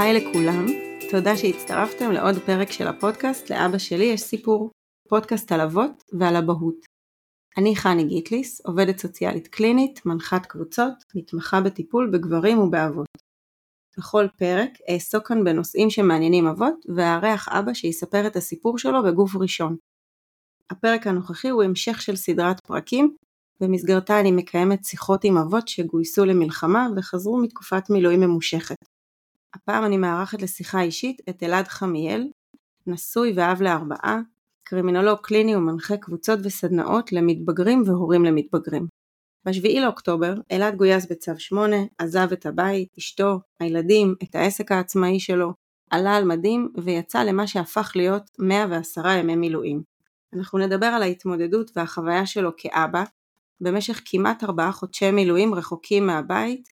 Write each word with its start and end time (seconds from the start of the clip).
היי 0.00 0.14
לכולם, 0.14 0.66
תודה 1.10 1.36
שהצטרפתם 1.36 2.12
לעוד 2.12 2.34
פרק 2.46 2.70
של 2.70 2.86
הפודקאסט 2.86 3.50
לאבא 3.50 3.78
שלי 3.78 4.04
יש 4.04 4.20
סיפור, 4.20 4.70
פודקאסט 5.08 5.52
על 5.52 5.60
אבות 5.60 6.04
ועל 6.18 6.36
אבהות. 6.36 6.86
אני 7.58 7.76
חני 7.76 8.04
גיטליס, 8.04 8.66
עובדת 8.66 8.98
סוציאלית 8.98 9.48
קלינית, 9.48 10.06
מנחת 10.06 10.46
קבוצות, 10.46 10.94
מתמחה 11.14 11.60
בטיפול 11.60 12.10
בגברים 12.12 12.58
ובאבות. 12.58 13.06
בכל 13.98 14.26
פרק 14.38 14.70
אעסוק 14.90 15.28
כאן 15.28 15.44
בנושאים 15.44 15.90
שמעניינים 15.90 16.46
אבות, 16.46 16.74
ואארח 16.96 17.48
אבא 17.48 17.74
שיספר 17.74 18.26
את 18.26 18.36
הסיפור 18.36 18.78
שלו 18.78 19.02
בגוף 19.02 19.36
ראשון. 19.36 19.76
הפרק 20.70 21.06
הנוכחי 21.06 21.48
הוא 21.48 21.62
המשך 21.62 22.02
של 22.02 22.16
סדרת 22.16 22.60
פרקים, 22.66 23.16
במסגרתה 23.60 24.20
אני 24.20 24.32
מקיימת 24.32 24.84
שיחות 24.84 25.24
עם 25.24 25.38
אבות 25.38 25.68
שגויסו 25.68 26.24
למלחמה 26.24 26.88
וחזרו 26.96 27.42
מתקופת 27.42 27.90
מילואים 27.90 28.20
ממושכת. 28.20 28.89
הפעם 29.54 29.84
אני 29.84 29.96
מארחת 29.96 30.42
לשיחה 30.42 30.80
אישית 30.80 31.20
את 31.28 31.42
אלעד 31.42 31.68
חמיאל, 31.68 32.28
נשוי 32.86 33.32
ואב 33.36 33.62
לארבעה, 33.62 34.20
קרימינולוג 34.62 35.18
קליני 35.22 35.56
ומנחה 35.56 35.96
קבוצות 35.96 36.38
וסדנאות 36.42 37.12
למתבגרים 37.12 37.82
והורים 37.86 38.24
למתבגרים. 38.24 38.86
ב-7 39.44 39.80
לאוקטובר 39.80 40.34
אלעד 40.52 40.76
גויס 40.76 41.06
בצו 41.10 41.32
8, 41.38 41.76
עזב 41.98 42.28
את 42.32 42.46
הבית, 42.46 42.88
אשתו, 42.98 43.40
הילדים, 43.60 44.14
את 44.22 44.34
העסק 44.34 44.72
העצמאי 44.72 45.20
שלו, 45.20 45.52
עלה 45.90 46.16
על 46.16 46.24
מדים 46.24 46.68
ויצא 46.84 47.22
למה 47.22 47.46
שהפך 47.46 47.92
להיות 47.94 48.30
110 48.38 49.08
ימי 49.08 49.36
מילואים. 49.36 49.82
אנחנו 50.32 50.58
נדבר 50.58 50.86
על 50.86 51.02
ההתמודדות 51.02 51.70
והחוויה 51.76 52.26
שלו 52.26 52.50
כאבא, 52.56 53.04
במשך 53.60 54.02
כמעט 54.04 54.44
ארבעה 54.44 54.72
חודשי 54.72 55.10
מילואים 55.10 55.54
רחוקים 55.54 56.06
מהבית, 56.06 56.68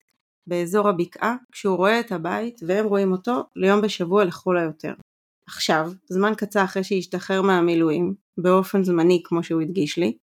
באזור 0.48 0.88
הבקעה, 0.88 1.36
כשהוא 1.52 1.76
רואה 1.76 2.00
את 2.00 2.12
הבית 2.12 2.60
והם 2.66 2.86
רואים 2.86 3.12
אותו 3.12 3.42
ליום 3.56 3.80
בשבוע 3.80 4.24
לכל 4.24 4.58
היותר. 4.58 4.92
עכשיו, 5.46 5.92
זמן 6.08 6.32
קצר 6.36 6.64
אחרי 6.64 6.84
שהשתחרר 6.84 7.42
מהמילואים, 7.42 8.14
באופן 8.38 8.84
זמני 8.84 9.22
כמו 9.24 9.42
שהוא 9.42 9.62
הדגיש 9.62 9.98
לי, 9.98 10.16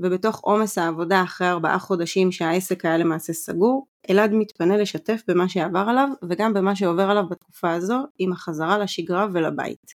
ובתוך 0.00 0.40
עומס 0.40 0.78
העבודה 0.78 1.22
אחרי 1.22 1.48
ארבעה 1.48 1.78
חודשים 1.78 2.32
שהעסק 2.32 2.84
היה 2.84 2.98
למעשה 2.98 3.32
סגור, 3.32 3.86
אלעד 4.10 4.30
מתפנה 4.32 4.76
לשתף 4.76 5.22
במה 5.28 5.48
שעבר 5.48 5.84
עליו 5.88 6.08
וגם 6.28 6.54
במה 6.54 6.76
שעובר 6.76 7.02
עליו 7.10 7.28
בתקופה 7.28 7.72
הזו 7.72 7.98
עם 8.18 8.32
החזרה 8.32 8.78
לשגרה 8.78 9.26
ולבית. 9.32 9.94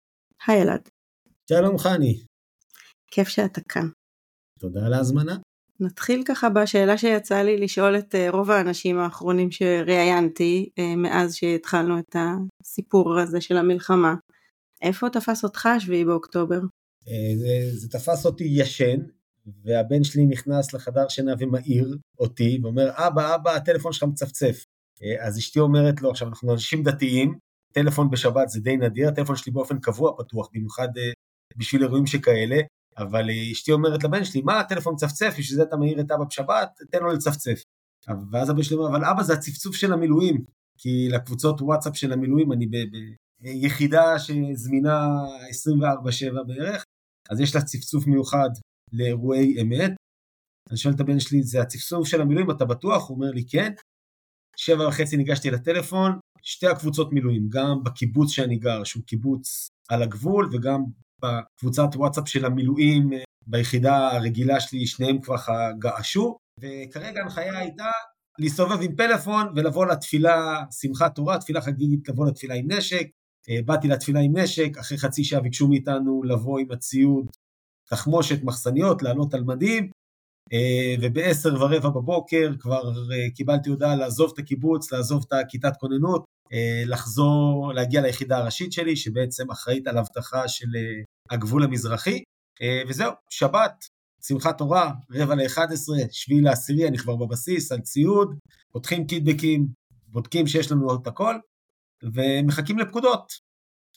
היי 0.48 0.62
אלעד. 0.62 0.90
שלום 1.50 1.78
חני. 1.78 2.20
כיף 3.12 3.28
שאתה 3.28 3.62
כאן. 3.62 3.88
תודה 4.59 4.86
על 4.86 4.94
ההזמנה. 4.94 5.38
נתחיל 5.82 6.24
ככה 6.28 6.50
בשאלה 6.50 6.98
שיצא 6.98 7.42
לי 7.42 7.58
לשאול 7.58 7.98
את 7.98 8.16
אה, 8.16 8.30
רוב 8.30 8.52
האנשים 8.52 9.00
האחרונים 9.00 9.52
שראיינתי 9.52 10.70
אה, 10.80 10.96
מאז 10.96 11.36
שהתחלנו 11.36 12.00
את 12.00 12.16
הסיפור 12.16 13.20
הזה 13.20 13.42
של 13.42 13.58
המלחמה. 13.58 14.16
איפה 14.82 15.09
תפס 15.09 15.44
אותך 15.44 15.66
השביעי 15.66 16.06
באוקטובר? 16.06 16.59
אה, 17.08 17.34
זה, 17.38 17.78
זה 17.78 17.90
תפס 17.90 18.26
אותי 18.26 18.44
ישן, 18.44 18.98
והבן 19.66 20.04
שלי 20.04 20.26
נכנס 20.26 20.74
לחדר 20.74 21.08
שינה 21.08 21.34
ומעיר 21.40 21.98
אותי, 22.20 22.59
ואומר, 22.64 22.90
אבא, 22.94 23.36
אבא, 23.36 23.56
הטלפון 23.56 23.94
שלך 23.94 24.04
מצפצף. 24.04 24.66
אז 25.22 25.38
אשתי 25.38 25.59
אומרת 25.59 26.02
לו, 26.02 26.09
עכשיו 26.09 26.28
אנחנו 26.28 26.54
אנשים 26.54 26.84
דתיים, 26.84 27.38
טלפון 27.74 28.09
בשבת 28.09 28.50
זה 28.50 28.59
די 28.59 28.78
נדיר, 28.78 29.08
הטלפון 29.08 29.36
שלי 29.36 29.52
באופן 29.52 29.80
קבוע 29.80 30.12
פתוח, 30.18 30.50
במיוחד 30.54 30.88
בשביל 31.58 31.84
אירועים 31.84 32.06
שכאלה, 32.06 32.58
אבל 32.97 33.30
אשתי 33.52 33.72
אומרת 33.72 34.03
לבן 34.03 34.23
שלי, 34.23 34.42
מה 34.42 34.59
הטלפון 34.59 34.94
מצפצף, 34.94 35.36
בשביל 35.39 35.58
זה 35.58 35.64
אתה 35.64 35.78
מעיר 35.78 36.00
את 36.00 36.11
אבא 36.11 36.23
בשבת, 36.23 36.80
תן 36.92 37.00
לו 37.00 37.11
לצפצף. 37.14 37.64
ואז 38.31 38.50
הבן 38.50 38.64
שלי 38.64 38.78
אומר, 38.78 38.89
אבל 38.89 39.06
אבא 39.06 39.23
זה 39.23 39.34
הצפצוף 39.34 39.75
של 39.75 39.94
המילואים, 39.94 40.44
כי 40.78 41.09
לקבוצות 41.09 41.62
וואטסאפ 41.62 41.97
של 41.97 42.14
המילואים 42.14 42.52
אני 42.52 42.67
ביחידה 43.41 44.19
שזמינה 44.19 45.07
24/7 45.50 46.44
בערך, 46.47 46.84
אז 47.29 47.40
יש 47.40 47.56
לה 47.56 47.62
צפצוף 47.62 48.07
מיוחד 48.07 48.50
לאירועי 48.94 49.62
אמת. 49.62 49.91
אני 50.69 50.78
שואל 50.78 50.94
את 50.94 51.00
הבן 51.00 51.19
שלי, 51.19 51.44
זה 51.44 51.62
הצפצוף 51.62 52.08
של 52.08 52.22
המילואים, 52.22 52.52
אתה 52.52 52.66
בטוח? 52.66 53.09
הוא 53.09 53.16
אומר 53.16 53.31
לי, 53.31 53.46
כן. 53.47 53.73
שבע 54.58 54.88
וחצי 54.88 55.18
ניגשתי 55.18 55.52
לטלפון, 55.52 56.12
שתי 56.41 56.68
הקבוצות 56.68 57.13
מילואים, 57.13 57.50
גם 57.50 57.84
בקיבוץ 57.84 58.31
שאני 58.31 58.58
גר, 58.58 58.84
שהוא 58.84 59.03
קיבוץ 59.03 59.69
על 59.90 60.03
הגבול, 60.03 60.50
וגם 60.52 60.84
בקבוצת 61.22 61.96
וואטסאפ 61.96 62.28
של 62.28 62.46
המילואים 62.46 63.14
אה, 63.14 63.24
ביחידה 63.48 64.12
הרגילה 64.12 64.59
שלי, 64.59 64.88
שניהם 64.88 65.22
כבר 65.22 65.36
געשו, 65.80 66.38
וכרגע 66.59 67.20
ההנחיה 67.20 67.58
הייתה 67.58 67.90
להסתובב 68.40 68.82
עם 68.82 68.96
פלאפון 68.96 69.48
ולבוא 69.56 69.86
לתפילה, 69.86 70.64
שמחת 70.82 71.16
תורה, 71.16 71.38
תפילה 71.38 71.62
חגיגית, 71.62 72.09
לבוא 72.09 72.28
לתפילה 72.28 72.56
עם 72.56 72.72
נשק. 72.72 73.08
אה, 73.50 73.59
באתי 73.66 73.88
לתפילה 73.88 74.20
עם 74.20 74.38
נשק, 74.38 74.78
אחרי 74.80 74.98
חצי 74.98 75.24
שעה 75.24 75.40
ביקשו 75.40 75.68
מאיתנו 75.68 76.24
לבוא 76.24 76.59
עם 76.59 76.72
הציוד, 76.72 77.30
תחמושת, 77.90 78.44
מחסניות, 78.44 79.03
לעלות 79.03 79.34
על 79.34 79.44
מדים, 79.44 79.90
אה, 80.53 80.96
ובעשר 81.02 81.53
ורבע 81.53 81.90
בבוקר 81.90 82.52
כבר 82.59 82.82
קיבלתי 83.36 83.70
הודעה 83.70 83.96
לעזוב 83.96 84.32
את 84.34 84.40
הקיבוץ, 84.40 84.92
לעזוב 84.92 85.26
את 85.28 85.34
הכיתת 85.34 85.74
כוננות, 85.80 86.26
לחזור, 86.85 87.73
להגיע 87.73 88.01
ליחידה 88.01 88.38
הראשית 88.38 88.72
שלי, 88.73 88.95
שבעצם 88.95 89.51
אחראית 89.51 89.88
על 89.88 89.97
אבטחה 89.97 90.47
של 90.47 90.67
הגבול 91.29 91.63
המזרחי, 91.63 92.23
אה, 92.62 92.81
וזהו, 92.88 93.12
שבת, 93.29 93.85
שמחת 94.22 94.57
תורה, 94.57 94.91
רבע 95.11 95.35
ל-11, 95.35 96.11
שביעי 96.11 96.41
לעשירי, 96.41 96.88
אני 96.88 96.97
כבר 96.97 97.16
בבסיס, 97.16 97.72
על 97.72 97.79
ציוד, 97.79 98.35
פותחים 98.72 99.07
קידבקים, 99.07 99.67
בודקים 100.07 100.47
שיש 100.47 100.72
לנו 100.72 100.95
את 100.95 101.07
הכל, 101.07 101.35
ומחכים 102.13 102.79
לפקודות. 102.79 103.31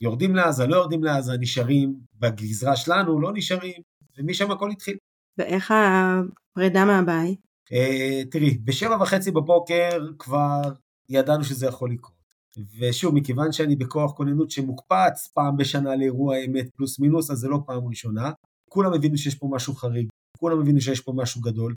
יורדים 0.00 0.37
לעזה, 0.37 0.66
לא 0.66 0.76
יורדים 0.76 1.04
לעזה, 1.04 1.32
נשארים 1.41 1.94
בגזרה 2.14 2.76
שלנו, 2.76 3.20
לא 3.20 3.32
נשארים, 3.34 3.82
ומשם 4.19 4.50
הכל 4.50 4.70
התחיל. 4.70 4.97
ואיך 5.38 5.75
הפרידה 5.76 6.84
מהבית? 6.84 7.41
Uh, 7.70 8.31
תראי, 8.31 8.59
בשבע 8.64 9.03
וחצי 9.03 9.31
בבוקר 9.31 9.98
כבר 10.19 10.60
ידענו 11.09 11.44
שזה 11.44 11.66
יכול 11.66 11.91
לקרות. 11.91 12.24
ושוב, 12.78 13.15
מכיוון 13.15 13.53
שאני 13.53 13.76
בכוח 13.76 14.12
כוננות 14.12 14.50
שמוקפץ 14.50 15.26
פעם 15.34 15.56
בשנה 15.56 15.97
לאירוע 15.97 16.37
אמת 16.38 16.70
פלוס 16.76 16.98
מינוס, 16.98 17.31
אז 17.31 17.38
זה 17.38 17.48
לא 17.48 17.59
פעם 17.66 17.88
ראשונה. 17.88 18.32
כולם 18.70 18.92
הבינו 18.92 19.19
שיש 19.19 19.34
פה 19.34 19.48
משהו 19.50 19.75
חריג, 19.75 20.09
כולם 20.38 20.60
הבינו 20.60 20.81
שיש 20.81 21.00
פה 21.00 21.12
משהו 21.16 21.41
גדול. 21.41 21.75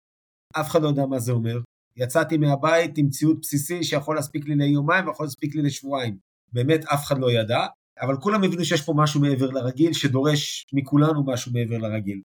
אף 0.53 0.69
אחד 0.69 0.81
לא 0.81 0.87
יודע 0.87 1.05
מה 1.05 1.19
זה 1.19 1.31
אומר. 1.31 1.59
יצאתי 1.97 2.37
מהבית 2.37 2.97
עם 2.97 3.09
ציוד 3.09 3.39
בסיסי 3.41 3.83
שיכול 3.83 4.15
להספיק 4.15 4.45
לי 4.45 4.55
ליומיים 4.55 5.07
ויכול 5.07 5.25
להספיק 5.25 5.55
לי 5.55 5.61
לשבועיים. 5.61 6.17
באמת 6.53 6.85
אף 6.85 7.05
אחד 7.05 7.19
לא 7.19 7.31
ידע, 7.31 7.65
אבל 8.01 8.17
כולם 8.17 8.43
הבינו 8.43 8.65
שיש 8.65 8.81
פה 8.81 8.93
משהו 8.97 9.21
מעבר 9.21 9.49
לרגיל, 9.49 9.93
שדורש 9.93 10.65
מכולנו 10.73 11.25
משהו 11.25 11.51
מעבר 11.53 11.77
לרגיל. 11.77 12.21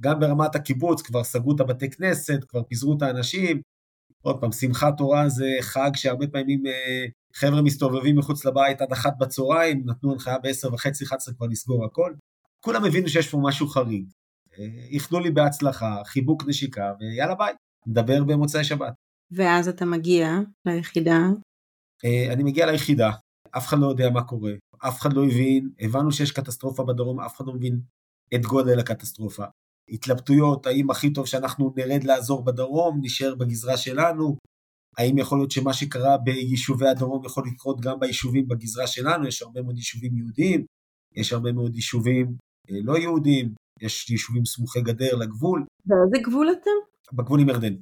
גם 0.00 0.20
ברמת 0.20 0.54
הקיבוץ, 0.54 1.02
כבר 1.02 1.24
סגרו 1.24 1.54
את 1.54 1.60
הבתי 1.60 1.90
כנסת, 1.90 2.44
כבר 2.48 2.62
פיזרו 2.62 2.96
את 2.96 3.02
האנשים. 3.02 3.60
עוד 4.22 4.40
פעם, 4.40 4.52
שמחת 4.52 4.94
תורה 4.96 5.28
זה 5.28 5.46
חג 5.60 5.90
שהרבה 5.94 6.26
פעמים 6.26 6.66
אה, 6.66 7.06
חבר'ה 7.34 7.62
מסתובבים 7.62 8.18
מחוץ 8.18 8.44
לבית 8.44 8.80
עד 8.80 8.92
אחת 8.92 9.12
בצהריים, 9.18 9.82
נתנו 9.86 10.12
הנחיה 10.12 10.38
בעשר 10.38 10.74
וחצי, 10.74 11.04
אחת 11.04 11.16
עשרה 11.16 11.34
כבר 11.34 11.46
לסגור 11.46 11.84
הכל. 11.84 12.14
כולם 12.60 12.84
הבינו 12.84 13.08
שיש 13.08 13.28
פה 13.28 13.38
משהו 13.42 13.68
חריג. 13.68 14.04
אה, 14.58 14.64
איחלו 14.90 15.20
לי 15.20 15.30
בהצלחה, 15.30 16.02
חיבוק 16.04 16.44
נשיקה, 16.46 16.92
ויאללה 17.00 17.34
ביי, 17.34 17.54
נדבר 17.86 18.24
במוצאי 18.24 18.64
שבת. 18.64 18.92
ואז 19.30 19.68
אתה 19.68 19.84
מגיע 19.84 20.38
ליחידה? 20.66 21.18
אה, 22.04 22.32
אני 22.32 22.42
מגיע 22.42 22.66
ליחידה, 22.66 23.10
אף 23.56 23.66
אחד 23.66 23.78
לא 23.78 23.86
יודע 23.86 24.10
מה 24.10 24.22
קורה, 24.22 24.52
אף 24.78 25.00
אחד 25.00 25.12
לא 25.12 25.24
הבין, 25.24 25.70
הבנו 25.80 26.12
שיש 26.12 26.32
קטסטרופה 26.32 26.84
בדרום, 26.84 27.20
אף 27.20 27.36
אחד 27.36 27.46
לא 27.46 27.52
מבין 27.52 27.80
את 28.34 28.46
גודל 28.46 28.78
הקטסטרופה. 28.78 29.44
התלבטויות, 29.88 30.66
האם 30.66 30.90
הכי 30.90 31.12
טוב 31.12 31.26
שאנחנו 31.26 31.74
נרד 31.76 32.04
לעזור 32.04 32.44
בדרום, 32.44 33.00
נשאר 33.02 33.34
בגזרה 33.34 33.76
שלנו, 33.76 34.36
האם 34.98 35.18
יכול 35.18 35.38
להיות 35.38 35.50
שמה 35.50 35.72
שקרה 35.72 36.18
ביישובי 36.18 36.88
הדרום 36.88 37.24
יכול 37.24 37.44
לקרות 37.52 37.80
גם 37.80 38.00
ביישובים 38.00 38.48
בגזרה 38.48 38.86
שלנו, 38.86 39.26
יש 39.26 39.42
הרבה 39.42 39.62
מאוד 39.62 39.76
יישובים 39.76 40.16
יהודיים, 40.16 40.64
יש 41.16 41.32
הרבה 41.32 41.52
מאוד 41.52 41.74
יישובים 41.74 42.26
אה, 42.70 42.76
לא 42.82 42.98
יהודיים, 42.98 43.54
יש 43.80 44.10
יישובים 44.10 44.44
סמוכי 44.44 44.80
גדר 44.80 45.16
לגבול. 45.16 45.64
באיזה 45.84 46.28
גבול 46.28 46.48
אתם? 46.52 46.70
בגבול 47.16 47.40
עם 47.40 47.48
ירדן, 47.48 47.74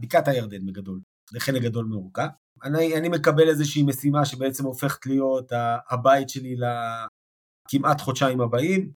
בקעת 0.00 0.28
הירדן 0.28 0.66
בגדול, 0.66 1.00
זה 1.30 1.40
חלק 1.40 1.62
גדול 1.62 1.84
מאורכה. 1.84 2.28
אני, 2.64 2.96
אני 2.98 3.08
מקבל 3.08 3.48
איזושהי 3.48 3.82
משימה 3.82 4.24
שבעצם 4.24 4.64
הופכת 4.64 5.06
להיות 5.06 5.52
הבית 5.90 6.28
שלי 6.28 6.56
לכמעט 6.56 8.00
חודשיים 8.00 8.40
הבאים, 8.40 8.92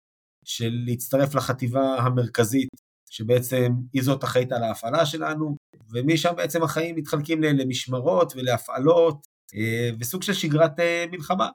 של 0.46 0.72
להצטרף 0.86 1.36
לחטיבה 1.36 1.96
המרכזית, 1.96 2.70
שבעצם 3.10 3.74
היא 3.94 4.04
זאת 4.04 4.24
אחראית 4.24 4.52
על 4.52 4.64
ההפעלה 4.64 5.06
שלנו, 5.06 5.56
ומשם 5.92 6.34
בעצם 6.38 6.64
החיים 6.64 6.96
מתחלקים 6.96 7.44
למשמרות 7.44 8.34
ולהפעלות, 8.36 9.28
אה, 9.56 9.90
וסוג 10.00 10.24
של 10.24 10.34
שגרת 10.34 10.80
אה, 10.80 11.06
מלחמה, 11.12 11.50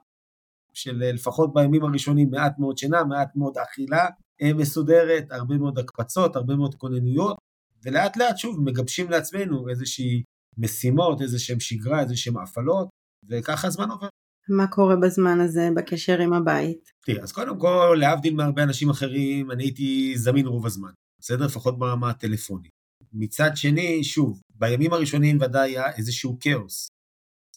של 0.73 1.03
אה, 1.03 1.11
לפחות 1.11 1.53
בימים 1.53 1.83
הראשונים 1.83 2.29
מעט 2.31 2.59
מאוד 2.59 2.77
שינה, 2.77 3.03
מעט 3.03 3.35
מאוד 3.35 3.57
אכילה 3.57 4.07
מסודרת, 4.55 5.31
הרבה 5.31 5.57
מאוד 5.57 5.79
הקפצות, 5.79 6.35
הרבה 6.35 6.55
מאוד 6.55 6.75
כוננויות, 6.75 7.37
ולאט 7.83 8.17
לאט 8.17 8.37
שוב 8.37 8.61
מגבשים 8.61 9.09
לעצמנו 9.09 9.69
איזושהי 9.69 10.23
משימות, 10.57 11.21
איזשהם 11.21 11.59
שגרה, 11.59 12.01
איזשהם 12.01 12.37
הפעלות, 12.37 12.89
וככה 13.29 13.67
הזמן 13.67 13.89
עובר. 13.89 14.07
מה 14.49 14.67
קורה 14.67 14.95
בזמן 14.95 15.39
הזה 15.39 15.69
בקשר 15.75 16.21
עם 16.21 16.33
הבית? 16.33 16.91
תראי, 17.05 17.21
אז 17.21 17.31
קודם 17.31 17.59
כל, 17.59 17.97
להבדיל 17.99 18.35
מהרבה 18.35 18.63
אנשים 18.63 18.89
אחרים, 18.89 19.51
אני 19.51 19.63
הייתי 19.63 20.13
זמין 20.17 20.47
רוב 20.47 20.65
הזמן, 20.65 20.89
בסדר? 21.21 21.45
לפחות 21.45 21.79
ברמה 21.79 22.09
הטלפונית. 22.09 22.71
מצד 23.13 23.49
שני, 23.55 24.03
שוב, 24.03 24.41
בימים 24.49 24.93
הראשונים 24.93 25.37
ודאי 25.41 25.71
היה 25.71 25.95
איזשהו 25.97 26.37
כאוס. 26.39 26.89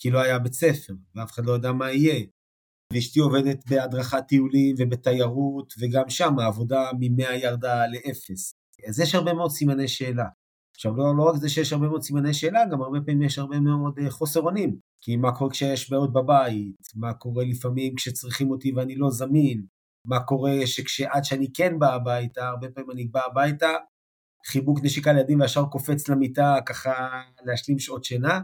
כאילו 0.01 0.21
היה 0.21 0.39
בית 0.39 0.53
ספר, 0.53 0.95
ואף 1.15 1.31
אחד 1.31 1.47
לא 1.47 1.53
יודע 1.53 1.73
מה 1.73 1.93
יהיה. 1.93 2.25
ואשתי 2.93 3.21
עובדת 3.21 3.71
בהדרכת 3.71 4.23
טיולים 4.29 4.77
ובתיירות, 4.79 5.75
וגם 5.79 6.09
שם 6.09 6.39
העבודה 6.39 6.91
ממאה 7.01 7.35
ירדה 7.35 7.87
לאפס. 7.87 8.55
אז 8.89 9.01
יש 9.01 9.15
הרבה 9.15 9.35
מאוד 9.35 9.51
סימני 9.51 9.89
שאלה. 9.89 10.27
עכשיו, 10.75 10.97
לא, 10.97 11.17
לא 11.17 11.23
רק 11.23 11.37
זה 11.37 11.49
שיש 11.49 11.73
הרבה 11.73 11.89
מאוד 11.89 12.03
סימני 12.03 12.35
שאלה, 12.35 12.61
גם 12.73 12.83
הרבה 12.83 12.99
פעמים 13.07 13.23
יש 13.23 13.39
הרבה 13.39 13.61
מאוד 13.61 13.99
uh, 13.99 14.11
חוסר 14.11 14.41
אונים. 14.41 14.77
כי 15.01 15.17
מה 15.17 15.33
קורה 15.33 15.51
כשיש 15.51 15.91
בעיות 15.91 16.13
בבית, 16.13 16.77
מה 16.95 17.15
קורה 17.15 17.45
לפעמים 17.45 17.95
כשצריכים 17.95 18.51
אותי 18.51 18.73
ואני 18.77 18.97
לא 18.97 19.11
זמין, 19.11 19.67
מה 20.07 20.21
קורה 20.21 20.53
שכשעד 20.67 21.25
שאני 21.25 21.47
כן 21.55 21.79
בא 21.79 21.95
הביתה, 21.95 22.49
הרבה 22.49 22.69
פעמים 22.69 22.91
אני 22.91 23.05
בא 23.05 23.21
הביתה, 23.27 23.71
חיבוק 24.47 24.79
נשיקה 24.83 25.13
לילדים 25.13 25.41
וישר 25.41 25.65
קופץ 25.65 26.09
למיטה 26.09 26.57
ככה 26.67 27.23
להשלים 27.45 27.79
שעות 27.79 28.05
שינה. 28.05 28.41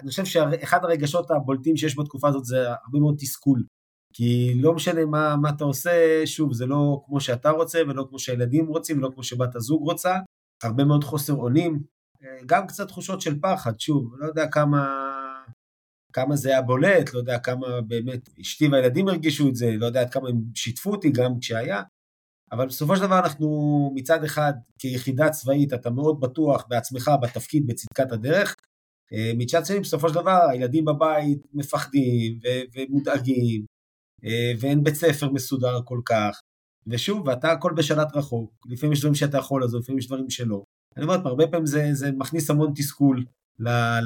אני 0.00 0.10
חושב 0.10 0.24
שאחד 0.24 0.84
הרגשות 0.84 1.30
הבולטים 1.30 1.76
שיש 1.76 1.98
בתקופה 1.98 2.28
הזאת 2.28 2.44
זה 2.44 2.68
הרבה 2.68 2.98
מאוד 3.00 3.14
תסכול. 3.18 3.62
כי 4.12 4.54
לא 4.62 4.74
משנה 4.74 5.04
מה, 5.04 5.36
מה 5.36 5.50
אתה 5.50 5.64
עושה, 5.64 6.22
שוב, 6.26 6.52
זה 6.52 6.66
לא 6.66 7.02
כמו 7.06 7.20
שאתה 7.20 7.50
רוצה 7.50 7.78
ולא 7.88 8.06
כמו 8.08 8.18
שהילדים 8.18 8.66
רוצים 8.66 8.98
ולא 8.98 9.10
כמו 9.14 9.22
שבת 9.22 9.56
הזוג 9.56 9.82
רוצה. 9.82 10.16
הרבה 10.62 10.84
מאוד 10.84 11.04
חוסר 11.04 11.34
אונים, 11.34 11.82
גם 12.46 12.66
קצת 12.66 12.88
תחושות 12.88 13.20
של 13.20 13.40
פחד, 13.40 13.80
שוב, 13.80 14.14
לא 14.18 14.26
יודע 14.26 14.46
כמה, 14.46 15.09
כמה 16.12 16.36
זה 16.36 16.48
היה 16.48 16.62
בולט, 16.62 17.14
לא 17.14 17.18
יודע 17.18 17.38
כמה 17.38 17.80
באמת 17.80 18.28
אשתי 18.40 18.68
והילדים 18.68 19.08
הרגישו 19.08 19.48
את 19.48 19.54
זה, 19.54 19.70
לא 19.78 19.86
יודע 19.86 20.00
עד 20.00 20.10
כמה 20.10 20.28
הם 20.28 20.42
שיתפו 20.54 20.90
אותי 20.90 21.10
גם 21.10 21.38
כשהיה, 21.40 21.82
אבל 22.52 22.66
בסופו 22.66 22.96
של 22.96 23.02
דבר 23.02 23.18
אנחנו 23.18 23.48
מצד 23.94 24.24
אחד 24.24 24.52
כיחידה 24.78 25.30
צבאית 25.30 25.72
אתה 25.72 25.90
מאוד 25.90 26.20
בטוח 26.20 26.64
בעצמך, 26.68 27.10
בתפקיד, 27.22 27.66
בצדקת 27.66 28.12
הדרך, 28.12 28.56
אה, 29.12 29.32
מצד 29.38 29.66
שני 29.66 29.80
בסופו 29.80 30.08
של 30.08 30.14
דבר 30.14 30.46
הילדים 30.50 30.84
בבית 30.84 31.38
מפחדים 31.54 32.38
ו- 32.44 32.62
ומודאגים 32.74 33.64
אה, 34.24 34.52
ואין 34.60 34.84
בית 34.84 34.94
ספר 34.94 35.30
מסודר 35.30 35.80
כל 35.84 36.00
כך, 36.04 36.40
ושוב, 36.86 37.26
ואתה 37.28 37.52
הכל 37.52 37.72
בשלט 37.76 38.16
רחוק, 38.16 38.66
לפעמים 38.66 38.92
יש 38.92 39.00
דברים 39.00 39.14
שאתה 39.14 39.38
יכול 39.38 39.60
לעזור, 39.60 39.80
לפעמים 39.80 39.98
יש 39.98 40.06
דברים 40.06 40.30
שלא. 40.30 40.64
אני 40.96 41.04
אומר, 41.04 41.28
הרבה 41.28 41.46
פעמים 41.46 41.66
זה, 41.66 41.88
זה 41.92 42.12
מכניס 42.12 42.50
המון 42.50 42.72
תסכול 42.74 43.24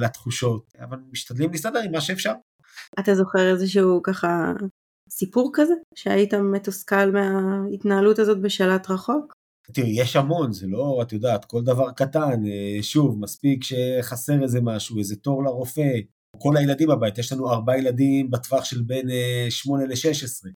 לתחושות, 0.01 0.73
אבל 0.81 0.99
משתדלים 1.13 1.51
להסתדר 1.53 1.79
עם 1.79 1.93
מה 1.93 2.01
שאפשר. 2.01 2.33
אתה 3.01 3.15
זוכר 3.15 3.51
איזשהו 3.53 4.03
ככה 4.03 4.53
סיפור 5.11 5.51
כזה, 5.55 5.75
שהיית 5.95 6.35
מתוסכל 6.35 7.11
מההתנהלות 7.11 8.19
הזאת 8.19 8.41
בשלט 8.41 8.91
רחוק? 8.91 9.35
תראי, 9.73 10.01
יש 10.01 10.17
המון, 10.17 10.53
זה 10.53 10.67
לא, 10.67 10.99
את 11.03 11.13
יודעת, 11.13 11.45
כל 11.45 11.63
דבר 11.63 11.91
קטן, 11.91 12.47
אה, 12.47 12.83
שוב, 12.83 13.19
מספיק 13.21 13.65
שחסר 13.65 14.43
איזה 14.43 14.61
משהו, 14.63 14.99
איזה 14.99 15.17
תור 15.17 15.45
לרופא, 15.45 15.91
כל 16.39 16.57
הילדים 16.57 16.89
בבית, 16.89 17.19
יש 17.19 17.33
לנו 17.33 17.51
ארבעה 17.51 17.79
ילדים 17.79 18.31
בטווח 18.31 18.65
של 18.65 18.83
בין 18.83 19.09
8 19.51 19.83
אה, 19.83 19.89
ל-16. 19.89 20.49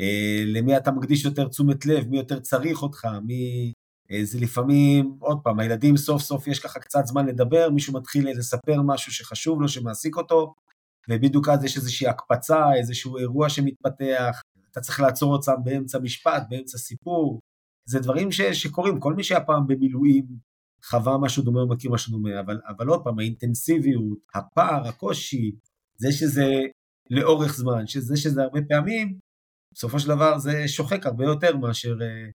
אה, 0.00 0.44
למי 0.46 0.76
אתה 0.76 0.90
מקדיש 0.90 1.24
יותר 1.24 1.48
תשומת 1.48 1.86
לב, 1.86 2.08
מי 2.08 2.16
יותר 2.16 2.40
צריך 2.40 2.82
אותך, 2.82 3.08
מי... 3.24 3.72
אה, 4.12 4.24
זה 4.24 4.38
לפעמים, 4.40 5.16
עוד 5.20 5.38
פעם, 5.44 5.58
הילדים 5.58 5.96
סוף 5.96 6.22
סוף 6.22 6.46
יש 6.46 6.58
ככה 6.58 6.80
קצת 6.80 7.06
זמן 7.06 7.26
לדבר, 7.26 7.70
מישהו 7.70 7.94
מתחיל 7.94 8.38
לספר 8.38 8.82
משהו 8.86 9.12
שחשוב 9.12 9.60
לו, 9.60 9.68
שמעסיק 9.68 10.16
אותו, 10.16 10.54
ובדיוק 11.10 11.48
אז 11.48 11.64
יש 11.64 11.76
איזושהי 11.76 12.08
הקפצה, 12.08 12.74
איזשהו 12.74 13.18
אירוע 13.18 13.48
שמתפתח, 13.48 14.40
אתה 14.70 14.80
צריך 14.80 15.00
לעצור 15.00 15.32
אותם 15.32 15.64
באמצע 15.64 15.98
משפט, 15.98 16.42
באמצע 16.48 16.78
סיפור, 16.78 17.40
זה 17.88 18.00
דברים 18.00 18.32
ש, 18.32 18.40
שקורים, 18.40 19.00
כל 19.00 19.14
מי 19.14 19.24
שהיה 19.24 19.40
פעם 19.40 19.66
במילואים 19.66 20.26
חווה 20.84 21.18
משהו 21.18 21.42
דומה 21.42 21.60
או 21.60 21.68
מכיר 21.68 21.90
משהו 21.90 22.12
דומה, 22.12 22.40
אבל, 22.40 22.60
אבל 22.68 22.88
עוד 22.88 23.04
פעם, 23.04 23.18
האינטנסיביות, 23.18 24.18
הפער, 24.34 24.88
הקושי, 24.88 25.52
זה 25.96 26.12
שזה 26.12 26.46
לאורך 27.10 27.54
זמן, 27.54 27.86
שזה 27.86 28.16
שזה 28.16 28.42
הרבה 28.42 28.60
פעמים, 28.68 29.18
בסופו 29.74 29.98
של 30.00 30.08
דבר 30.08 30.38
זה 30.38 30.68
שוחק 30.68 31.06
הרבה 31.06 31.24
יותר 31.24 31.56
מאשר 31.56 31.96
אה, 32.02 32.30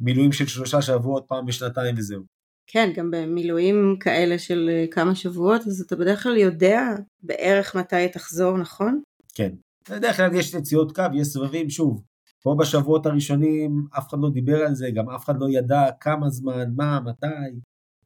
מילואים 0.00 0.32
של 0.32 0.46
שלושה 0.46 0.82
שבועות 0.82 1.24
פעם 1.28 1.46
בשנתיים 1.46 1.94
וזהו. 1.98 2.22
כן, 2.66 2.92
גם 2.94 3.10
במילואים 3.10 3.96
כאלה 4.00 4.38
של 4.38 4.70
אה, 4.72 4.84
כמה 4.90 5.14
שבועות, 5.14 5.66
אז 5.66 5.80
אתה 5.80 5.96
בדרך 5.96 6.22
כלל 6.22 6.36
יודע 6.36 6.80
בערך 7.22 7.76
מתי 7.76 8.08
תחזור, 8.08 8.58
נכון? 8.58 9.00
כן. 9.34 9.52
בדרך 9.90 10.16
כלל 10.16 10.34
יש 10.34 10.54
נציאות 10.54 10.96
קו, 10.96 11.02
יש 11.14 11.28
סבבים, 11.28 11.70
שוב. 11.70 12.02
פה 12.42 12.56
בשבועות 12.58 13.06
הראשונים 13.06 13.84
אף 13.98 14.08
אחד 14.08 14.18
לא 14.20 14.30
דיבר 14.30 14.56
על 14.66 14.74
זה, 14.74 14.90
גם 14.90 15.10
אף 15.10 15.24
אחד 15.24 15.34
לא 15.40 15.46
ידע 15.50 15.84
כמה 16.00 16.30
זמן, 16.30 16.70
מה, 16.76 17.00
מתי. 17.00 17.26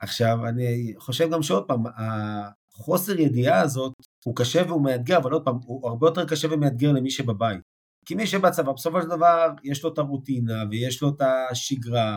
עכשיו, 0.00 0.46
אני 0.48 0.94
חושב 0.98 1.30
גם 1.30 1.42
שעוד 1.42 1.64
פעם, 1.68 1.82
החוסר 1.96 3.20
ידיעה 3.20 3.60
הזאת 3.60 3.92
הוא 4.24 4.36
קשה 4.36 4.62
והוא 4.68 4.84
מאתגר, 4.84 5.18
אבל 5.18 5.32
עוד 5.32 5.44
פעם, 5.44 5.58
הוא 5.64 5.88
הרבה 5.88 6.06
יותר 6.06 6.24
קשה 6.26 6.48
ומאתגר 6.50 6.92
למי 6.92 7.10
שבבית. 7.10 7.60
כי 8.06 8.14
מי 8.14 8.26
שבצבא, 8.26 8.72
בסופו 8.72 9.02
של 9.02 9.08
דבר, 9.08 9.48
יש 9.64 9.84
לו 9.84 9.92
את 9.92 9.98
הרוטינה, 9.98 10.64
ויש 10.70 11.02
לו 11.02 11.08
את 11.08 11.22
השגרה, 11.50 12.16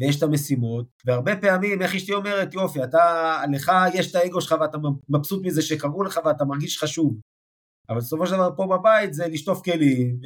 ויש 0.00 0.18
את 0.18 0.22
המשימות, 0.22 0.86
והרבה 1.06 1.36
פעמים, 1.36 1.82
איך 1.82 1.94
אשתי 1.94 2.14
אומרת, 2.14 2.54
יופי, 2.54 2.84
אתה, 2.84 3.36
לך 3.52 3.72
יש 3.94 4.10
את 4.10 4.14
האגו 4.14 4.40
שלך 4.40 4.54
ואתה 4.60 4.78
מבסוט 5.08 5.46
מזה 5.46 5.62
שקראו 5.62 6.02
לך 6.02 6.20
ואתה 6.24 6.44
מרגיש 6.44 6.78
חשוב. 6.78 7.20
אבל 7.88 7.98
בסופו 7.98 8.26
של 8.26 8.34
דבר 8.34 8.50
פה 8.56 8.66
בבית 8.66 9.14
זה 9.14 9.28
לשטוף 9.28 9.62
כלים, 9.64 10.16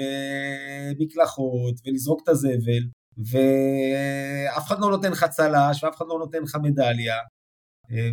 ומקלחות, 0.97 1.75
ולזרוק 1.87 2.21
את 2.23 2.29
הזבל, 2.29 2.83
ואף 3.19 4.67
אחד 4.67 4.81
לא 4.81 4.91
נותן 4.91 5.13
לך 5.13 5.25
צל"ש, 5.25 5.85
ואף 5.85 5.97
אחד 5.97 6.05
לא 6.09 6.19
נותן 6.19 6.43
לך 6.43 6.57
מדליה, 6.63 7.17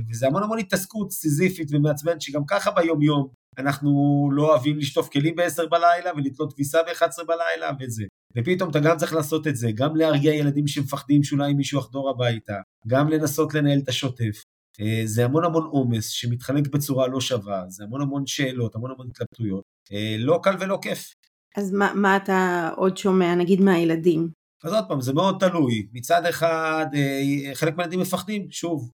וזה 0.10 0.28
המון 0.28 0.44
המון 0.44 0.60
התעסקות 0.60 1.12
סיזיפית 1.12 1.68
ומעצבנת 1.72 2.22
שגם 2.22 2.42
ככה 2.48 2.72
ביום 2.72 3.02
יום 3.02 3.28
אנחנו 3.58 3.90
לא 4.34 4.50
אוהבים 4.50 4.78
לשטוף 4.78 5.10
כלים 5.10 5.36
ב-10 5.36 5.66
בלילה 5.72 6.12
ולתלות 6.16 6.54
כביסה 6.54 6.80
ב-11 6.84 7.24
בלילה 7.28 7.72
וזה. 7.80 8.04
ופתאום 8.38 8.70
אתה 8.70 8.80
גם 8.80 8.98
צריך 8.98 9.14
לעשות 9.14 9.48
את 9.48 9.56
זה, 9.56 9.72
גם 9.72 9.96
להרגיע 9.96 10.34
ילדים 10.34 10.68
שמפחדים 10.68 11.24
שאולי 11.24 11.54
מישהו 11.54 11.80
יחדור 11.80 12.10
הביתה, 12.10 12.56
גם 12.88 13.10
לנסות 13.10 13.54
לנהל 13.54 13.80
את 13.84 13.90
השוטף. 13.90 14.44
אה, 14.82 15.02
זה 15.06 15.26
המון 15.26 15.44
המון 15.46 15.64
עומס 15.64 16.08
שמתחלק 16.10 16.68
בצורה 16.68 17.08
לא 17.08 17.22
שווה, 17.22 17.64
זה 17.68 17.84
המון 17.84 18.02
המון 18.02 18.26
שאלות, 18.26 18.76
המון 18.76 18.92
המון 18.92 19.08
התלבטויות. 19.08 19.64
אה, 19.92 20.16
לא 20.20 20.40
קל 20.44 20.56
ולא 20.60 20.80
כיף. 20.82 21.14
אז 21.58 21.72
מה, 21.72 21.94
מה 21.96 22.18
אתה 22.18 22.70
עוד 22.76 22.98
שומע, 22.98 23.36
נגיד 23.36 23.62
מהילדים? 23.62 24.30
אז 24.64 24.74
עוד 24.74 24.84
פעם, 24.88 25.02
זה 25.02 25.14
מאוד 25.14 25.36
תלוי. 25.40 25.88
מצד 25.94 26.26
אחד, 26.26 26.86
אה, 26.94 27.56
חלק 27.56 27.78
מהילדים 27.78 28.00
מפחדים, 28.00 28.48
שוב, 28.52 28.90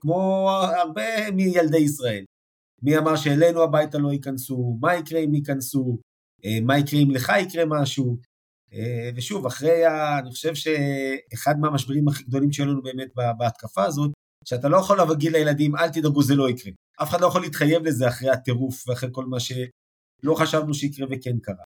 כמו 0.00 0.50
הרבה 0.76 1.30
מילדי 1.30 1.78
ישראל. 1.78 2.24
מי 2.82 2.98
אמר 2.98 3.16
שאלינו 3.16 3.62
הביתה 3.62 3.98
לא 3.98 4.12
ייכנסו, 4.12 4.78
מה 4.80 4.94
יקרה 4.94 5.20
אם 5.20 5.34
ייכנסו, 5.34 5.98
אה, 6.44 6.58
מה 6.62 6.78
יקרה 6.78 7.00
אם 7.00 7.10
לך 7.10 7.32
יקרה 7.42 7.64
משהו. 7.68 8.16
אה, 8.72 9.10
ושוב, 9.16 9.46
אחרי, 9.46 9.84
ה... 9.84 10.18
אני 10.18 10.30
חושב 10.30 10.54
שאחד 10.54 11.54
מהמשברים 11.60 12.08
הכי 12.08 12.24
גדולים 12.24 12.52
שהיו 12.52 12.66
לנו 12.66 12.82
באמת 12.82 13.08
בהתקפה 13.38 13.84
הזאת, 13.84 14.10
שאתה 14.44 14.68
לא 14.68 14.76
יכול 14.76 14.98
להגיד 14.98 15.32
לילדים, 15.32 15.76
אל 15.76 15.88
תדאגו, 15.88 16.22
זה 16.22 16.34
לא 16.34 16.50
יקרה. 16.50 16.72
אף 17.02 17.10
אחד 17.10 17.20
לא 17.20 17.26
יכול 17.26 17.42
להתחייב 17.42 17.84
לזה 17.84 18.08
אחרי 18.08 18.30
הטירוף 18.30 18.88
ואחרי 18.88 19.08
כל 19.12 19.24
מה 19.24 19.40
שלא 19.40 20.34
חשבנו 20.34 20.74
שיקרה 20.74 21.06
וכן 21.10 21.38
קרה. 21.42 21.64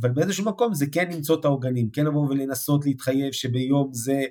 אבל 0.00 0.10
באיזשהו 0.10 0.44
מקום 0.44 0.74
זה 0.74 0.86
כן 0.92 1.10
למצוא 1.12 1.40
את 1.40 1.44
העוגנים, 1.44 1.90
כן 1.90 2.04
לבוא 2.06 2.28
ולנסות 2.28 2.86
להתחייב 2.86 3.32
שביום 3.32 3.90
זה 3.92 4.24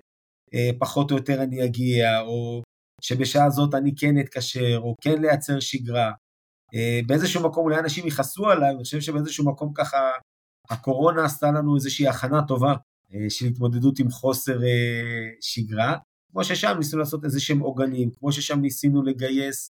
אה, 0.54 0.70
פחות 0.80 1.12
או 1.12 1.18
יותר 1.18 1.44
אני 1.44 1.66
אגיע, 1.66 2.22
או 2.22 2.64
שבשעה 3.02 3.50
זאת 3.50 3.74
אני 3.74 3.96
כן 3.96 4.20
אתקשר, 4.20 4.78
או 4.78 4.96
כן 5.02 5.22
לייצר 5.22 5.60
שגרה. 5.60 6.12
אה, 6.76 7.00
באיזשהו 7.08 7.44
מקום 7.44 7.64
אולי 7.64 7.80
אנשים 7.80 8.08
יכעסו 8.08 8.50
עליי, 8.50 8.70
אני 8.70 8.84
חושב 8.84 9.02
שבאיזשהו 9.02 9.46
מקום 9.46 9.74
ככה 9.76 9.98
הקורונה 10.70 11.26
עשתה 11.26 11.52
לנו 11.52 11.76
איזושהי 11.76 12.08
הכנה 12.08 12.42
טובה 12.48 12.74
אה, 13.14 13.30
של 13.30 13.46
התמודדות 13.46 14.00
עם 14.00 14.10
חוסר 14.10 14.64
אה, 14.64 15.30
שגרה. 15.42 15.98
כמו 16.32 16.44
ששם 16.44 16.76
ניסינו 16.78 17.00
לעשות 17.00 17.26
איזה 17.26 17.40
שהם 17.40 17.60
עוגנים, 17.60 18.12
כמו 18.20 18.32
ששם 18.32 18.60
ניסינו 18.60 19.04
לגייס 19.04 19.70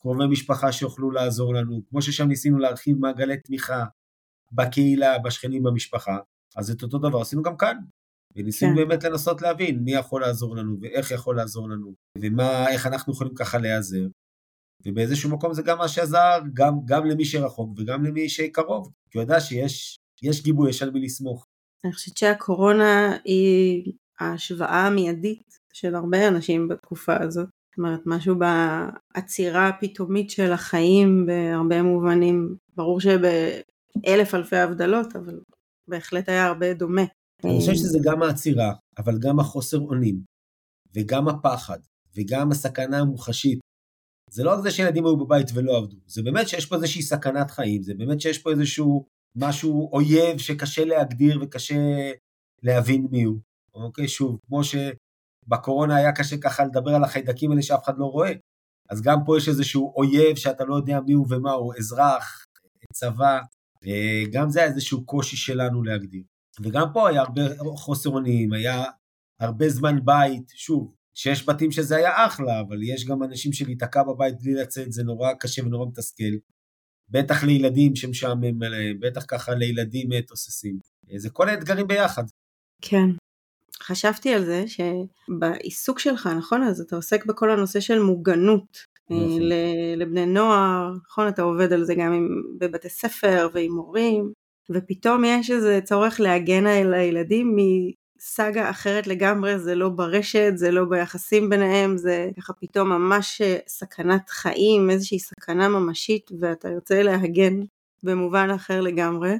קרובי 0.00 0.26
משפחה 0.26 0.72
שיוכלו 0.72 1.10
לעזור 1.10 1.54
לנו, 1.54 1.80
כמו 1.90 2.02
ששם 2.02 2.28
ניסינו 2.28 2.58
להרחיב 2.58 2.96
מעגלי 2.98 3.36
תמיכה 3.36 3.84
בקהילה, 4.52 5.18
בשכנים, 5.18 5.62
במשפחה, 5.62 6.18
אז 6.56 6.70
את 6.70 6.82
אותו 6.82 6.98
דבר 6.98 7.20
עשינו 7.20 7.42
גם 7.42 7.56
כאן. 7.56 7.76
וניסינו 8.36 8.76
כן. 8.76 8.76
באמת 8.76 9.04
לנסות 9.04 9.42
להבין 9.42 9.78
מי 9.78 9.92
יכול 9.92 10.20
לעזור 10.20 10.56
לנו 10.56 10.76
ואיך 10.80 11.10
יכול 11.10 11.36
לעזור 11.36 11.68
לנו 11.68 11.94
ומה, 12.18 12.70
איך 12.70 12.86
אנחנו 12.86 13.12
יכולים 13.12 13.34
ככה 13.34 13.58
להיעזר. 13.58 14.06
ובאיזשהו 14.86 15.30
מקום 15.30 15.54
זה 15.54 15.62
גם 15.62 15.78
מה 15.78 15.88
שעזר 15.88 16.38
גם, 16.54 16.74
גם 16.84 17.06
למי 17.06 17.24
שרחוק 17.24 17.70
וגם 17.76 18.04
למי 18.04 18.28
שקרוב, 18.28 18.90
כי 19.10 19.18
הוא 19.18 19.22
יודע 19.22 19.40
שיש 19.40 19.96
יש 20.22 20.42
גיבוי, 20.42 20.70
יש 20.70 20.82
על 20.82 20.90
מי 20.90 21.00
לסמוך. 21.00 21.46
אני 21.84 21.92
חושבת 21.92 22.16
שהקורונה 22.16 23.16
היא 23.24 23.92
ההשוואה 24.20 24.86
המיידית 24.86 25.58
של 25.72 25.94
הרבה 25.94 26.28
אנשים 26.28 26.68
בתקופה 26.68 27.16
הזאת. 27.22 27.48
זאת 27.48 27.78
אומרת, 27.78 28.00
משהו 28.06 28.36
בעצירה 29.14 29.68
הפתאומית 29.68 30.30
של 30.30 30.52
החיים 30.52 31.26
בהרבה 31.26 31.82
מובנים. 31.82 32.56
ברור 32.76 33.00
שב... 33.00 33.20
אלף 34.06 34.34
אלפי 34.34 34.56
הבדלות, 34.56 35.16
אבל 35.16 35.40
בהחלט 35.88 36.28
היה 36.28 36.46
הרבה 36.46 36.74
דומה. 36.74 37.04
אני 37.44 37.58
חושב 37.58 37.74
שזה 37.74 37.98
גם 38.02 38.22
העצירה, 38.22 38.72
אבל 38.98 39.18
גם 39.18 39.40
החוסר 39.40 39.78
אונים, 39.78 40.20
וגם 40.94 41.28
הפחד, 41.28 41.78
וגם 42.16 42.50
הסכנה 42.50 42.98
המוחשית. 42.98 43.58
זה 44.30 44.44
לא 44.44 44.54
רק 44.54 44.60
זה 44.62 44.70
שילדים 44.70 45.06
היו 45.06 45.16
בבית 45.16 45.46
ולא 45.54 45.76
עבדו, 45.76 45.96
זה 46.06 46.22
באמת 46.22 46.48
שיש 46.48 46.66
פה 46.66 46.76
איזושהי 46.76 47.02
סכנת 47.02 47.50
חיים, 47.50 47.82
זה 47.82 47.94
באמת 47.94 48.20
שיש 48.20 48.38
פה 48.38 48.50
איזשהו 48.50 49.06
משהו 49.36 49.90
אויב 49.92 50.38
שקשה 50.38 50.84
להגדיר 50.84 51.38
וקשה 51.42 52.10
להבין 52.62 53.06
מי 53.10 53.22
הוא. 53.22 53.38
אוקיי, 53.74 54.08
שוב, 54.08 54.38
כמו 54.46 54.60
שבקורונה 54.64 55.96
היה 55.96 56.12
קשה 56.12 56.36
ככה 56.36 56.64
לדבר 56.64 56.90
על 56.90 57.04
החיידקים 57.04 57.50
האלה 57.50 57.62
שאף 57.62 57.84
אחד 57.84 57.98
לא 57.98 58.04
רואה, 58.04 58.32
אז 58.90 59.02
גם 59.02 59.18
פה 59.26 59.38
יש 59.38 59.48
איזשהו 59.48 59.92
אויב 59.96 60.36
שאתה 60.36 60.64
לא 60.64 60.74
יודע 60.74 61.00
מי 61.00 61.12
הוא 61.12 61.26
ומה 61.30 61.52
הוא, 61.52 61.74
אזרח, 61.78 62.44
צבא, 62.92 63.40
גם 64.32 64.50
זה 64.50 64.60
היה 64.60 64.68
איזשהו 64.68 65.06
קושי 65.06 65.36
שלנו 65.36 65.82
להגדיר. 65.82 66.22
וגם 66.62 66.86
פה 66.92 67.08
היה 67.08 67.22
הרבה 67.22 67.42
חוסר 67.76 68.10
אונים, 68.10 68.52
היה 68.52 68.84
הרבה 69.40 69.68
זמן 69.68 70.04
בית, 70.04 70.52
שוב, 70.54 70.94
שיש 71.14 71.48
בתים 71.48 71.70
שזה 71.70 71.96
היה 71.96 72.26
אחלה, 72.26 72.60
אבל 72.60 72.82
יש 72.82 73.04
גם 73.04 73.22
אנשים 73.22 73.52
שלהיתקע 73.52 74.02
בבית 74.02 74.34
בלי 74.42 74.54
לצאת, 74.54 74.92
זה 74.92 75.02
נורא 75.02 75.32
קשה 75.40 75.62
ונורא 75.62 75.86
מתסכל. 75.86 76.34
בטח 77.08 77.44
לילדים 77.44 77.96
שמשעמם 77.96 78.62
עליהם, 78.62 79.00
בטח 79.00 79.24
ככה 79.28 79.54
לילדים 79.54 80.20
תוססים. 80.20 80.78
זה 81.16 81.30
כל 81.30 81.48
האתגרים 81.48 81.86
ביחד. 81.86 82.24
כן. 82.82 83.06
חשבתי 83.82 84.34
על 84.34 84.44
זה 84.44 84.64
שבעיסוק 84.66 85.98
שלך, 85.98 86.26
נכון? 86.38 86.62
אז 86.62 86.80
אתה 86.80 86.96
עוסק 86.96 87.26
בכל 87.26 87.50
הנושא 87.50 87.80
של 87.80 87.98
מוגנות 87.98 88.78
נכון. 89.10 89.40
לבני 89.96 90.26
נוער, 90.26 90.92
נכון? 91.06 91.28
אתה 91.28 91.42
עובד 91.42 91.72
על 91.72 91.84
זה 91.84 91.94
גם 91.94 92.12
עם, 92.12 92.28
בבתי 92.60 92.88
ספר 92.88 93.48
ועם 93.54 93.72
מורים, 93.72 94.32
ופתאום 94.70 95.24
יש 95.24 95.50
איזה 95.50 95.80
צורך 95.84 96.20
להגן 96.20 96.66
על 96.66 96.94
הילדים 96.94 97.56
מסאגה 97.56 98.70
אחרת 98.70 99.06
לגמרי, 99.06 99.58
זה 99.58 99.74
לא 99.74 99.88
ברשת, 99.88 100.52
זה 100.54 100.70
לא 100.70 100.84
ביחסים 100.84 101.50
ביניהם, 101.50 101.96
זה 101.96 102.30
ככה 102.36 102.52
פתאום 102.52 102.88
ממש 102.88 103.42
סכנת 103.68 104.30
חיים, 104.30 104.90
איזושהי 104.90 105.18
סכנה 105.18 105.68
ממשית, 105.68 106.30
ואתה 106.40 106.68
יוצא 106.68 107.02
להגן 107.02 107.54
במובן 108.02 108.48
אחר 108.54 108.80
לגמרי. 108.80 109.32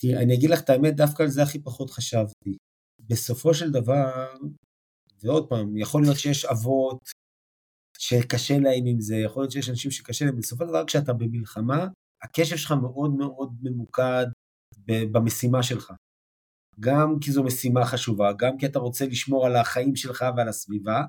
תראה, 0.00 0.22
אני 0.22 0.34
אגיד 0.34 0.50
לך 0.50 0.60
את 0.60 0.70
האמת, 0.70 0.96
דווקא 0.96 1.22
על 1.22 1.28
זה 1.28 1.42
הכי 1.42 1.58
פחות 1.58 1.90
חשבתי. 1.90 2.56
בסופו 3.00 3.54
של 3.54 3.70
דבר, 3.70 4.26
ועוד 5.22 5.48
פעם, 5.48 5.76
יכול 5.76 6.02
להיות 6.02 6.16
שיש 6.16 6.44
אבות 6.44 6.98
שקשה 7.98 8.58
להם 8.58 8.86
עם 8.86 9.00
זה, 9.00 9.16
יכול 9.16 9.42
להיות 9.42 9.52
שיש 9.52 9.70
אנשים 9.70 9.90
שקשה 9.90 10.24
להם, 10.24 10.36
בסופו 10.36 10.64
של 10.64 10.70
דבר 10.70 10.84
כשאתה 10.86 11.12
במלחמה, 11.12 11.86
הקשב 12.22 12.56
שלך 12.56 12.72
מאוד 12.72 13.10
מאוד 13.14 13.54
ממוקד 13.62 14.26
במשימה 14.86 15.62
שלך. 15.62 15.92
גם 16.80 17.18
כי 17.20 17.32
זו 17.32 17.44
משימה 17.44 17.84
חשובה, 17.84 18.32
גם 18.38 18.58
כי 18.58 18.66
אתה 18.66 18.78
רוצה 18.78 19.06
לשמור 19.06 19.46
על 19.46 19.56
החיים 19.56 19.96
שלך 19.96 20.24
ועל 20.36 20.48
הסביבה. 20.48 21.02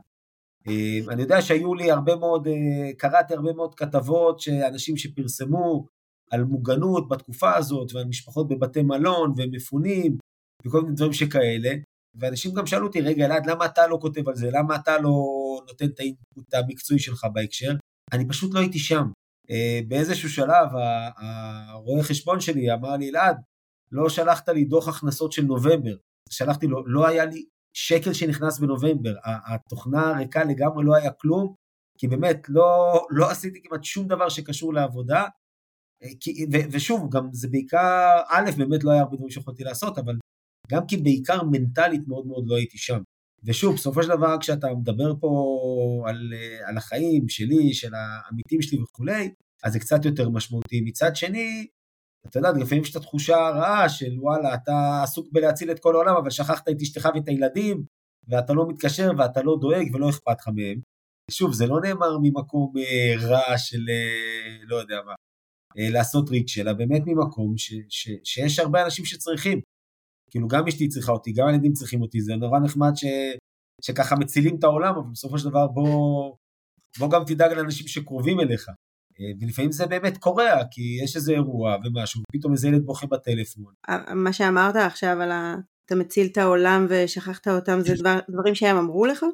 אה, 0.67 1.13
אני 1.13 1.21
יודע 1.21 1.41
שהיו 1.41 1.75
לי 1.75 1.91
הרבה 1.91 2.15
מאוד, 2.15 2.47
אה, 2.47 2.93
קראתי 2.97 3.33
הרבה 3.33 3.53
מאוד 3.53 3.75
כתבות 3.75 4.39
שאנשים 4.39 4.97
שפרסמו 4.97 5.85
על 6.31 6.43
מוגנות 6.43 7.09
בתקופה 7.09 7.55
הזאת 7.55 7.93
ועל 7.93 8.05
משפחות 8.05 8.47
בבתי 8.47 8.81
מלון 8.81 9.33
ומפונים 9.37 10.17
וכל 10.65 10.81
מיני 10.81 10.95
דברים 10.95 11.13
שכאלה, 11.13 11.71
ואנשים 12.15 12.53
גם 12.53 12.65
שאלו 12.65 12.87
אותי, 12.87 13.01
רגע 13.01 13.25
אלעד, 13.25 13.45
למה 13.45 13.65
אתה 13.65 13.87
לא 13.87 13.97
כותב 14.01 14.29
על 14.29 14.35
זה? 14.35 14.49
למה 14.51 14.75
אתה 14.75 14.97
לא 14.97 15.11
נותן 15.67 15.85
את 15.85 15.99
האינפוט 15.99 16.53
המקצועי 16.53 16.99
שלך 16.99 17.25
בהקשר? 17.33 17.71
אני 18.13 18.27
פשוט 18.27 18.53
לא 18.53 18.59
הייתי 18.59 18.79
שם. 18.79 19.03
אה, 19.51 19.79
באיזשהו 19.87 20.29
שלב 20.29 20.67
הרואה 21.71 22.03
חשבון 22.03 22.39
שלי 22.39 22.73
אמר 22.73 22.97
לי, 22.97 23.09
אלעד, 23.09 23.37
לא 23.91 24.09
שלחת 24.09 24.49
לי 24.49 24.65
דוח 24.65 24.87
הכנסות 24.87 25.31
של 25.31 25.41
נובמבר. 25.41 25.95
שלחתי 26.29 26.67
לו, 26.67 26.87
לא 26.87 27.07
היה 27.07 27.25
לי 27.25 27.45
שקל 27.73 28.13
שנכנס 28.13 28.59
בנובמבר. 28.59 29.13
התוכנה 29.23 30.11
ריקה 30.17 30.43
לגמרי, 30.43 30.85
לא 30.85 30.95
היה 30.95 31.11
כלום, 31.11 31.53
כי 31.97 32.07
באמת 32.07 32.49
לא, 32.49 33.01
לא 33.09 33.31
עשיתי 33.31 33.59
כמעט 33.63 33.83
שום 33.83 34.07
דבר 34.07 34.29
שקשור 34.29 34.73
לעבודה. 34.73 35.25
אה, 36.03 36.09
כי, 36.19 36.45
ו, 36.53 36.57
ושוב, 36.71 37.09
גם 37.11 37.29
זה 37.31 37.47
בעיקר, 37.47 38.21
א', 38.29 38.51
באמת 38.57 38.83
לא 38.83 38.91
היה 38.91 39.01
הרבה 39.01 39.15
דברים 39.15 39.29
שיכולתי 39.29 39.63
לעשות, 39.63 39.97
אבל 39.97 40.15
גם 40.71 40.87
כי 40.87 40.97
בעיקר 40.97 41.43
מנטלית 41.43 42.07
מאוד 42.07 42.27
מאוד 42.27 42.43
לא 42.47 42.55
הייתי 42.55 42.77
שם. 42.77 43.01
ושוב, 43.43 43.75
בסופו 43.75 44.03
של 44.03 44.09
דבר, 44.09 44.35
כשאתה 44.39 44.67
מדבר 44.73 45.13
פה 45.19 45.29
על, 46.07 46.33
על 46.67 46.77
החיים 46.77 47.29
שלי, 47.29 47.73
של 47.73 47.91
העמיתים 47.93 48.61
שלי 48.61 48.81
וכולי, 48.81 49.33
אז 49.63 49.73
זה 49.73 49.79
קצת 49.79 50.05
יותר 50.05 50.29
משמעותי. 50.29 50.81
מצד 50.81 51.15
שני, 51.15 51.67
אתה 52.27 52.39
יודע, 52.39 52.51
לפעמים 52.51 52.83
יש 52.83 52.91
את 52.91 52.95
התחושה 52.95 53.47
הרעה 53.47 53.89
של 53.89 54.19
וואלה, 54.19 54.53
אתה 54.53 55.01
עסוק 55.03 55.27
בלהציל 55.31 55.71
את 55.71 55.79
כל 55.79 55.95
העולם, 55.95 56.15
אבל 56.15 56.29
שכחת 56.29 56.69
את 56.69 56.81
אשתך 56.81 57.09
ואת 57.15 57.27
הילדים, 57.27 57.83
ואתה 58.27 58.53
לא 58.53 58.67
מתקשר 58.67 59.11
ואתה 59.17 59.41
לא 59.43 59.57
דואג 59.61 59.95
ולא 59.95 60.09
אכפת 60.09 60.35
לך 60.39 60.47
מהם. 60.47 60.79
שוב, 61.31 61.53
זה 61.53 61.67
לא 61.67 61.81
נאמר 61.81 62.17
ממקום 62.21 62.73
אה, 62.77 63.27
רע 63.29 63.57
של 63.57 63.89
אה, 63.89 64.57
לא 64.63 64.75
יודע 64.75 64.95
מה, 65.05 65.13
אה, 65.77 65.89
לעשות 65.89 66.29
ריץ', 66.29 66.57
אלא 66.57 66.73
באמת 66.73 67.01
ממקום 67.05 67.57
ש, 67.57 67.73
ש, 67.89 68.09
שיש 68.23 68.59
הרבה 68.59 68.85
אנשים 68.85 69.05
שצריכים. 69.05 69.61
כאילו 70.31 70.47
גם 70.47 70.67
אשתי 70.67 70.87
צריכה 70.87 71.11
אותי, 71.11 71.31
גם 71.31 71.47
הילדים 71.47 71.73
צריכים 71.73 72.01
אותי, 72.01 72.21
זה 72.21 72.35
נורא 72.35 72.59
נחמד 72.59 72.91
ש, 72.95 73.05
שככה 73.81 74.15
מצילים 74.15 74.55
את 74.59 74.63
העולם, 74.63 74.95
אבל 74.95 75.11
בסופו 75.11 75.37
של 75.37 75.49
דבר 75.49 75.67
בוא, 75.67 76.35
בוא 76.99 77.09
גם 77.11 77.23
תדאג 77.27 77.51
לאנשים 77.53 77.87
שקרובים 77.87 78.39
אליך. 78.39 78.69
ולפעמים 79.41 79.71
זה 79.71 79.85
באמת 79.85 80.17
קורה, 80.17 80.63
כי 80.71 80.81
יש 81.03 81.15
איזה 81.15 81.31
אירוע 81.31 81.75
ומשהו, 81.85 82.21
פתאום 82.31 82.53
איזה 82.53 82.67
ילד 82.67 82.85
בוכה 82.85 83.07
בטלפון. 83.07 83.73
מה 84.15 84.33
שאמרת 84.33 84.75
עכשיו 84.75 85.21
על 85.21 85.31
ה... 85.31 85.55
אתה 85.85 85.95
מציל 85.95 86.27
את 86.31 86.37
העולם 86.37 86.85
ושכחת 86.89 87.47
אותם, 87.47 87.79
זה 87.81 87.95
דבר, 87.99 88.19
דברים 88.29 88.55
שהם 88.55 88.77
אמרו 88.77 89.05
לך? 89.05 89.25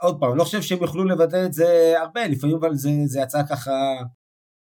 עוד 0.00 0.20
פעם, 0.20 0.36
לא 0.36 0.44
חושב 0.44 0.62
שהם 0.62 0.82
יוכלו 0.82 1.04
לבטא 1.04 1.46
את 1.46 1.52
זה 1.52 1.94
הרבה, 2.00 2.28
לפעמים 2.28 2.56
אבל 2.56 2.74
זה, 2.74 2.90
זה 3.04 3.20
יצא 3.20 3.42
ככה, 3.50 3.72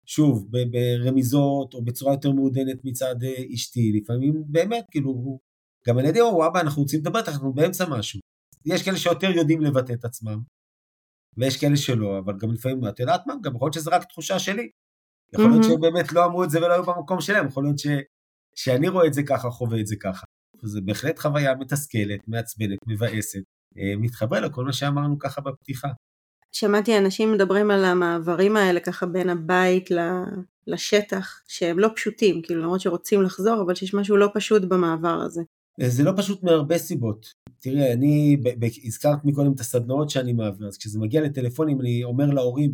שוב, 0.05 0.48
ברמיזות 0.72 1.74
או 1.74 1.86
בצורה 1.86 2.13
יותר 2.13 2.32
מעודנת 2.32 2.77
מצד 2.84 3.15
אה, 3.24 3.44
אשתי, 3.53 3.91
לפעמים 4.01 4.44
באמת, 4.48 4.86
כאילו, 4.91 5.39
גם 5.88 5.98
על 5.98 6.05
ידי 6.05 6.22
או 6.22 6.48
אבא, 6.48 6.62
אנחנו 6.62 6.82
רוצים 6.82 7.00
לדבר 7.00 7.20
איתך, 7.20 7.29
אנחנו 7.29 7.53
באמצע 7.53 7.86
משהו. 7.89 8.20
יש 8.65 8.84
כאלה 8.84 8.98
שיותר 8.98 9.32
יודעים 9.32 9.62
לבטא 9.62 9.94
את 9.94 10.05
עצמם, 10.05 10.41
ויש 11.38 11.58
כאלה 11.58 11.77
שלא, 11.77 12.20
אבל 12.20 12.34
גם 12.38 12.51
לפעמים, 12.51 12.88
את 12.88 13.00
יודעת 13.00 13.27
מה, 13.27 13.34
גם 13.42 13.56
יכול 13.56 13.65
להיות 13.65 13.74
שזה 13.74 13.92
רק 13.92 14.04
תחושה 14.04 14.39
שלי. 14.39 14.70
יכול 15.34 15.50
להיות 15.50 15.63
שהם 15.63 15.82
באמת 15.82 16.13
לא 16.13 16.25
אמרו 16.25 16.44
את 16.44 16.50
זה 16.50 16.58
ולא 16.58 16.74
היו 16.74 16.84
במקום 16.84 17.22
שלהם, 17.22 17.48
יכול 17.48 17.63
להיות 17.63 17.80
ש... 17.80 17.88
שאני 18.56 18.88
רואה 18.89 19.08
את 19.08 19.13
זה 19.13 19.24
ככה, 19.24 19.50
חווה 19.50 19.80
את 19.80 19.88
זה 19.88 19.96
ככה. 19.96 20.25
זה 20.63 20.82
בהחלט 20.82 21.20
חוויה 21.20 21.56
מתסכלת, 21.56 22.27
מעצבנת, 22.27 22.77
מבאסת, 22.88 23.44
אה, 23.77 23.94
מתחבר 23.98 24.39
לכל 24.39 24.65
מה 24.65 24.74
שאמרנו 24.74 25.20
ככה 25.20 25.42
בפתיחה. 25.42 25.88
שמעתי 26.51 26.98
אנשים 26.98 27.32
מדברים 27.32 27.72
על 27.72 27.86
המעברים 27.86 28.58
האלה 28.58 28.80
ככה 28.80 29.06
בין 29.06 29.30
הבית 29.30 29.89
לשטח, 30.68 31.42
שהם 31.48 31.80
לא 31.80 31.89
פשוטים, 31.96 32.42
כאילו 32.42 32.62
למרות 32.62 32.82
שרוצים 32.82 33.22
לחזור, 33.22 33.62
אבל 33.62 33.75
שיש 33.75 33.94
משהו 33.94 34.18
לא 34.18 34.30
פשוט 34.34 34.63
במעבר 34.63 35.22
הזה. 35.25 35.42
אה, 35.82 35.89
זה 35.89 36.03
לא 36.03 36.12
פשוט 36.17 36.44
מהרבה 36.44 36.77
סיבות. 36.77 37.34
תראי, 37.60 37.94
אני, 37.94 38.38
הזכרת 38.86 39.25
מקודם 39.25 39.53
את 39.53 39.60
הסדנאות 39.60 40.10
שאני 40.10 40.34
מעביר, 40.34 40.67
אז 40.67 40.77
כשזה 40.77 41.00
מגיע 41.00 41.22
לטלפונים, 41.22 41.82
אני 41.82 42.03
אומר 42.03 42.25
להורים, 42.25 42.74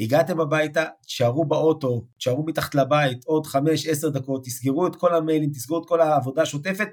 הגעתם 0.00 0.40
הביתה, 0.40 0.84
תשארו 1.06 1.44
באוטו, 1.44 2.06
תשארו 2.18 2.46
מתחת 2.46 2.74
לבית 2.74 3.24
עוד 3.24 3.46
5-10 3.46 4.10
דקות, 4.10 4.44
תסגרו 4.44 4.86
את 4.86 4.96
כל 4.96 5.14
המיילים, 5.14 5.50
תסגרו 5.50 5.78
את 5.82 5.88
כל 5.88 6.00
העבודה 6.00 6.42
השוטפת, 6.42 6.88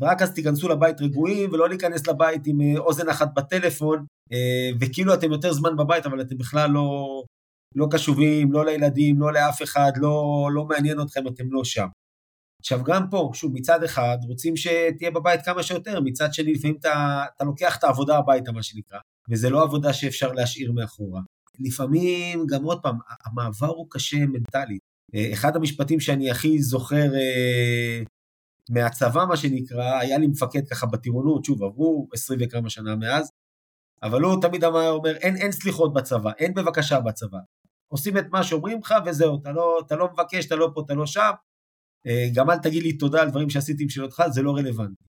ורק 0.00 0.22
אז 0.22 0.34
תיכנסו 0.34 0.68
לבית 0.68 1.00
רגועים, 1.00 1.52
ולא 1.52 1.68
להיכנס 1.68 2.06
לבית 2.06 2.46
עם 2.46 2.60
אה, 2.60 2.78
אוזן 2.78 3.08
אחת 3.08 3.34
בטלפון, 3.34 4.06
אה, 4.32 4.70
וכאילו 4.80 5.14
אתם 5.14 5.32
יותר 5.32 5.52
זמן 5.52 5.76
בבית, 5.76 6.06
אבל 6.06 6.20
אתם 6.20 6.38
בכלל 6.38 6.70
לא, 6.70 7.22
לא 7.74 7.86
קשובים, 7.90 8.52
לא 8.52 8.64
לילדים, 8.64 9.20
לא 9.20 9.32
לאף 9.32 9.62
אחד, 9.62 9.92
לא, 9.96 10.48
לא 10.54 10.64
מעניין 10.64 11.00
אתכם, 11.00 11.28
אתם 11.28 11.44
לא 11.52 11.64
שם. 11.64 11.86
עכשיו 12.60 12.84
גם 12.84 13.10
פה, 13.10 13.30
שוב, 13.34 13.52
מצד 13.54 13.84
אחד 13.84 14.16
רוצים 14.28 14.56
שתהיה 14.56 15.10
בבית 15.10 15.42
כמה 15.44 15.62
שיותר, 15.62 16.00
מצד 16.00 16.34
שני 16.34 16.52
לפעמים 16.52 16.76
אתה, 16.80 17.24
אתה 17.36 17.44
לוקח 17.44 17.76
את 17.76 17.84
העבודה 17.84 18.18
הביתה, 18.18 18.52
מה 18.52 18.62
שנקרא, 18.62 18.98
וזה 19.30 19.50
לא 19.50 19.62
עבודה 19.62 19.92
שאפשר 19.92 20.32
להשאיר 20.32 20.72
מאחורה. 20.72 21.20
לפעמים, 21.60 22.46
גם 22.46 22.64
עוד 22.64 22.82
פעם, 22.82 22.98
המעבר 23.24 23.66
הוא 23.66 23.86
קשה 23.90 24.26
מנטלית. 24.26 24.80
אה, 25.14 25.32
אחד 25.32 25.56
המשפטים 25.56 26.00
שאני 26.00 26.30
הכי 26.30 26.62
זוכר 26.62 27.14
אה, 27.14 28.02
מהצבא, 28.70 29.24
מה 29.28 29.36
שנקרא, 29.36 29.98
היה 29.98 30.18
לי 30.18 30.26
מפקד 30.26 30.68
ככה 30.68 30.86
בטירונות, 30.86 31.44
שוב, 31.44 31.62
עברו 31.62 32.08
עשרים 32.12 32.38
וכמה 32.42 32.70
שנה 32.70 32.96
מאז, 32.96 33.30
אבל 34.02 34.22
הוא 34.22 34.42
תמיד 34.42 34.64
אמר, 34.64 34.90
אומר, 34.90 35.16
אין, 35.16 35.36
אין 35.36 35.52
סליחות 35.52 35.94
בצבא, 35.94 36.30
אין 36.38 36.54
בבקשה 36.54 37.00
בצבא. 37.00 37.38
עושים 37.88 38.18
את 38.18 38.26
מה 38.30 38.42
שאומרים 38.42 38.78
לך 38.78 38.94
וזהו, 39.06 39.40
אתה 39.42 39.52
לא, 39.52 39.80
אתה 39.86 39.96
לא 39.96 40.08
מבקש, 40.12 40.46
אתה 40.46 40.56
לא 40.56 40.70
פה, 40.74 40.82
אתה 40.86 40.94
לא 40.94 41.06
שם, 41.06 41.30
גם 42.34 42.50
אל 42.50 42.58
תגיד 42.58 42.82
לי 42.82 42.92
תודה 42.92 43.22
על 43.22 43.30
דברים 43.30 43.50
שעשיתי 43.50 43.84
בשביל 43.84 44.04
אותך, 44.04 44.22
זה 44.30 44.42
לא 44.42 44.56
רלוונטי. 44.56 45.04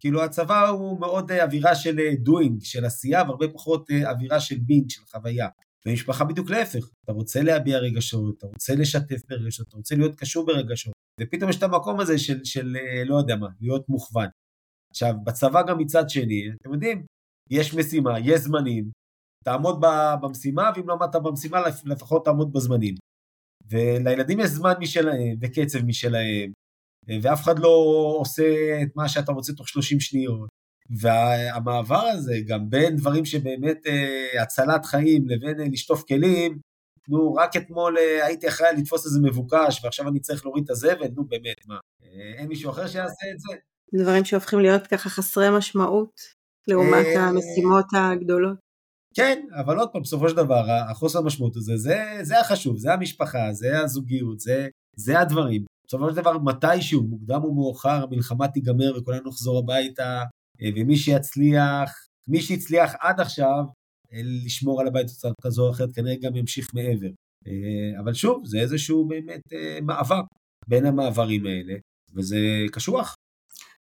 כאילו 0.00 0.24
הצבא 0.24 0.68
הוא 0.68 1.00
מאוד 1.00 1.30
אה, 1.30 1.44
אווירה 1.44 1.74
של 1.74 1.96
doing, 1.98 2.54
אה, 2.54 2.60
של 2.60 2.84
עשייה, 2.84 3.22
והרבה 3.22 3.48
פחות 3.48 3.90
אווירה 4.04 4.40
של 4.40 4.54
being, 4.54 4.84
של 4.88 5.02
חוויה. 5.10 5.48
ומשפחה 5.86 6.24
בדיוק 6.24 6.50
להפך, 6.50 6.90
אתה 7.04 7.12
רוצה 7.12 7.42
להביע 7.42 7.78
רגשות, 7.78 8.38
אתה 8.38 8.46
רוצה 8.46 8.74
לשתף 8.74 9.22
ברגשות, 9.28 9.68
אתה 9.68 9.76
רוצה 9.76 9.94
להיות 9.94 10.14
קשור 10.14 10.46
ברגשות. 10.46 10.92
ופתאום 11.20 11.50
יש 11.50 11.56
את 11.56 11.62
המקום 11.62 12.00
הזה 12.00 12.18
של, 12.18 12.44
של 12.44 12.76
אה, 12.76 13.04
לא 13.04 13.16
יודע 13.16 13.36
מה, 13.36 13.48
להיות 13.60 13.88
מוכוון. 13.88 14.28
עכשיו, 14.90 15.14
בצבא 15.24 15.62
גם 15.62 15.78
מצד 15.78 16.10
שני, 16.10 16.42
אתם 16.62 16.72
יודעים, 16.72 17.04
יש 17.50 17.74
משימה, 17.74 18.20
יש 18.20 18.40
זמנים, 18.40 18.90
תעמוד 19.44 19.84
במשימה, 20.22 20.70
ואם 20.76 20.88
לא 20.88 20.92
עמדת 20.92 21.16
במשימה, 21.22 21.58
לפחות 21.84 22.24
תעמוד 22.24 22.52
בזמנים. 22.52 22.94
ולילדים 23.70 24.40
יש 24.40 24.50
זמן 24.50 24.72
משלהם, 24.80 25.36
וקצב 25.40 25.84
משלהם, 25.84 26.52
ואף 27.22 27.42
אחד 27.42 27.58
לא 27.58 27.68
עושה 28.20 28.42
את 28.82 28.88
מה 28.96 29.08
שאתה 29.08 29.32
רוצה 29.32 29.52
תוך 29.52 29.68
30 29.68 30.00
שניות. 30.00 30.48
והמעבר 30.90 32.06
הזה, 32.12 32.34
גם 32.46 32.70
בין 32.70 32.96
דברים 32.96 33.24
שבאמת 33.24 33.86
אה, 33.86 34.42
הצלת 34.42 34.84
חיים 34.86 35.28
לבין 35.28 35.60
אה, 35.60 35.66
לשטוף 35.72 36.04
כלים, 36.08 36.58
נו, 37.08 37.34
רק 37.34 37.56
אתמול 37.56 37.98
אה, 37.98 38.26
הייתי 38.26 38.48
אחראי 38.48 38.76
לתפוס 38.76 39.06
איזה 39.06 39.18
מבוקש, 39.22 39.84
ועכשיו 39.84 40.08
אני 40.08 40.20
צריך 40.20 40.44
להוריד 40.44 40.64
את 40.64 40.70
הזבל, 40.70 41.08
נו 41.16 41.24
באמת, 41.24 41.66
מה, 41.66 41.78
אין 42.38 42.48
מישהו 42.48 42.70
אחר 42.70 42.86
שיעשה 42.86 43.30
את 43.34 43.40
זה? 43.40 43.56
דברים 44.02 44.24
שהופכים 44.24 44.60
להיות 44.60 44.86
ככה 44.86 45.08
חסרי 45.08 45.58
משמעות, 45.58 46.20
לעומת 46.68 47.06
המשימות 47.16 47.86
הגדולות. 47.96 48.69
כן, 49.14 49.46
אבל 49.60 49.78
עוד 49.78 49.88
פעם, 49.92 50.02
בסופו 50.02 50.28
של 50.28 50.36
דבר, 50.36 50.64
החוסר 50.90 51.18
המשמעות 51.18 51.56
הזה, 51.56 51.76
זה, 51.76 52.04
זה 52.22 52.40
החשוב, 52.40 52.76
זה 52.76 52.92
המשפחה, 52.92 53.52
זה 53.52 53.80
הזוגיות, 53.80 54.40
זה, 54.40 54.68
זה 54.96 55.20
הדברים. 55.20 55.64
בסופו 55.86 56.10
של 56.10 56.16
דבר, 56.16 56.38
מתישהו, 56.38 57.02
מוקדם 57.02 57.44
או 57.44 57.54
מאוחר, 57.54 58.02
המלחמה 58.02 58.48
תיגמר 58.48 58.92
וכולנו 58.98 59.28
נחזור 59.28 59.58
הביתה, 59.58 60.22
אה, 60.62 60.68
ומי 60.76 60.96
שיצליח, 60.96 61.92
מי 62.28 62.40
שהצליח 62.40 62.94
עד 63.00 63.20
עכשיו 63.20 63.64
אה, 64.12 64.20
לשמור 64.44 64.80
על 64.80 64.86
הבית 64.86 65.06
בצורה 65.06 65.34
כזו 65.42 65.66
או 65.66 65.70
אחרת, 65.70 65.88
כנראה 65.94 66.16
גם 66.22 66.36
ימשיך 66.36 66.68
מעבר. 66.74 67.10
אה, 67.46 68.00
אבל 68.00 68.14
שוב, 68.14 68.46
זה 68.46 68.58
איזשהו 68.58 69.08
באמת 69.08 69.40
מעבר 69.82 70.20
בין 70.68 70.86
המעברים 70.86 71.46
האלה, 71.46 71.74
וזה 72.14 72.38
קשוח. 72.72 73.14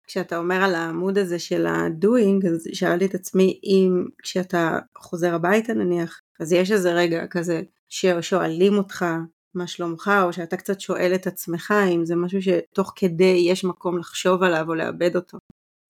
כשאתה 0.06 0.38
אומר 0.38 0.54
על 0.54 0.75
העמוד 0.75 1.18
הזה 1.18 1.38
של 1.38 1.66
ה-doing, 1.66 2.48
אז 2.48 2.68
שאלתי 2.72 3.06
את 3.06 3.14
עצמי 3.14 3.60
אם 3.64 4.04
כשאתה 4.22 4.78
חוזר 4.98 5.34
הביתה 5.34 5.75
נניח, 5.75 6.20
אז 6.40 6.52
יש 6.52 6.70
איזה 6.70 6.92
רגע 6.92 7.26
כזה 7.26 7.62
ששואלים 7.88 8.75
אותך 8.78 9.04
מה 9.54 9.66
שלומך, 9.66 10.10
או 10.22 10.32
שאתה 10.32 10.56
קצת 10.56 10.80
שואל 10.80 11.12
את 11.14 11.26
עצמך 11.26 11.75
אם 11.94 12.04
זה 12.04 12.16
משהו 12.16 12.42
שתוך 12.42 12.92
כדי 12.96 13.44
יש 13.48 13.64
מקום 13.64 13.98
לחשוב 13.98 14.42
עליו 14.42 14.64
או 14.68 14.75
לאבד 14.75 15.16
אותו. 15.16 15.38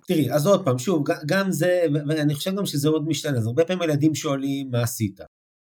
תראי, 0.06 0.32
אז 0.32 0.46
עוד 0.46 0.64
פעם, 0.64 0.78
שוב, 0.78 1.04
גם 1.26 1.50
זה, 1.50 1.82
ואני 2.08 2.34
חושב 2.34 2.56
גם 2.56 2.66
שזה 2.66 2.88
עוד 2.88 3.08
משתנה, 3.08 3.38
אז 3.38 3.46
הרבה 3.46 3.64
פעמים 3.64 3.82
ילדים 3.82 4.14
שואלים 4.14 4.70
מה 4.70 4.82
עשית. 4.82 5.20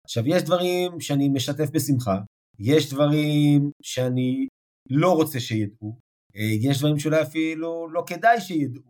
עכשיו, 0.06 0.24
יש 0.28 0.44
דברים 0.44 1.00
שאני 1.00 1.30
משתף 1.30 1.70
בשמחה, 1.74 2.18
יש 2.60 2.94
דברים 2.94 3.72
שאני 3.82 4.48
לא 4.90 5.12
רוצה 5.16 5.40
שידעו, 5.40 5.96
יש 6.36 6.80
דברים 6.80 7.00
שאולי 7.00 7.22
אפילו 7.22 7.88
לא 7.92 8.04
כדאי 8.08 8.42
שידעו, 8.42 8.84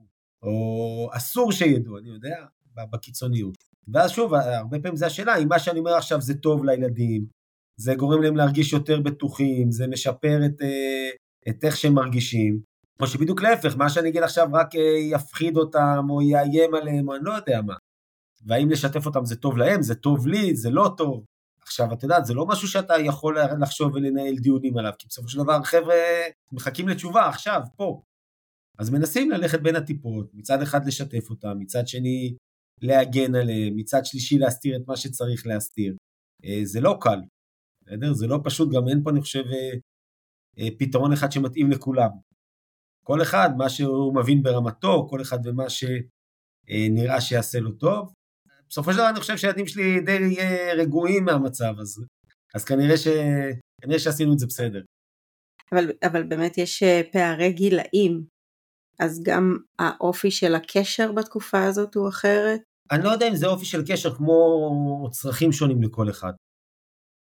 או 0.44 1.10
אסור 1.14 1.52
שידעו, 1.52 1.98
אני 1.98 2.10
יודע, 2.10 2.46
בקיצוניות. 2.92 3.58
ואז 3.88 4.12
שוב, 4.12 4.34
הרבה 4.34 4.80
פעמים 4.80 4.96
זה 4.96 5.06
השאלה, 5.06 5.38
אם 5.38 5.48
מה 5.48 5.60
שאני 5.60 5.80
אומר 5.80 5.94
עכשיו 5.94 6.22
זה 6.22 6.34
טוב 6.34 6.66
לילדים, 6.66 7.26
זה 7.78 7.96
גורם 7.96 8.22
להם 8.22 8.36
להרגיש 8.36 8.74
יותר 8.74 9.00
בטוחים, 9.00 9.72
זה 9.72 9.88
משפר 9.88 10.46
את, 10.46 10.62
אה, 10.62 11.10
את 11.50 11.64
איך 11.64 11.78
שהם 11.78 11.94
מרגישים, 11.94 12.60
או 13.02 13.08
שבדיוק 13.08 13.42
להפך, 13.42 13.78
מה 13.78 13.90
שאני 13.90 14.10
אגיד 14.10 14.24
עכשיו 14.24 14.50
רק 14.54 14.76
אה, 14.76 14.98
יפחיד 15.12 15.58
אותם, 15.58 16.06
או 16.10 16.22
יאיים 16.22 16.74
עליהם, 16.74 17.08
או 17.08 17.16
אני 17.16 17.24
לא 17.24 17.32
יודע 17.34 17.62
מה. 17.62 17.76
והאם 18.46 18.70
לשתף 18.70 19.06
אותם 19.06 19.26
זה 19.26 19.36
טוב 19.36 19.58
להם, 19.58 19.82
זה 19.82 19.96
טוב 19.96 20.28
לי, 20.28 20.56
זה 20.56 20.70
לא 20.70 20.94
טוב. 20.98 21.24
עכשיו, 21.72 21.94
את 21.94 22.04
יודעת, 22.04 22.26
זה 22.26 22.34
לא 22.34 22.46
משהו 22.46 22.68
שאתה 22.68 22.94
יכול 23.06 23.38
לחשוב 23.62 23.94
ולנהל 23.94 24.36
דיונים 24.36 24.78
עליו, 24.78 24.92
כי 25.00 25.08
בסופו 25.08 25.30
של 25.30 25.40
דבר, 25.44 25.64
חבר'ה 25.64 25.96
מחכים 26.52 26.88
לתשובה 26.88 27.30
עכשיו, 27.30 27.62
פה. 27.76 28.02
אז 28.80 28.90
מנסים 28.90 29.32
ללכת 29.32 29.60
בין 29.62 29.76
הטיפות, 29.76 30.34
מצד 30.34 30.62
אחד 30.62 30.86
לשתף 30.86 31.30
אותם, 31.30 31.60
מצד 31.60 31.88
שני 31.88 32.36
להגן 32.82 33.36
עליהם, 33.36 33.76
מצד 33.76 34.02
שלישי 34.04 34.38
להסתיר 34.38 34.76
את 34.76 34.82
מה 34.88 34.98
שצריך 34.98 35.48
להסתיר. 35.48 35.96
אה, 36.46 36.60
זה 36.64 36.82
לא 36.82 36.98
קל, 37.02 37.20
בסדר? 37.82 38.14
זה 38.14 38.28
לא 38.28 38.40
פשוט, 38.44 38.70
גם 38.74 38.88
אין 38.88 39.04
פה, 39.04 39.10
אני 39.10 39.22
חושב, 39.22 39.44
אה, 40.60 40.68
פתרון 40.80 41.14
אחד 41.14 41.32
שמתאים 41.32 41.72
לכולם. 41.72 42.10
כל 43.04 43.22
אחד, 43.22 43.50
מה 43.58 43.70
שהוא 43.70 44.16
מבין 44.16 44.44
ברמתו, 44.44 45.08
כל 45.10 45.22
אחד 45.22 45.40
ומה 45.46 45.66
שנראה 45.70 47.22
שיעשה 47.22 47.60
לו 47.60 47.72
טוב. 47.72 48.14
בסופו 48.72 48.92
של 48.92 48.98
דבר 48.98 49.10
אני 49.10 49.20
חושב 49.20 49.38
שהילדים 49.38 49.68
שלי 49.68 50.02
די 50.02 50.36
רגועים 50.78 51.26
מהמצב 51.26 51.74
הזה, 51.80 52.02
אז 52.56 52.66
כנראה, 52.66 52.98
ש... 52.98 53.08
כנראה 53.82 54.00
שעשינו 54.00 54.34
את 54.34 54.40
זה 54.40 54.46
בסדר. 54.48 54.82
אבל, 55.72 55.92
אבל 56.04 56.24
באמת 56.24 56.58
יש 56.58 56.84
אה, 56.84 57.02
פערי 57.12 57.54
גילאים, 57.54 58.26
אז 59.00 59.24
גם 59.24 59.58
האופי 59.80 60.32
של 60.32 60.56
הקשר 60.56 61.12
בתקופה 61.12 61.64
הזאת 61.66 61.96
הוא 61.96 62.10
אחרת? 62.10 62.62
אני 62.92 63.04
לא 63.04 63.10
יודע 63.10 63.28
אם 63.28 63.36
זה 63.36 63.48
אופי 63.48 63.66
של 63.66 63.84
קשר 63.88 64.16
כמו 64.16 65.10
צרכים 65.12 65.52
שונים 65.52 65.84
לכל 65.84 66.10
אחד. 66.10 66.34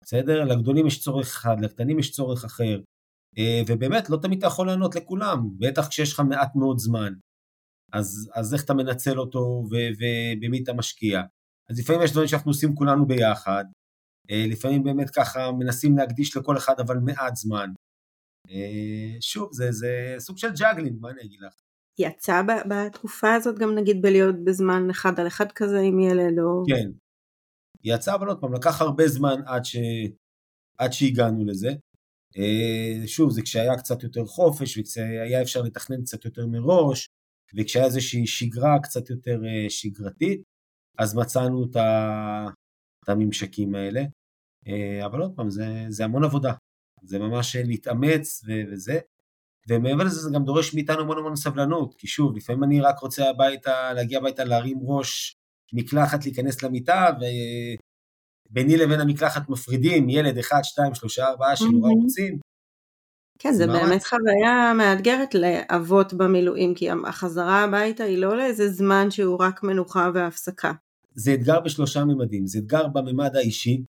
בסדר? 0.03 0.43
לגדולים 0.43 0.87
יש 0.87 1.03
צורך 1.03 1.27
אחד, 1.27 1.55
לקטנים 1.61 1.99
יש 1.99 2.11
צורך 2.11 2.45
אחר. 2.45 2.79
אה, 3.37 3.61
ובאמת, 3.67 4.09
לא 4.09 4.17
תמיד 4.21 4.37
אתה 4.37 4.47
יכול 4.47 4.67
לענות 4.67 4.95
לכולם, 4.95 5.49
בטח 5.57 5.87
כשיש 5.87 6.13
לך 6.13 6.19
מעט 6.19 6.55
מאוד 6.55 6.77
זמן. 6.79 7.13
אז, 7.93 8.31
אז 8.33 8.53
איך 8.53 8.63
אתה 8.63 8.73
מנצל 8.73 9.19
אותו 9.19 9.63
ובמי 9.65 10.63
אתה 10.63 10.73
משקיע. 10.73 11.21
אז 11.69 11.79
לפעמים 11.79 12.01
יש 12.01 12.11
דברים 12.11 12.27
שאנחנו 12.27 12.51
עושים 12.51 12.75
כולנו 12.75 13.07
ביחד, 13.07 13.65
אה, 14.31 14.45
לפעמים 14.49 14.83
באמת 14.83 15.09
ככה 15.09 15.51
מנסים 15.51 15.97
להקדיש 15.97 16.37
לכל 16.37 16.57
אחד 16.57 16.79
אבל 16.79 16.97
מעט 16.97 17.35
זמן. 17.35 17.69
אה, 18.49 19.21
שוב, 19.21 19.49
זה, 19.53 19.71
זה 19.71 20.15
סוג 20.19 20.37
של 20.37 20.49
juggling, 20.59 20.97
מה 21.01 21.09
אני 21.09 21.21
אגיד 21.21 21.39
לך? 21.41 21.53
יצא 21.99 22.41
בתקופה 22.69 23.33
הזאת 23.33 23.59
גם 23.59 23.75
נגיד 23.75 24.01
בלהיות 24.01 24.35
בזמן 24.43 24.89
אחד 24.89 25.19
על 25.19 25.27
אחד 25.27 25.51
כזה 25.51 25.79
עם 25.79 25.99
ילד 25.99 26.39
או... 26.39 26.63
כן. 26.67 26.89
יצא, 27.83 28.15
אבל 28.15 28.27
עוד 28.27 28.41
פעם, 28.41 28.53
לקח 28.53 28.81
הרבה 28.81 29.07
זמן 29.07 29.41
עד, 29.45 29.65
ש... 29.65 29.75
עד 30.77 30.93
שהגענו 30.93 31.45
לזה. 31.45 31.69
אה, 32.37 33.07
שוב, 33.07 33.31
זה 33.31 33.41
כשהיה 33.41 33.77
קצת 33.77 34.03
יותר 34.03 34.25
חופש 34.25 34.77
וכשהיה 34.77 35.41
אפשר 35.41 35.61
לתכנן 35.61 36.01
קצת 36.01 36.25
יותר 36.25 36.47
מראש, 36.47 37.05
וכשהיה 37.55 37.85
איזושהי 37.85 38.27
שגרה 38.27 38.79
קצת 38.83 39.09
יותר 39.09 39.41
אה, 39.45 39.69
שגרתית, 39.69 40.41
אז 40.99 41.15
מצאנו 41.15 41.65
את 41.65 43.09
הממשקים 43.09 43.75
האלה. 43.75 44.03
אה, 44.67 45.05
אבל 45.05 45.19
עוד 45.21 45.33
פעם, 45.35 45.49
זה, 45.49 45.85
זה 45.89 46.03
המון 46.03 46.23
עבודה. 46.23 46.53
זה 47.03 47.19
ממש 47.19 47.55
להתאמץ 47.55 48.43
וזה. 48.47 48.99
ומעבר 49.69 50.03
לזה 50.03 50.19
זה 50.19 50.29
גם 50.33 50.45
דורש 50.45 50.73
מאיתנו 50.73 51.01
המון 51.01 51.17
המון 51.17 51.35
סבלנות, 51.35 51.95
כי 51.97 52.07
שוב, 52.07 52.37
לפעמים 52.37 52.63
אני 52.63 52.81
רק 52.81 52.99
רוצה 52.99 53.29
הביתה, 53.29 53.93
להגיע 53.93 54.17
הביתה, 54.19 54.43
להרים 54.43 54.79
ראש, 54.81 55.35
מקלחת, 55.73 56.25
להיכנס 56.25 56.63
למיטה, 56.63 57.09
ביני 58.49 58.77
לבין 58.77 58.99
המקלחת 58.99 59.49
מפרידים 59.49 60.09
ילד 60.09 60.37
אחד, 60.37 60.59
שתיים, 60.63 60.95
שלושה, 60.95 61.27
ארבעה 61.27 61.55
שנורא 61.55 61.91
רוצים. 61.91 62.39
כן, 63.39 63.53
זה 63.53 63.67
באמת 63.67 64.03
חוויה 64.03 64.73
מאתגרת 64.77 65.35
לאבות 65.35 66.13
במילואים, 66.13 66.73
כי 66.75 66.89
החזרה 67.07 67.63
הביתה 67.63 68.03
היא 68.03 68.17
לא 68.17 68.37
לאיזה 68.37 68.69
זמן 68.69 69.11
שהוא 69.11 69.37
רק 69.39 69.63
מנוחה 69.63 70.09
והפסקה. 70.13 70.71
זה 71.15 71.33
אתגר 71.33 71.59
בשלושה 71.59 72.05
ממדים, 72.05 72.47
זה 72.47 72.59
אתגר 72.59 72.87
בממד 72.87 73.35
האישי, 73.35 73.83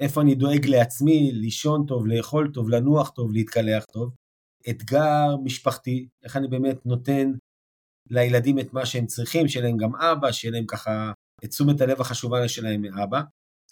איפה 0.00 0.20
אני 0.20 0.34
דואג 0.34 0.66
לעצמי, 0.66 1.32
לישון 1.32 1.86
טוב, 1.86 2.06
לאכול 2.06 2.50
טוב, 2.54 2.68
לנוח 2.68 3.10
טוב, 3.10 3.32
להתקלח 3.32 3.84
טוב. 3.84 4.14
אתגר 4.70 5.36
משפחתי, 5.44 6.08
איך 6.24 6.36
אני 6.36 6.48
באמת 6.48 6.86
נותן 6.86 7.32
לילדים 8.10 8.58
את 8.58 8.72
מה 8.72 8.86
שהם 8.86 9.06
צריכים, 9.06 9.48
שיהיה 9.48 9.66
להם 9.66 9.76
גם 9.76 9.96
אבא, 9.96 10.32
שיהיה 10.32 10.52
להם 10.52 10.66
ככה 10.66 11.12
את 11.44 11.48
תשומת 11.50 11.80
הלב 11.80 12.00
החשובה 12.00 12.48
שלהם 12.48 12.82
מאבא. 12.82 13.20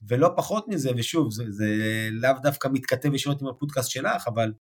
ולא 0.09 0.31
פחות 0.37 0.69
מזה, 0.69 0.91
ושוב, 0.97 1.33
זה, 1.33 1.45
זה 1.49 1.67
לאו 2.13 2.33
דווקא 2.43 2.69
מתכתב 2.73 3.15
ישירות 3.15 3.43
עם 3.43 3.49
הפודקאסט 3.49 3.91
שלך, 3.91 4.27
אבל 4.27 4.53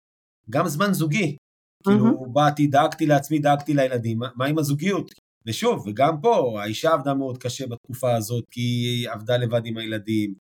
גם 0.49 0.67
זמן 0.67 0.93
זוגי. 0.93 1.35
Mm-hmm. 1.35 1.91
כאילו, 1.91 2.33
באתי, 2.33 2.67
דאגתי 2.67 3.05
לעצמי, 3.05 3.39
דאגתי 3.39 3.73
לילדים, 3.73 4.19
מה 4.35 4.45
עם 4.45 4.57
הזוגיות? 4.57 5.11
ושוב, 5.47 5.87
וגם 5.87 6.21
פה, 6.21 6.61
האישה 6.61 6.93
עבדה 6.93 7.13
מאוד 7.13 7.37
קשה 7.37 7.67
בתקופה 7.67 8.15
הזאת, 8.15 8.43
כי 8.51 8.61
היא 8.61 9.09
עבדה 9.09 9.37
לבד 9.37 9.61
עם 9.65 9.77
הילדים. 9.77 10.33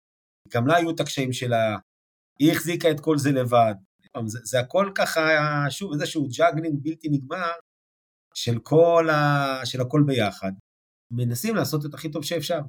גם 0.55 0.67
לה 0.67 0.77
היו 0.77 0.91
את 0.91 1.01
הקשיים 1.01 1.33
שלה, 1.33 1.77
היא 2.39 2.53
החזיקה 2.53 2.91
את 2.91 3.01
כל 3.01 3.19
זה 3.19 3.33
לבד. 3.33 3.75
זה, 4.27 4.39
זה 4.43 4.61
הכל 4.61 4.91
ככה, 4.95 5.21
שוב, 5.71 5.93
איזשהו 5.93 6.29
juggling 6.39 6.79
בלתי 6.83 7.09
נגמר 7.09 7.53
של 8.35 8.59
כל 8.59 9.09
ה... 9.11 9.61
של 9.65 9.81
הכל 9.81 10.03
ביחד. 10.07 10.53
מנסים 11.13 11.57
לעשות 11.57 11.87
את 11.87 11.95
הכי 11.95 12.11
טוב 12.11 12.25
שאפשר. 12.25 12.61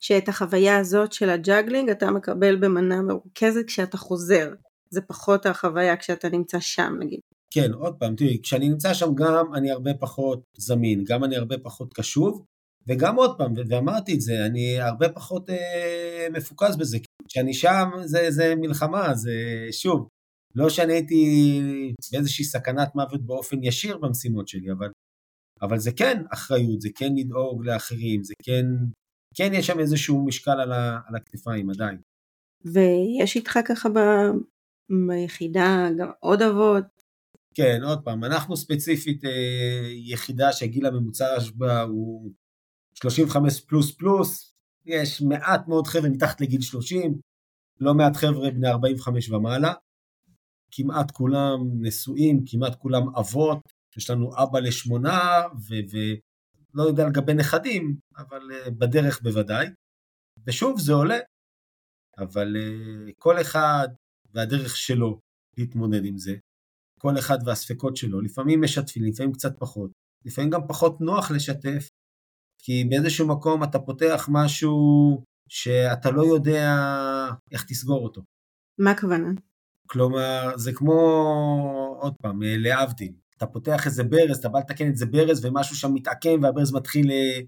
שאת 0.00 0.28
החוויה 0.28 0.78
הזאת 0.78 1.12
של 1.12 1.30
ה 1.30 1.37
juggling 1.37 1.90
אתה 1.90 2.10
מקבל 2.10 2.56
במנה 2.56 3.02
מרוכזת 3.02 3.66
כשאתה 3.66 3.96
חוזר. 3.96 4.54
זה 4.94 5.00
פחות 5.00 5.46
החוויה 5.46 5.96
כשאתה 5.96 6.28
נמצא 6.28 6.60
שם 6.60 6.92
נגיד. 7.00 7.20
כן, 7.54 7.72
עוד 7.72 7.94
פעם, 7.98 8.16
תראי, 8.16 8.38
כשאני 8.42 8.68
נמצא 8.68 8.94
שם 8.94 9.14
גם 9.14 9.54
אני 9.54 9.70
הרבה 9.70 9.94
פחות 9.94 10.42
זמין, 10.56 11.04
גם 11.04 11.24
אני 11.24 11.36
הרבה 11.36 11.58
פחות 11.58 11.94
קשוב, 11.94 12.44
וגם 12.86 13.16
עוד 13.16 13.38
פעם, 13.38 13.54
ואמרתי 13.68 14.14
את 14.14 14.20
זה, 14.20 14.46
אני 14.46 14.80
הרבה 14.80 15.08
פחות 15.08 15.50
אה, 15.50 16.26
מפוקס 16.32 16.76
בזה. 16.76 16.98
כשאני 17.28 17.54
שם 17.54 17.90
זה, 18.04 18.30
זה 18.30 18.54
מלחמה, 18.56 19.14
זה 19.14 19.32
שוב, 19.70 20.08
לא 20.54 20.70
שאני 20.70 20.92
הייתי 20.92 21.62
באיזושהי 22.12 22.44
סכנת 22.44 22.94
מוות 22.94 23.26
באופן 23.26 23.62
ישיר 23.62 23.98
במשימות 23.98 24.48
שלי, 24.48 24.72
אבל, 24.72 24.88
אבל 25.62 25.78
זה 25.78 25.92
כן 25.92 26.22
אחריות, 26.32 26.80
זה 26.80 26.88
כן 26.94 27.14
לדאוג 27.16 27.64
לאחרים, 27.64 28.22
זה 28.22 28.34
כן, 28.42 28.66
כן 29.36 29.50
יש 29.54 29.66
שם 29.66 29.80
איזשהו 29.80 30.24
משקל 30.26 30.60
על, 30.60 30.72
ה, 30.72 30.98
על 31.06 31.16
הכתפיים 31.16 31.70
עדיין. 31.70 31.98
ויש 32.64 33.36
איתך 33.36 33.58
ככה 33.68 33.88
ביחידה 34.90 35.88
גם 35.98 36.10
עוד 36.20 36.42
אבות? 36.42 36.84
כן, 37.54 37.80
עוד 37.84 38.04
פעם, 38.04 38.24
אנחנו 38.24 38.56
ספציפית 38.56 39.24
אה, 39.24 39.30
יחידה 39.90 40.52
שהגיל 40.52 40.86
הממוצע 40.86 41.26
בה 41.54 41.82
הוא 41.82 42.30
35 42.94 43.60
פלוס 43.60 43.92
פלוס, 43.96 44.54
יש 44.86 45.22
מעט 45.22 45.68
מאוד 45.68 45.86
חבר'ה 45.86 46.08
מתחת 46.08 46.40
לגיל 46.40 46.60
30, 46.60 47.18
לא 47.80 47.94
מעט 47.94 48.16
חבר'ה 48.16 48.50
בני 48.50 48.68
45 48.68 49.30
ומעלה, 49.30 49.72
כמעט 50.70 51.10
כולם 51.10 51.58
נשואים, 51.80 52.44
כמעט 52.46 52.74
כולם 52.74 53.16
אבות, 53.16 53.58
יש 53.96 54.10
לנו 54.10 54.30
אבא 54.42 54.58
לשמונה, 54.60 55.20
ולא 55.68 56.82
יודע 56.82 57.06
לגבי 57.06 57.34
נכדים, 57.34 57.96
אבל 58.16 58.50
uh, 58.50 58.70
בדרך 58.70 59.22
בוודאי. 59.22 59.66
ושוב, 60.46 60.80
זה 60.80 60.92
עולה, 60.92 61.18
אבל 62.18 62.56
uh, 62.56 63.12
כל 63.18 63.40
אחד 63.40 63.88
והדרך 64.34 64.76
שלו 64.76 65.20
להתמודד 65.58 66.04
עם 66.04 66.18
זה, 66.18 66.34
כל 67.00 67.18
אחד 67.18 67.38
והספקות 67.44 67.96
שלו, 67.96 68.20
לפעמים 68.20 68.62
משתפים, 68.62 69.04
לפעמים 69.04 69.32
קצת 69.32 69.58
פחות, 69.58 69.90
לפעמים 70.24 70.50
גם 70.50 70.60
פחות 70.68 71.00
נוח 71.00 71.30
לשתף, 71.30 71.88
כי 72.58 72.84
באיזשהו 72.84 73.28
מקום 73.28 73.64
אתה 73.64 73.78
פותח 73.78 74.28
משהו 74.32 74.78
שאתה 75.48 76.10
לא 76.10 76.22
יודע 76.22 76.76
איך 77.52 77.64
תסגור 77.64 78.04
אותו. 78.04 78.22
מה 78.78 78.90
הכוונה? 78.90 79.28
כלומר, 79.86 80.52
זה 80.56 80.72
כמו, 80.72 80.94
עוד 82.00 82.14
פעם, 82.22 82.42
אה, 82.42 82.56
להבדיל. 82.58 83.12
אתה 83.36 83.46
פותח 83.46 83.86
איזה 83.86 84.04
ברז, 84.04 84.38
אתה 84.38 84.48
בא 84.48 84.58
לתקן 84.58 84.88
את 84.88 84.96
זה 84.96 85.06
ברז, 85.06 85.44
ומשהו 85.44 85.76
שם 85.76 85.94
מתעקם, 85.94 86.42
והברז 86.42 86.72
מתחיל 86.72 87.10
אה, 87.10 87.40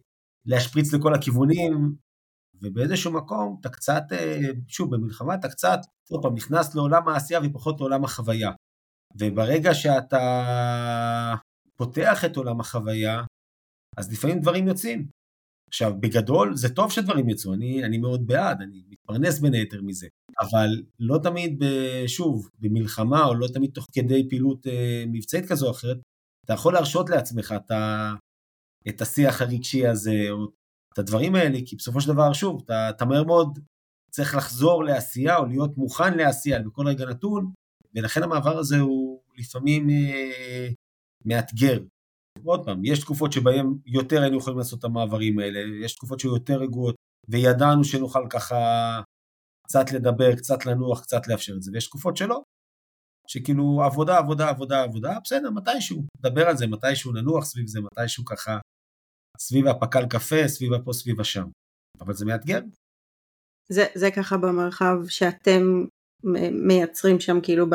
להשפריץ 0.47 0.95
לכל 0.95 1.15
הכיוונים, 1.15 1.95
ובאיזשהו 2.63 3.13
מקום 3.13 3.57
אתה 3.61 3.69
קצת, 3.69 4.03
אה, 4.13 4.51
שוב, 4.69 4.95
במלחמה 4.95 5.35
אתה 5.35 5.49
קצת, 5.49 5.79
עוד 6.11 6.23
פעם, 6.23 6.35
נכנס 6.35 6.75
לעולם 6.75 7.09
העשייה 7.09 7.41
ופחות 7.45 7.81
לעולם 7.81 8.05
החוויה. 8.05 8.51
וברגע 9.19 9.75
שאתה 9.75 11.35
פותח 11.77 12.25
את 12.25 12.37
עולם 12.37 12.61
החוויה, 12.61 13.23
אז 13.97 14.13
לפעמים 14.13 14.41
דברים 14.41 14.69
יוצאים. 14.69 15.07
עכשיו, 15.69 16.01
בגדול, 16.01 16.57
זה 16.57 16.75
טוב 16.75 16.93
שדברים 16.93 17.29
יצאו, 17.29 17.55
אני, 17.55 17.85
אני 17.85 17.99
מאוד 17.99 18.27
בעד, 18.27 18.63
אני 18.63 18.83
מתפרנס 18.89 19.39
בין 19.39 19.55
היתר 19.55 19.83
מזה, 19.83 20.07
אבל 20.41 20.69
לא 21.01 21.19
תמיד, 21.23 21.63
שוב, 22.07 22.49
במלחמה, 22.59 23.25
או 23.25 23.35
לא 23.35 23.47
תמיד 23.55 23.71
תוך 23.75 23.87
כדי 23.93 24.29
פעילות 24.29 24.67
אה, 24.67 25.05
מבצעית 25.07 25.47
כזו 25.49 25.67
או 25.67 25.71
אחרת, 25.71 25.97
אתה 26.45 26.53
יכול 26.53 26.75
להרשות 26.75 27.11
לעצמך 27.11 27.55
את, 27.57 27.71
את 28.89 29.01
השיח 29.01 29.43
הרגשי 29.43 29.87
הזה, 29.87 30.27
או 30.31 30.47
את 30.97 30.99
הדברים 30.99 31.35
האלה, 31.35 31.59
כי 31.67 31.77
בסופו 31.77 32.01
של 32.01 32.13
דבר, 32.13 32.33
שוב, 32.33 32.63
אתה, 32.65 32.91
אתה 32.91 33.05
מהר 33.05 33.25
מאוד 33.25 33.59
צריך 34.11 34.35
לחזור 34.35 34.85
לעשייה, 34.85 35.37
או 35.37 35.47
להיות 35.47 35.77
מוכן 35.77 36.17
לעשייה 36.17 36.63
בכל 36.63 36.87
רגע 36.87 37.07
נתון, 37.07 37.53
ולכן 37.95 38.23
המעבר 38.23 38.59
הזה 38.59 38.79
הוא 38.79 39.21
לפעמים 39.39 39.91
אה, 39.91 40.69
מאתגר. 41.25 41.79
עוד 42.45 42.65
פעם, 42.65 42.85
יש 42.85 43.01
תקופות 43.01 43.33
שבהן 43.33 43.67
יותר 43.87 44.23
היינו 44.23 44.39
יכולים 44.39 44.59
לעשות 44.59 44.79
את 44.79 44.85
המעברים 44.85 45.39
האלה, 45.39 45.61
יש 45.85 45.95
תקופות 45.95 46.21
שהיו 46.21 46.35
יותר 46.35 46.59
רגועות, 46.59 46.95
וידענו 47.29 47.85
שנוכל 47.85 48.27
ככה 48.31 48.57
קצת 49.67 49.93
לדבר, 49.93 50.37
קצת 50.37 50.67
לנוח, 50.67 51.01
קצת 51.01 51.29
לאפשר 51.29 51.53
את 51.57 51.63
זה, 51.63 51.71
ויש 51.75 51.87
תקופות 51.87 52.17
שלא, 52.17 52.43
שכאילו 53.29 53.83
עבודה, 53.85 54.19
עבודה, 54.19 54.49
עבודה, 54.49 54.83
עבודה, 54.83 55.19
בסדר, 55.25 55.51
מתישהו, 55.51 56.05
נדבר 56.19 56.49
על 56.49 56.57
זה, 56.57 56.67
מתישהו 56.67 57.13
ננוח 57.13 57.45
סביב 57.45 57.67
זה, 57.67 57.81
מתישהו 57.81 58.25
ככה, 58.25 58.59
סביב 59.39 59.67
הפקל 59.67 60.07
קפה, 60.07 60.49
סביב 60.49 60.73
הפה, 60.73 60.93
סביב 60.93 61.21
השם, 61.21 61.45
אבל 62.01 62.15
זה 62.15 62.25
מאתגר. 62.25 62.61
זה, 63.69 63.87
זה 63.95 64.11
ככה 64.11 64.37
במרחב 64.37 64.97
שאתם 65.09 65.85
מייצרים 66.53 67.21
שם 67.21 67.41
כאילו 67.43 67.67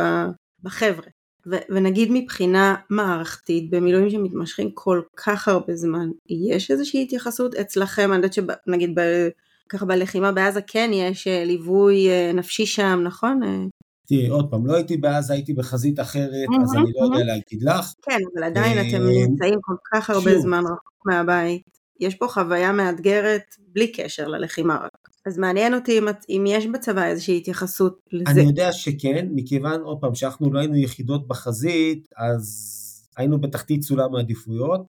בחבר'ה. 0.63 1.07
ו- 1.47 1.65
ונגיד 1.69 2.09
מבחינה 2.11 2.75
מערכתית, 2.89 3.69
במילואים 3.69 4.09
שמתמשכים 4.09 4.71
כל 4.73 5.01
כך 5.17 5.47
הרבה 5.47 5.75
זמן, 5.75 6.09
יש 6.53 6.71
איזושהי 6.71 7.03
התייחסות 7.03 7.55
אצלכם, 7.55 8.09
אני 8.13 8.15
יודעת 8.15 8.33
שנגיד 8.33 8.99
ב- 8.99 9.29
ככה 9.69 9.85
בלחימה 9.85 10.31
בעזה 10.31 10.61
כן 10.67 10.89
יש 10.93 11.27
אה, 11.27 11.45
ליווי 11.45 12.09
אה, 12.09 12.31
נפשי 12.33 12.65
שם, 12.65 12.99
נכון? 13.03 13.43
אה, 13.43 13.63
תראי, 14.07 14.27
עוד 14.27 14.51
פעם, 14.51 14.67
לא 14.67 14.75
הייתי 14.75 14.97
בעזה, 14.97 15.33
הייתי 15.33 15.53
בחזית 15.53 15.99
אחרת, 15.99 16.47
אז 16.63 16.75
אני 16.75 16.91
לא 16.95 17.05
יודע 17.05 17.25
להגיד 17.25 17.63
לך. 17.63 17.93
כן, 18.01 18.17
אבל 18.33 18.43
עדיין 18.43 18.77
אתם 18.77 19.03
נמצאים 19.03 19.59
כל 19.61 19.75
כך 19.93 20.09
הרבה 20.09 20.39
זמן 20.39 20.63
רחוק 20.63 20.90
מהבית. 21.05 21.63
יש 21.99 22.15
פה 22.15 22.27
חוויה 22.27 22.71
מאתגרת 22.71 23.55
בלי 23.67 23.91
קשר 23.91 24.27
ללחימה 24.27 24.75
רק. 24.75 25.09
אז 25.25 25.37
מעניין 25.37 25.73
אותי 25.73 25.99
אם, 25.99 26.05
אם 26.29 26.43
יש 26.47 26.67
בצבא 26.67 27.05
איזושהי 27.05 27.37
התייחסות 27.37 27.99
לזה. 28.11 28.31
אני 28.31 28.49
יודע 28.49 28.71
שכן, 28.71 29.27
מכיוון, 29.35 29.81
עוד 29.81 29.97
פעם, 30.01 30.15
שאנחנו 30.15 30.53
לא 30.53 30.59
היינו 30.59 30.75
יחידות 30.75 31.27
בחזית, 31.27 32.07
אז 32.17 32.71
היינו 33.17 33.41
בתחתית 33.41 33.81
סולם 33.81 34.15
העדיפויות. 34.15 34.81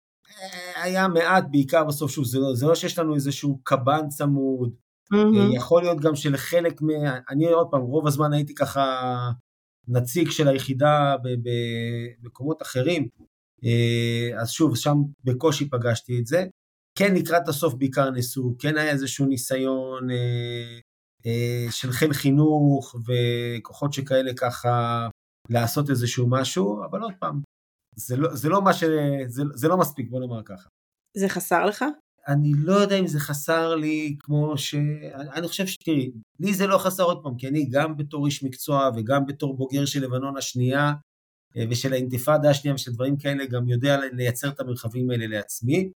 אה, 0.43 0.83
היה 0.83 1.09
מעט, 1.09 1.45
בעיקר 1.51 1.85
בסוף, 1.85 2.11
שוב, 2.11 2.25
זה 2.25 2.39
לא, 2.39 2.55
זה 2.55 2.67
לא 2.67 2.75
שיש 2.75 2.99
לנו 2.99 3.15
איזשהו 3.15 3.61
קב"ן 3.63 4.09
צמוד. 4.09 4.73
Mm-hmm. 5.15 5.57
יכול 5.57 5.83
להיות 5.83 6.01
גם 6.01 6.15
שלחלק 6.15 6.83
מה... 6.83 7.19
אני 7.31 7.47
עוד 7.47 7.67
פעם, 7.71 7.81
רוב 7.81 8.07
הזמן 8.07 8.33
הייתי 8.33 8.55
ככה 8.55 8.83
נציג 9.89 10.31
של 10.31 10.49
היחידה 10.49 11.17
במקומות 12.23 12.63
אחרים. 12.63 13.09
אה, 13.65 14.41
אז 14.41 14.51
שוב, 14.51 14.77
שם 14.77 14.97
בקושי 15.25 15.71
פגשתי 15.71 16.19
את 16.19 16.27
זה. 16.27 16.47
כן 16.99 17.15
לקראת 17.15 17.49
הסוף 17.49 17.75
בעיקר 17.75 18.11
ניסו, 18.11 18.57
כן 18.59 18.77
היה 18.77 18.91
איזשהו 18.91 19.27
ניסיון 19.27 20.11
אה, 20.11 20.79
אה, 21.27 21.67
של 21.71 21.93
חיל 21.93 22.13
חינוך 22.13 22.97
וכוחות 23.07 23.93
שכאלה 23.93 24.33
ככה 24.37 25.09
לעשות 25.51 25.91
איזשהו 25.91 26.31
משהו, 26.31 26.85
אבל 26.85 27.03
עוד 27.03 27.13
פעם, 27.19 27.41
זה 27.97 28.17
לא, 28.17 28.35
זה 28.35 28.49
לא 28.49 28.63
מה 28.63 28.73
ש... 28.73 28.85
זה, 29.27 29.43
זה 29.55 29.69
לא 29.69 29.77
מספיק, 29.77 30.11
בוא 30.11 30.21
נאמר 30.21 30.43
ככה. 30.43 30.69
זה 31.17 31.29
חסר 31.29 31.67
לך? 31.67 31.85
אני 32.29 32.53
לא 32.57 32.73
יודע 32.73 32.97
אם 32.97 33.07
זה 33.07 33.21
חסר 33.21 33.75
לי 33.75 34.17
כמו 34.21 34.59
ש... 34.59 34.75
אני 35.15 35.49
חושב 35.49 35.67
שתראי, 35.67 36.11
לי 36.41 36.55
זה 36.55 36.67
לא 36.67 36.79
חסר 36.79 37.03
עוד 37.03 37.23
פעם, 37.23 37.37
כי 37.37 37.49
אני 37.49 37.69
גם 37.71 37.97
בתור 37.97 38.27
איש 38.27 38.45
מקצוע 38.45 38.91
וגם 38.97 39.27
בתור 39.27 39.57
בוגר 39.57 39.85
של 39.85 40.03
לבנון 40.05 40.37
השנייה 40.37 40.93
ושל 41.71 41.93
האינתיפאדה 41.93 42.51
השנייה 42.51 42.75
ושל 42.75 42.93
דברים 42.93 43.17
כאלה, 43.17 43.47
גם 43.47 43.69
יודע 43.69 44.01
לייצר 44.13 44.49
את 44.49 44.61
המרחבים 44.61 45.11
האלה 45.11 45.27
לעצמי. 45.27 45.91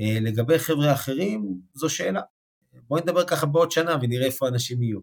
אה, 0.00 0.18
לגבי 0.20 0.58
חבר'ה 0.58 0.92
אחרים, 0.92 1.60
זו 1.74 1.88
שאלה. 1.88 2.20
בואי 2.88 3.02
נדבר 3.02 3.26
ככה 3.26 3.46
בעוד 3.46 3.70
שנה 3.70 3.96
ונראה 4.02 4.26
איפה 4.26 4.48
אנשים 4.48 4.82
יהיו. 4.82 4.98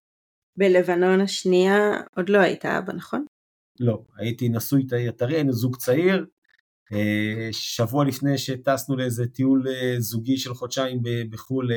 בלבנון 0.58 1.21
השנייה 1.21 1.78
עוד 2.15 2.30
לא 2.30 2.38
היית 2.38 2.65
אבא, 2.65 2.93
נכון? 2.93 3.26
לא, 3.80 4.04
הייתי 4.15 4.50
נשוי 4.50 4.88
טרי, 5.17 5.36
היינו 5.36 5.54
זוג 5.54 5.76
צעיר. 5.76 6.26
אה, 6.93 7.50
שבוע 7.52 8.06
לפני 8.06 8.38
שטסנו 8.38 8.95
לאיזה 8.95 9.28
טיול 9.28 9.67
אה, 9.67 9.95
זוגי 10.00 10.38
של 10.38 10.54
חודשיים 10.54 11.02
בחו"ל, 11.30 11.69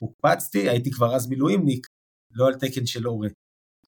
הוקפצתי, 0.00 0.68
הייתי 0.68 0.90
כבר 0.90 1.16
אז 1.16 1.28
מילואימניק, 1.28 1.86
לא 2.30 2.46
על 2.46 2.54
תקן 2.54 2.86
של 2.86 3.04
הורה. 3.04 3.28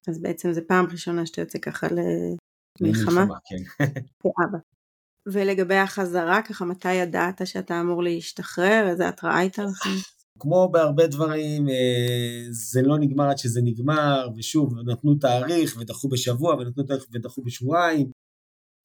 אז 0.07 0.21
בעצם 0.21 0.53
זו 0.53 0.61
פעם 0.67 0.85
ראשונה 0.91 1.25
שאתה 1.25 1.41
יוצא 1.41 1.59
ככה 1.59 1.87
למלחמה? 1.87 2.52
למלחמה, 2.81 3.25
כן. 3.45 3.85
כאבא. 4.21 4.57
ולגבי 5.25 5.75
החזרה, 5.75 6.41
ככה 6.41 6.65
מתי 6.65 6.93
ידעת 6.93 7.47
שאתה 7.47 7.81
אמור 7.81 8.03
להשתחרר? 8.03 8.87
איזה 8.89 9.07
התראה 9.07 9.37
הייתה 9.37 9.63
לך? 9.63 9.87
כמו 10.39 10.69
בהרבה 10.71 11.07
דברים, 11.07 11.69
אה, 11.69 12.45
זה 12.49 12.81
לא 12.81 12.97
נגמר 12.97 13.29
עד 13.29 13.37
שזה 13.37 13.61
נגמר, 13.63 14.27
ושוב, 14.35 14.79
נתנו 14.85 15.15
תאריך 15.15 15.77
ודחו 15.79 16.09
בשבוע, 16.09 16.55
ונתנו 16.55 16.83
תאריך 16.83 17.05
ודחו 17.13 17.41
בשבועיים, 17.43 18.11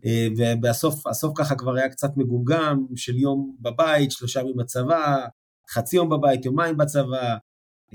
אה, 0.06 0.26
ובסוף 0.36 1.32
ככה 1.36 1.54
כבר 1.54 1.76
היה 1.76 1.88
קצת 1.88 2.16
מגומגם, 2.16 2.86
של 2.96 3.16
יום 3.16 3.56
בבית, 3.60 4.10
שלושה 4.10 4.40
ימים 4.40 4.56
בצבא, 4.56 5.26
חצי 5.70 5.96
יום 5.96 6.08
בבית, 6.08 6.44
יומיים 6.44 6.76
בצבא, 6.76 7.36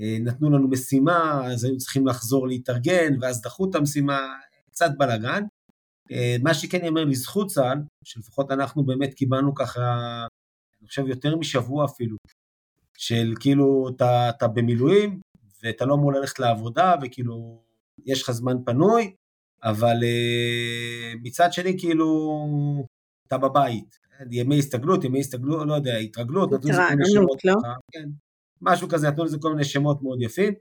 אה, 0.00 0.16
נתנו 0.20 0.50
לנו 0.50 0.68
משימה, 0.68 1.46
אז 1.52 1.64
היינו 1.64 1.78
צריכים 1.78 2.06
לחזור 2.06 2.48
להתארגן, 2.48 3.14
ואז 3.20 3.42
דחו 3.42 3.70
את 3.70 3.74
המשימה, 3.74 4.34
קצת 4.70 4.90
בלאגן. 4.98 5.42
אה, 6.12 6.36
מה 6.42 6.54
שכן 6.54 6.82
ייאמר 6.82 7.04
לזכות 7.04 7.46
צה"ל, 7.46 7.78
שלפחות 8.04 8.50
אנחנו 8.50 8.84
באמת 8.84 9.14
קיבלנו 9.14 9.54
ככה, 9.54 9.80
אני 10.80 10.88
חושב 10.88 11.06
יותר 11.06 11.36
משבוע 11.36 11.84
אפילו, 11.84 12.16
של 12.98 13.34
כאילו 13.40 13.88
אתה, 13.96 14.28
אתה 14.28 14.48
במילואים 14.48 15.20
ואתה 15.62 15.84
לא 15.84 15.94
אמור 15.94 16.12
ללכת 16.12 16.38
לעבודה 16.38 16.94
וכאילו 17.02 17.62
יש 18.06 18.22
לך 18.22 18.30
זמן 18.30 18.56
פנוי, 18.64 19.14
אבל 19.62 19.96
uh, 20.02 21.18
מצד 21.22 21.52
שני 21.52 21.78
כאילו 21.78 22.38
אתה 23.28 23.38
בבית, 23.38 23.98
ימי 24.30 24.58
הסתגלות, 24.58 25.04
ימי 25.04 25.20
הסתגלות, 25.20 25.66
לא 25.66 25.74
יודע, 25.74 25.96
התרגלות, 25.96 26.52
נתנו 26.52 26.70
לזה 26.70 26.80
כל 26.88 26.96
מיני 26.96 27.10
שמות, 27.10 27.44
לא? 27.44 27.54
כן, 27.92 28.08
משהו 28.60 28.88
כזה, 28.88 29.08
נתנו 29.08 29.24
לזה 29.24 29.38
כל 29.40 29.50
מיני 29.50 29.64
שמות 29.64 30.02
מאוד 30.02 30.22
יפים. 30.22 30.54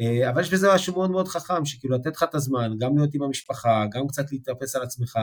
אה, 0.00 0.30
אבל 0.30 0.40
יש 0.40 0.52
בזה 0.52 0.74
משהו 0.74 0.94
מאוד 0.94 1.10
מאוד 1.10 1.28
חכם, 1.28 1.64
שכאילו 1.64 1.94
לתת 1.96 2.16
לך 2.16 2.22
את 2.22 2.34
הזמן, 2.34 2.70
גם 2.78 2.96
להיות 2.96 3.14
עם 3.14 3.22
המשפחה, 3.22 3.84
גם 3.92 4.06
קצת 4.08 4.32
להתאפס 4.32 4.76
על 4.76 4.82
עצמך, 4.82 5.18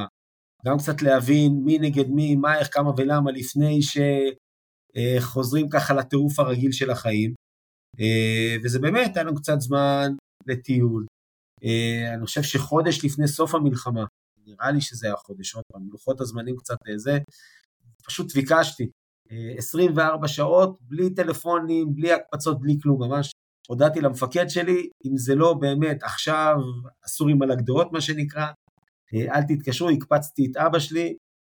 גם 0.66 0.78
קצת 0.78 1.02
להבין 1.02 1.62
מי 1.64 1.80
נגד 1.80 2.10
מי, 2.10 2.36
מה, 2.36 2.60
איך, 2.60 2.74
כמה 2.74 2.92
ולמה, 2.98 3.32
לפני 3.32 3.80
שחוזרים 3.82 5.70
ככה 5.70 5.94
לטירוף 5.94 6.40
הרגיל 6.40 6.72
של 6.72 6.92
החיים. 6.92 7.34
אה, 8.00 8.56
וזה 8.64 8.80
באמת, 8.80 9.16
היה 9.16 9.24
לנו 9.24 9.36
קצת 9.36 9.60
זמן 9.60 10.12
לטיול. 10.48 11.06
אה, 11.64 12.14
אני 12.14 12.26
חושב 12.26 12.44
שחודש 12.44 13.06
לפני 13.06 13.28
סוף 13.28 13.56
המלחמה, 13.56 14.06
נראה 14.46 14.72
לי 14.72 14.82
שזה 14.82 15.08
היה 15.08 15.16
חודש, 15.16 15.56
עוד 15.56 15.64
פעם, 15.74 15.88
לוחות 15.92 16.22
הזמנים 16.22 16.56
קצת 16.58 16.76
זה, 16.96 17.18
פשוט 18.06 18.34
ביקשתי 18.36 18.90
24 19.58 20.28
שעות, 20.28 20.78
בלי 20.82 21.14
טלפונים, 21.14 21.96
בלי 21.96 22.14
הקפצות, 22.14 22.60
בלי 22.60 22.78
כלום, 22.82 23.04
ממש 23.04 23.32
הודעתי 23.68 24.02
למפקד 24.02 24.50
שלי, 24.50 24.90
אם 25.06 25.18
זה 25.18 25.36
לא 25.36 25.54
באמת 25.54 26.04
עכשיו 26.04 26.56
הסורים 27.06 27.42
על 27.42 27.52
הגדרות, 27.52 27.92
מה 27.92 28.02
שנקרא, 28.02 28.48
אה, 29.14 29.36
אל 29.36 29.42
תתקשרו, 29.44 29.90
הקפצתי 29.90 30.48
את 30.52 30.58
אבא 30.58 30.80
שלי, 30.80 31.16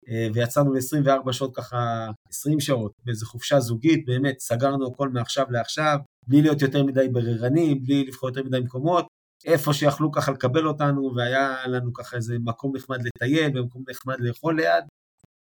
אה, 0.10 0.28
ויצאנו 0.34 0.74
ל-24 0.74 1.32
שעות 1.32 1.56
ככה, 1.56 2.08
20 2.30 2.60
שעות, 2.60 2.92
באיזו 3.06 3.26
חופשה 3.26 3.60
זוגית, 3.60 4.06
באמת, 4.06 4.40
סגרנו 4.40 4.88
הכל 4.88 5.10
מעכשיו 5.10 5.46
לעכשיו, 5.50 5.98
בלי 6.28 6.42
להיות 6.42 6.62
יותר 6.62 6.84
מדי 6.84 7.10
בררנים, 7.10 7.84
בלי 7.84 8.06
לבחור 8.06 8.30
יותר 8.30 8.44
מדי 8.44 8.60
מקומות, 8.60 9.08
איפה 9.46 9.74
שיכלו 9.74 10.12
ככה 10.12 10.32
לקבל 10.32 10.68
אותנו, 10.68 11.12
והיה 11.16 11.68
לנו 11.68 11.94
ככה 11.94 12.16
איזה 12.16 12.38
מקום 12.40 12.76
נחמד 12.76 13.00
לטייל, 13.02 13.60
ומקום 13.60 13.84
נחמד 13.90 14.16
לאכול 14.20 14.56
ליד, 14.56 14.84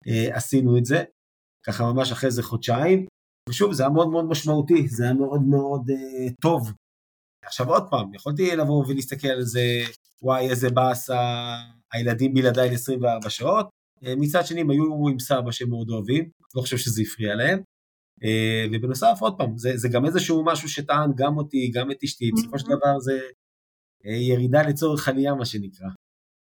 אה, 0.09 0.37
עשינו 0.37 0.79
את 0.79 0.85
זה, 0.85 1.05
ככה 1.67 1.93
ממש 1.93 2.13
אחרי 2.13 2.27
איזה 2.27 2.43
חודשיים, 2.43 3.07
ושוב, 3.49 3.73
זה 3.73 3.83
היה 3.83 3.91
מאוד 3.91 4.09
מאוד 4.09 4.25
משמעותי, 4.25 4.89
זה 4.89 5.05
היה 5.05 5.15
מאוד 5.15 5.43
מאוד 5.43 5.91
uh, 5.91 6.33
טוב. 6.41 6.73
עכשיו 7.45 7.69
עוד 7.69 7.83
פעם, 7.91 8.15
יכולתי 8.15 8.57
לבוא 8.57 8.85
ולהסתכל 8.89 9.29
על 9.29 9.43
זה, 9.43 9.83
וואי, 10.23 10.51
איזה 10.51 10.71
באסה, 10.71 11.21
הילדים 11.93 12.35
בלעדיי 12.35 12.71
ל-24 12.71 13.29
שעות. 13.29 13.69
Uh, 14.05 14.09
מצד 14.17 14.47
שני, 14.47 14.61
הם 14.61 14.71
היו 14.71 15.09
עם 15.11 15.19
סבא 15.19 15.51
שהם 15.51 15.69
מאוד 15.69 15.91
אוהבים, 15.91 16.29
לא 16.55 16.61
חושב 16.61 16.77
שזה 16.77 17.03
הפריע 17.03 17.35
להם. 17.35 17.59
Uh, 18.21 18.69
ובנוסף, 18.73 19.19
עוד 19.21 19.35
פעם, 19.39 19.59
זה, 19.59 19.77
זה 19.77 19.89
גם 19.89 20.07
איזשהו 20.07 20.45
משהו 20.45 20.69
שטען 20.69 21.11
גם 21.17 21.37
אותי, 21.37 21.71
גם 21.75 21.91
את 21.91 21.97
אשתי, 22.05 22.31
בסופו 22.33 22.59
של 22.59 22.67
דבר 22.67 22.99
זה 22.99 23.19
uh, 24.05 24.11
ירידה 24.11 24.63
לצורך 24.63 25.09
עלייה, 25.09 25.35
מה 25.35 25.45
שנקרא. 25.45 25.89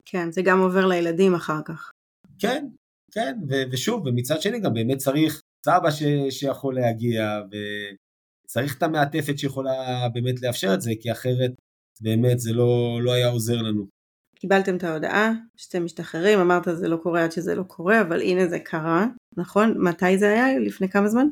כן, 0.04 0.32
זה 0.32 0.42
גם 0.42 0.60
עובר 0.60 0.86
לילדים 0.86 1.34
אחר 1.34 1.62
כך. 1.64 1.90
כן, 2.38 2.66
כן, 3.12 3.38
ו- 3.48 3.62
ושוב, 3.72 4.06
ומצד 4.06 4.40
שני 4.40 4.60
גם 4.60 4.74
באמת 4.74 4.98
צריך 4.98 5.39
סבא 5.66 5.90
ש, 5.90 6.02
שיכול 6.30 6.74
להגיע, 6.74 7.40
וצריך 8.46 8.78
את 8.78 8.82
המעטפת 8.82 9.38
שיכולה 9.38 10.08
באמת 10.12 10.42
לאפשר 10.42 10.74
את 10.74 10.80
זה, 10.80 10.92
כי 11.00 11.12
אחרת 11.12 11.52
באמת 12.00 12.40
זה 12.40 12.52
לא, 12.52 12.98
לא 13.02 13.12
היה 13.12 13.28
עוזר 13.28 13.62
לנו. 13.62 13.86
קיבלתם 14.36 14.76
את 14.76 14.84
ההודעה 14.84 15.32
שאתם 15.56 15.84
משתחררים, 15.84 16.38
אמרת 16.38 16.68
זה 16.74 16.88
לא 16.88 16.96
קורה 16.96 17.24
עד 17.24 17.32
שזה 17.32 17.54
לא 17.54 17.62
קורה, 17.62 18.00
אבל 18.00 18.20
הנה 18.20 18.48
זה 18.48 18.58
קרה, 18.58 19.06
נכון? 19.36 19.74
מתי 19.78 20.18
זה 20.18 20.28
היה? 20.28 20.58
לפני 20.58 20.88
כמה 20.88 21.08
זמן? 21.08 21.26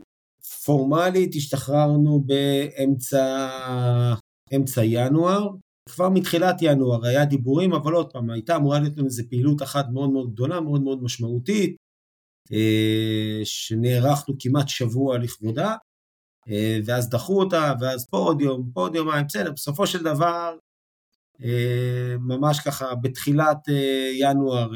פורמלית 0.64 1.34
השתחררנו 1.34 2.20
באמצע 2.26 3.48
אמצע 4.56 4.84
ינואר, 4.84 5.48
כבר 5.88 6.08
מתחילת 6.08 6.56
ינואר 6.62 7.06
היה 7.06 7.24
דיבורים, 7.24 7.72
אבל 7.72 7.92
עוד 7.92 8.12
פעם, 8.12 8.30
הייתה 8.30 8.56
אמורה 8.56 8.80
להיות 8.80 8.98
לנו 8.98 9.06
איזו 9.06 9.22
פעילות 9.30 9.62
אחת 9.62 9.86
מאוד 9.92 10.10
מאוד 10.10 10.32
גדולה, 10.32 10.60
מאוד 10.60 10.82
מאוד 10.82 11.02
משמעותית, 11.02 11.76
שנערכנו 13.44 14.34
כמעט 14.38 14.68
שבוע 14.68 15.18
לכבודה, 15.18 15.74
אה, 16.48 16.78
ואז 16.84 17.08
דחו 17.08 17.40
אותה, 17.40 17.72
ואז 17.80 18.06
פה 18.10 18.16
עוד 18.16 18.40
יום, 18.40 18.70
פה 18.74 18.80
עוד 18.80 18.94
יומיים, 18.94 19.26
בסדר, 19.26 19.52
בסופו 19.52 19.86
של 19.86 20.02
דבר, 20.02 20.56
אה, 21.44 22.16
ממש 22.20 22.60
ככה 22.60 22.94
בתחילת 22.94 23.68
ינואר 24.20 24.70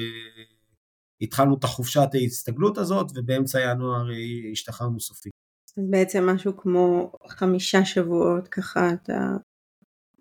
התחלנו 1.21 1.57
את 1.59 1.65
החופשת 1.65 2.09
ההסתגלות 2.15 2.79
הזאת, 2.79 3.07
ובאמצע 3.15 3.61
ינואר 3.61 4.07
השתחררנו 4.53 5.01
סופית. 5.01 5.33
אז 5.79 5.85
בעצם 5.91 6.27
משהו 6.27 6.57
כמו 6.57 7.13
חמישה 7.29 7.85
שבועות 7.85 8.49
ככה 8.49 8.93
אתה 8.93 9.37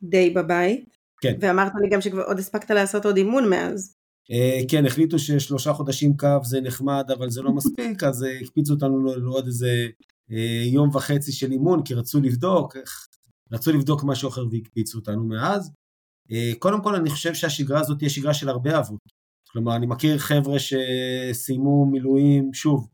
די 0.03 0.29
בבית. 0.29 0.97
כן. 1.21 1.37
ואמרת 1.39 1.71
לי 1.81 1.89
גם 1.89 2.01
שכבר 2.01 2.23
עוד 2.23 2.39
הספקת 2.39 2.69
לעשות 2.69 3.05
עוד 3.05 3.17
אימון 3.17 3.49
מאז. 3.49 3.95
אה, 4.31 4.61
כן, 4.69 4.85
החליטו 4.85 5.19
ששלושה 5.19 5.73
חודשים 5.73 6.17
קו 6.17 6.37
זה 6.43 6.61
נחמד, 6.61 7.11
אבל 7.17 7.29
זה 7.29 7.41
לא 7.41 7.51
מספיק, 7.51 8.03
אז 8.03 8.23
אה, 8.23 8.39
הקפיצו 8.39 8.73
אותנו 8.73 9.15
לעוד 9.15 9.45
איזה 9.45 9.87
אה, 10.31 10.63
יום 10.65 10.89
וחצי 10.95 11.31
של 11.31 11.51
אימון, 11.51 11.83
כי 11.83 11.93
רצו 11.93 12.21
לבדוק, 12.21 12.77
רצו 13.51 13.71
לבדוק 13.71 14.03
משהו 14.03 14.29
אחר 14.29 14.45
והקפיצו 14.51 14.99
אותנו 14.99 15.23
מאז. 15.23 15.71
קודם 16.59 16.83
כל, 16.83 16.95
אני 16.95 17.09
חושב 17.09 17.33
שהשגרה 17.33 17.79
הזאת 17.79 17.97
תהיה 17.97 18.09
שגרה 18.09 18.33
של 18.33 18.49
הרבה 18.49 18.79
אבות. 18.79 18.99
כלומר, 19.51 19.75
אני 19.75 19.85
מכיר 19.85 20.17
חבר'ה 20.17 20.57
שסיימו 20.59 21.85
מילואים, 21.85 22.53
שוב, 22.53 22.87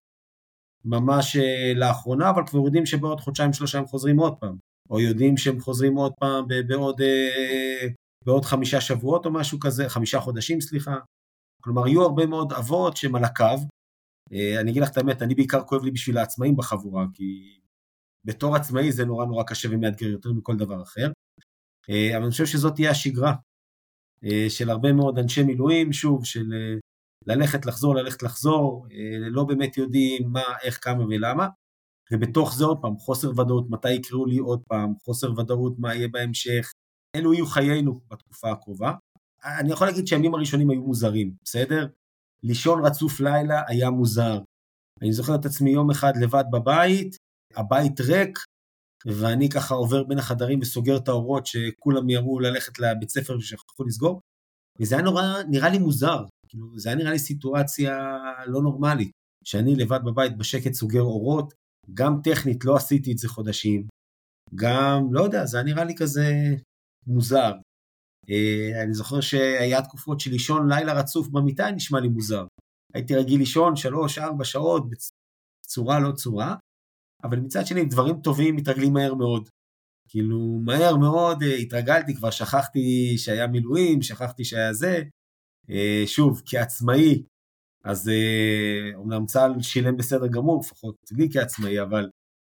ממש 0.86 1.38
לאחרונה, 1.76 2.30
אבל 2.30 2.48
כבר 2.48 2.60
יודעים 2.60 2.86
שבעוד 2.86 3.22
חודשיים 3.22 3.54
שלושה 3.54 3.78
הם 3.78 3.86
חוזרים 3.86 4.18
עוד 4.18 4.34
פעם, 4.40 4.58
או 4.90 5.00
יודעים 5.00 5.38
שהם 5.38 5.60
חוזרים 5.60 5.96
עוד 5.96 6.12
פעם 6.20 6.46
בעוד, 6.68 7.02
בעוד 8.26 8.46
חמישה 8.46 8.82
שבועות 8.82 9.26
או 9.26 9.32
משהו 9.32 9.60
כזה, 9.60 9.90
חמישה 9.90 10.20
חודשים, 10.20 10.62
סליחה. 10.62 10.96
כלומר, 11.68 11.88
יהיו 11.88 12.02
הרבה 12.02 12.26
מאוד 12.26 12.54
אבות 12.54 12.98
שהם 12.98 13.16
על 13.16 13.24
הקו. 13.24 13.46
אה, 14.34 14.62
אני 14.62 14.72
אגיד 14.72 14.84
לך 14.84 14.90
את 14.90 14.98
האמת, 14.98 15.22
אני 15.22 15.36
בעיקר 15.36 15.64
כואב 15.64 15.84
לי 15.84 15.92
בשביל 15.92 16.18
העצמאים 16.18 16.56
בחבורה, 16.56 17.06
כי 17.14 17.60
בתור 18.26 18.56
עצמאי 18.56 18.92
זה 18.92 19.06
נורא 19.06 19.26
נורא 19.26 19.44
קשה 19.44 19.70
ומאתגר 19.72 20.08
יותר 20.08 20.34
מכל 20.34 20.58
דבר 20.58 20.84
אחר. 20.84 21.12
אה, 21.90 22.18
אבל 22.18 22.24
אני 22.24 22.32
חושב 22.32 22.46
שזאת 22.46 22.76
תהיה 22.76 22.92
השגרה 22.92 23.34
אה, 24.24 24.46
של 24.50 24.70
הרבה 24.70 24.94
מאוד 24.94 25.20
אנשי 25.20 25.44
מילואים, 25.44 25.94
שוב, 25.94 26.26
של 26.26 26.46
ללכת, 27.26 27.66
לחזור, 27.66 27.96
ללכת, 27.96 28.24
לחזור, 28.24 28.88
לא 29.32 29.44
באמת 29.44 29.78
יודעים 29.78 30.30
מה, 30.32 30.44
איך, 30.64 30.80
כמה 30.84 31.04
ולמה. 31.06 31.48
ובתוך 32.12 32.56
זה 32.56 32.66
עוד 32.66 32.78
פעם, 32.82 32.98
חוסר 32.98 33.30
ודאות, 33.30 33.70
מתי 33.70 33.92
יקראו 33.92 34.26
לי 34.26 34.38
עוד 34.38 34.62
פעם, 34.68 34.94
חוסר 35.04 35.40
ודאות 35.40 35.80
מה 35.80 35.96
יהיה 35.96 36.08
בהמשך, 36.08 36.72
אלו 37.16 37.34
יהיו 37.34 37.46
חיינו 37.46 38.02
בתקופה 38.12 38.52
הקרובה. 38.52 38.94
אני 39.44 39.72
יכול 39.72 39.88
להגיד 39.88 40.08
שהימים 40.08 40.34
הראשונים 40.34 40.70
היו 40.70 40.82
מוזרים, 40.82 41.34
בסדר? 41.44 41.88
לישון 42.44 42.86
רצוף 42.86 43.20
לילה 43.20 43.62
היה 43.68 43.90
מוזר. 43.90 44.40
אני 45.02 45.14
זוכר 45.14 45.36
את 45.36 45.46
עצמי 45.46 45.70
יום 45.70 45.92
אחד 45.92 46.14
לבד 46.18 46.44
בבית, 46.52 47.16
הבית 47.56 48.02
ריק, 48.02 48.40
ואני 49.06 49.50
ככה 49.50 49.76
עובר 49.76 50.04
בין 50.04 50.20
החדרים 50.20 50.60
וסוגר 50.62 50.98
את 50.98 51.08
האורות 51.08 51.46
שכולם 51.46 52.06
מיהרו 52.06 52.40
ללכת 52.40 52.80
לבית 52.80 53.10
ספר 53.10 53.38
ושכחו 53.38 53.84
לסגור, 53.84 54.22
וזה 54.80 54.96
היה 54.96 55.04
נורא, 55.04 55.24
נראה 55.50 55.70
לי 55.70 55.78
מוזר, 55.78 56.24
כאילו, 56.48 56.80
זה 56.80 56.90
היה 56.90 56.98
נראה 56.98 57.12
לי 57.12 57.20
סיטואציה 57.20 58.18
לא 58.48 58.62
נורמלית, 58.62 59.12
שאני 59.44 59.76
לבד 59.76 60.00
בבית 60.06 60.38
בשקט 60.38 60.74
סוגר 60.74 61.02
אורות, 61.02 61.54
גם 61.94 62.22
טכנית 62.24 62.66
לא 62.66 62.76
עשיתי 62.76 63.12
את 63.12 63.18
זה 63.18 63.30
חודשים, 63.30 63.88
גם, 64.56 65.14
לא 65.14 65.24
יודע, 65.24 65.46
זה 65.46 65.58
היה 65.58 65.64
נראה 65.64 65.84
לי 65.84 65.96
כזה 65.96 66.56
מוזר. 67.08 67.52
אה, 68.30 68.84
אני 68.84 68.94
זוכר 68.94 69.22
שהיה 69.22 69.82
תקופות 69.82 70.20
של 70.20 70.32
לישון 70.32 70.74
לילה 70.74 70.94
רצוף 70.94 71.28
במיטה 71.28 71.72
נשמע 71.72 72.00
לי 72.00 72.08
מוזר. 72.08 72.46
הייתי 72.94 73.16
רגיל 73.16 73.40
לישון 73.40 73.76
שלוש-ארבע 73.76 74.44
שעות 74.44 74.84
בצורה 74.90 76.00
לא 76.00 76.12
צורה, 76.12 76.56
אבל 77.24 77.40
מצד 77.40 77.66
שני 77.66 77.86
דברים 77.86 78.22
טובים 78.22 78.56
מתרגלים 78.56 78.94
מהר 78.94 79.14
מאוד. 79.14 79.50
כאילו 80.10 80.60
מהר 80.66 80.98
מאוד 80.98 81.44
אה, 81.44 81.56
התרגלתי, 81.56 82.16
כבר 82.16 82.30
שכחתי 82.30 83.18
שהיה 83.18 83.48
מילואים, 83.48 84.02
שכחתי 84.02 84.46
שהיה 84.46 84.74
זה. 84.74 85.04
אה, 85.70 86.04
שוב, 86.06 86.42
כעצמאי, 86.46 87.24
אז 87.84 88.12
אומנם 88.96 89.26
צה"ל 89.26 89.62
שילם 89.62 89.98
בסדר 89.98 90.28
גמור, 90.28 90.62
לפחות 90.66 90.96
לי 91.12 91.30
כעצמאי, 91.32 91.82
אבל 91.82 92.10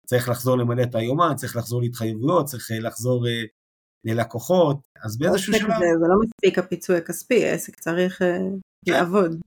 צריך 0.07 0.29
לחזור 0.29 0.57
למלא 0.57 0.83
את 0.83 0.95
היומן, 0.95 1.35
צריך 1.35 1.55
לחזור 1.55 1.81
להתחייבויות, 1.81 2.45
צריך 2.45 2.71
לחזור 2.81 3.25
ללקוחות, 4.03 4.79
אז 5.03 5.17
באיזשהו 5.17 5.53
שלב... 5.53 5.67
זה, 5.67 5.85
זה 5.99 6.07
לא 6.07 6.15
מספיק 6.25 6.59
הפיצוי 6.59 6.97
הכספי, 6.97 7.45
העסק 7.45 7.79
צריך 7.79 8.21
uh, 8.21 8.25
כן. 8.85 8.93
לעבוד. 8.93 9.39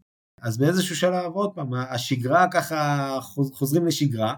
אז 0.43 0.59
באיזשהו 0.59 0.97
שלב, 0.97 1.33
עוד 1.33 1.55
פעם, 1.55 1.75
השגרה 1.75 2.47
ככה, 2.53 3.19
חוזרים 3.53 3.87
לשגרה, 3.87 4.35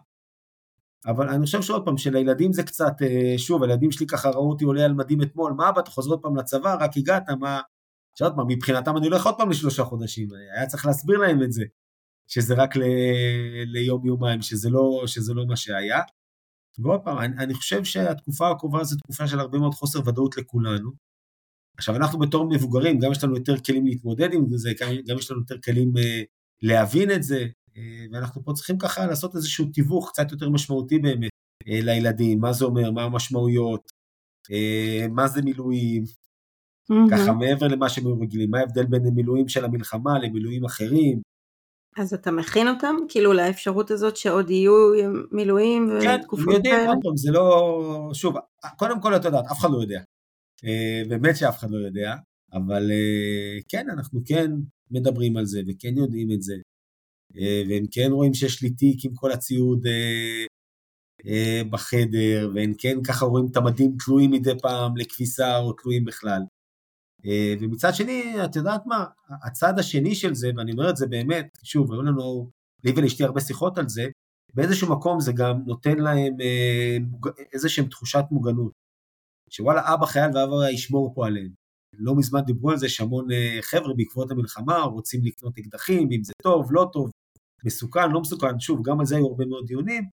אבל 1.07 1.29
אני 1.29 1.47
חושב 1.47 1.63
שעוד 1.63 1.85
פעם, 1.85 1.99
שלילדים 1.99 2.53
זה 2.53 2.63
קצת, 2.63 3.03
אה, 3.03 3.35
שוב, 3.39 3.63
הילדים 3.63 3.93
שלי 3.93 4.07
ככה 4.07 4.31
ראו 4.31 4.51
אותי 4.51 4.65
עולה 4.65 4.85
על 4.85 4.93
מדים 4.93 5.23
אתמול, 5.23 5.53
מה 5.53 5.69
אבא, 5.69 5.81
אתה 5.81 5.91
חוזר 5.91 6.11
עוד 6.11 6.23
פעם 6.23 6.37
לצבא, 6.37 6.77
רק 6.81 6.91
הגעת, 6.97 7.31
מה... 7.41 7.61
שעוד 8.19 8.37
פעם, 8.37 8.47
מבחינתם 8.49 8.97
אני 8.97 9.07
הולך 9.07 9.27
עוד 9.27 9.35
פעם 9.39 9.51
לשלושה 9.51 9.85
חודשים, 9.85 10.29
היה 10.55 10.67
צריך 10.67 10.87
להסביר 10.87 11.19
להם 11.19 11.43
את 11.43 11.53
זה, 11.53 11.65
שזה 12.29 12.55
רק 12.55 12.77
ל... 12.77 12.83
ליום 13.67 14.07
יומיים, 14.07 14.43
שזה 14.43 14.71
לא, 14.71 15.03
שזה 15.07 15.35
לא 15.35 15.47
מה 15.47 15.57
שהיה. 15.57 16.01
ועוד 16.79 17.01
פעם, 17.05 17.19
אני, 17.19 17.37
אני 17.39 17.55
חושב 17.55 17.85
שהתקופה 17.85 18.51
הקרובה 18.51 18.85
זו 18.85 18.97
תקופה 18.97 19.29
של 19.29 19.41
הרבה 19.41 19.59
מאוד 19.59 19.75
חוסר 19.75 20.09
ודאות 20.09 20.37
לכולנו. 20.37 20.91
עכשיו, 21.79 21.97
אנחנו 21.97 22.19
בתור 22.19 22.49
מבוגרים, 22.51 22.99
גם 22.99 23.13
יש 23.13 23.25
לנו 23.25 23.37
יותר 23.37 23.59
כלים 23.67 23.87
להתמודד 23.87 24.33
עם 24.33 24.57
זה, 24.57 24.73
גם 25.07 25.19
יש 25.19 25.31
לנו 25.31 25.41
יותר 25.41 25.61
כלים 25.65 25.93
uh, 25.97 26.01
להבין 26.63 27.11
את 27.11 27.23
זה, 27.23 27.47
uh, 27.69 27.79
ואנחנו 28.13 28.45
פה 28.45 28.53
צריכים 28.53 28.79
ככה 28.79 29.07
לעשות 29.07 29.37
איזשהו 29.37 29.67
תיווך 29.67 30.11
קצת 30.11 30.33
יותר 30.33 30.49
משמעותי 30.51 30.99
באמת 30.99 31.31
uh, 31.65 31.85
לילדים, 31.85 32.41
מה 32.41 32.53
זה 32.53 32.65
אומר, 32.65 32.91
מה 32.91 33.03
המשמעויות, 33.03 33.91
אה, 34.51 35.07
מה 35.09 35.29
זה 35.29 35.43
מילואים, 35.43 36.03
mm-hmm. 36.03 37.11
ככה 37.11 37.33
מעבר 37.33 37.69
למה 37.69 37.89
שהם 37.89 38.07
היו 38.07 38.21
רגילים, 38.21 38.51
מה 38.51 38.59
ההבדל 38.59 38.87
בין 38.87 39.07
המילואים 39.07 39.49
של 39.49 39.65
המלחמה 39.65 40.19
למילואים 40.19 40.65
אחרים. 40.65 41.21
אז 41.97 42.15
אתה 42.15 42.31
מכין 42.31 42.69
אותם 42.69 42.97
כאילו 43.09 43.33
לאפשרות 43.33 43.91
הזאת 43.91 44.17
שעוד 44.17 44.51
יהיו 44.51 44.73
מילואים 45.33 45.91
ותקופות 45.97 46.47
כן, 46.47 46.53
יודעים, 46.53 46.75
כאלה? 46.75 46.93
כן, 47.03 47.17
זה 47.17 47.31
לא, 47.33 48.11
שוב, 48.15 48.37
קודם 48.77 49.01
כל 49.01 49.17
את 49.17 49.25
יודעת, 49.25 49.45
אף 49.45 49.59
אחד 49.59 49.69
לא 49.73 49.81
יודע. 49.83 50.01
אה, 50.65 51.03
באמת 51.09 51.37
שאף 51.37 51.59
אחד 51.59 51.71
לא 51.71 51.87
יודע, 51.87 52.15
אבל 52.53 52.91
אה, 52.91 53.59
כן, 53.69 53.91
אנחנו 53.91 54.21
כן 54.25 54.51
מדברים 54.91 55.37
על 55.37 55.47
זה 55.47 55.61
וכן 55.69 55.97
יודעים 55.97 56.29
את 56.33 56.43
זה. 56.43 56.55
והם 57.69 57.85
כן 57.91 58.09
רואים 58.11 58.35
שיש 58.35 58.63
לי 58.63 58.71
תיק 58.71 59.05
עם 59.05 59.15
כל 59.15 59.33
הציוד 59.33 59.87
אה, 61.27 61.63
בחדר, 61.71 62.51
והם 62.55 62.73
כן 62.79 63.03
ככה 63.09 63.25
רואים 63.25 63.47
את 63.51 63.57
המדים 63.57 63.97
תלויים 64.05 64.31
מדי 64.31 64.59
פעם 64.63 64.97
לכביסה 64.97 65.59
או 65.59 65.73
תלויים 65.73 66.05
בכלל. 66.05 66.41
אה, 67.27 67.55
ומצד 67.61 67.95
שני, 67.95 68.45
את 68.45 68.57
יודעת 68.57 68.87
מה, 68.87 69.05
הצד 69.47 69.79
השני 69.79 70.15
של 70.15 70.35
זה, 70.35 70.51
ואני 70.57 70.73
אומר 70.73 70.91
את 70.91 70.97
זה 70.97 71.07
באמת, 71.07 71.59
שוב, 71.63 71.93
היו 71.93 72.03
לנו, 72.03 72.51
לי 72.85 72.93
ולאשתי 72.97 73.25
הרבה 73.25 73.41
שיחות 73.41 73.79
על 73.79 73.89
זה, 73.89 74.07
באיזשהו 74.55 74.93
מקום 74.93 75.21
זה 75.21 75.33
גם 75.33 75.63
נותן 75.67 75.99
להם 75.99 76.41
אה, 76.41 76.97
איזושהי 77.53 77.89
תחושת 77.89 78.25
מוגנות. 78.31 78.73
שוואלה, 79.51 79.95
אבא 79.95 80.07
חייל 80.07 80.37
ואבא 80.37 80.71
ישמור 80.71 81.15
פה 81.15 81.27
עליהם. 81.27 81.51
לא 81.99 82.17
מזמן 82.17 82.41
דיברו 82.41 82.71
על 82.71 82.77
זה 82.77 82.89
שהמון 82.89 83.27
חבר'ה 83.61 83.95
בעקבות 83.97 84.31
המלחמה 84.31 84.79
רוצים 84.83 85.21
לקנות 85.25 85.59
אקדחים, 85.59 86.09
אם 86.13 86.25
זה 86.25 86.33
טוב, 86.43 86.69
לא 86.73 86.91
טוב, 86.93 87.11
מסוכן, 87.65 88.11
לא 88.11 88.21
מסוכן, 88.21 88.61
שוב, 88.61 88.81
גם 88.85 89.01
על 89.01 89.07
זה 89.07 89.17
היו 89.17 89.27
הרבה 89.27 89.47
מאוד 89.47 89.67
דיונים, 89.67 90.09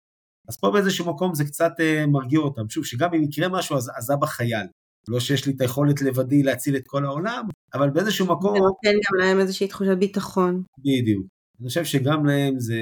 אז 0.47 0.59
פה 0.59 0.71
באיזשהו 0.71 1.13
מקום 1.13 1.35
זה 1.35 1.45
קצת 1.45 1.71
מרגיע 2.07 2.39
אותם. 2.39 2.69
שוב, 2.69 2.85
שגם 2.85 3.13
אם 3.13 3.23
יקרה 3.23 3.49
משהו, 3.49 3.77
אז, 3.77 3.91
אז 3.97 4.11
אבא 4.11 4.25
חייל. 4.25 4.67
לא 5.07 5.19
שיש 5.19 5.45
לי 5.45 5.53
את 5.53 5.61
היכולת 5.61 6.01
לבדי 6.01 6.43
להציל 6.43 6.75
את 6.75 6.87
כל 6.87 7.05
העולם, 7.05 7.47
אבל 7.73 7.89
באיזשהו 7.89 8.25
מקום... 8.25 8.53
זה 8.53 8.59
נותן 8.59 8.89
גם 8.89 9.19
להם 9.19 9.39
איזושהי 9.39 9.67
תחושת 9.67 9.97
ביטחון. 9.97 10.63
בדיוק. 10.79 11.25
אני 11.59 11.67
חושב 11.67 11.85
שגם 11.85 12.25
להם 12.25 12.59
זה, 12.59 12.79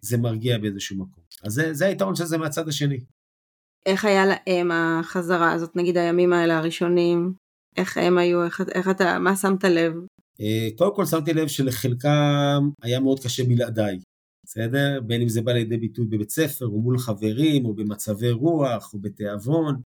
זה 0.00 0.18
מרגיע 0.18 0.58
באיזשהו 0.58 0.96
מקום. 0.96 1.24
אז 1.44 1.52
זה, 1.52 1.74
זה 1.74 1.86
היתרון 1.86 2.14
של 2.14 2.24
זה 2.24 2.38
מהצד 2.38 2.68
השני. 2.68 2.98
איך 3.86 4.04
היה 4.04 4.24
להם 4.26 4.70
החזרה 4.72 5.52
הזאת, 5.52 5.76
נגיד 5.76 5.96
הימים 5.96 6.32
האלה 6.32 6.58
הראשונים? 6.58 7.32
איך 7.76 7.96
הם 7.96 8.18
היו, 8.18 8.44
איך, 8.44 8.60
איך 8.74 8.88
אתה, 8.88 9.18
מה 9.18 9.36
שמת 9.36 9.64
לב? 9.64 9.94
אה, 10.40 10.68
קודם 10.76 10.94
כל 10.94 11.04
שמתי 11.04 11.32
לב 11.32 11.48
שלחלקם 11.48 12.68
היה 12.82 13.00
מאוד 13.00 13.20
קשה 13.20 13.44
בלעדיי. 13.44 13.98
בסדר? 14.46 15.00
בין 15.06 15.22
אם 15.22 15.28
זה 15.28 15.42
בא 15.42 15.52
לידי 15.52 15.76
ביטוי 15.76 16.06
בבית 16.06 16.30
ספר, 16.30 16.66
או 16.66 16.80
מול 16.80 16.98
חברים, 16.98 17.64
או 17.64 17.74
במצבי 17.74 18.30
רוח, 18.30 18.94
או 18.94 18.98
בתיאבון. 18.98 19.80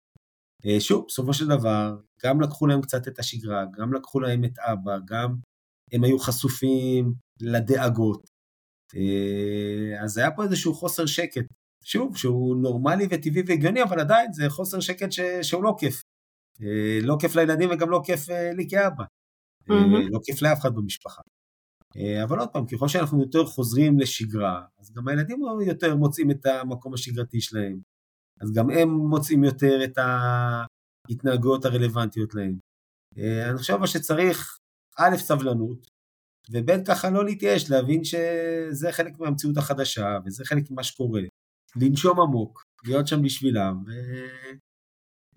אה, 0.65 0.79
שוב, 0.79 1.05
בסופו 1.07 1.33
של 1.33 1.47
דבר, 1.47 1.95
גם 2.25 2.41
לקחו 2.41 2.67
להם 2.67 2.81
קצת 2.81 3.07
את 3.07 3.19
השגרה, 3.19 3.65
גם 3.77 3.93
לקחו 3.93 4.19
להם 4.19 4.45
את 4.45 4.59
אבא, 4.59 4.97
גם 5.05 5.35
הם 5.91 6.03
היו 6.03 6.19
חשופים 6.19 7.13
לדאגות. 7.41 8.29
אה, 8.95 10.03
אז 10.03 10.17
היה 10.17 10.31
פה 10.31 10.43
איזשהו 10.43 10.73
חוסר 10.73 11.05
שקט. 11.05 11.45
שוב, 11.83 12.17
שהוא 12.17 12.55
נורמלי 12.61 13.07
וטבעי 13.11 13.43
והגיוני, 13.47 13.83
אבל 13.83 13.99
עדיין 13.99 14.33
זה 14.33 14.49
חוסר 14.49 14.79
שקט 14.79 15.11
ש... 15.11 15.19
שהוא 15.41 15.63
לא 15.63 15.75
כיף. 15.79 16.01
אה, 16.61 16.99
לא 17.01 17.15
כיף 17.19 17.35
לילדים 17.35 17.69
וגם 17.71 17.89
לא 17.89 18.01
כיף 18.05 18.29
לי 18.57 18.69
כאבא. 18.69 19.03
Mm-hmm. 19.03 20.09
לא 20.11 20.19
כיף 20.25 20.41
לאף 20.41 20.59
אחד 20.61 20.75
במשפחה. 20.75 21.21
אבל 22.23 22.39
עוד 22.39 22.49
פעם, 22.49 22.65
ככל 22.65 22.87
שאנחנו 22.87 23.21
יותר 23.21 23.45
חוזרים 23.45 23.99
לשגרה, 23.99 24.61
אז 24.79 24.91
גם 24.91 25.07
הילדים 25.07 25.39
יותר 25.67 25.95
מוצאים 25.95 26.31
את 26.31 26.45
המקום 26.45 26.93
השגרתי 26.93 27.41
שלהם. 27.41 27.79
אז 28.41 28.53
גם 28.53 28.69
הם 28.69 28.89
מוצאים 28.89 29.43
יותר 29.43 29.83
את 29.83 29.97
ההתנהגויות 29.97 31.65
הרלוונטיות 31.65 32.35
להם. 32.35 32.59
אה, 33.17 33.49
אני 33.49 33.57
חושב 33.57 33.77
שצריך, 33.85 34.57
א', 34.97 35.17
סבלנות, 35.17 35.87
וב', 36.51 36.85
ככה 36.87 37.09
לא 37.09 37.25
להתייאש, 37.25 37.71
להבין 37.71 38.03
שזה 38.03 38.91
חלק 38.91 39.19
מהמציאות 39.19 39.57
החדשה, 39.57 40.17
וזה 40.25 40.45
חלק 40.45 40.71
ממה 40.71 40.83
שקורה. 40.83 41.21
לנשום 41.75 42.19
עמוק, 42.19 42.63
להיות 42.85 43.07
שם 43.07 43.21
בשבילם, 43.23 43.83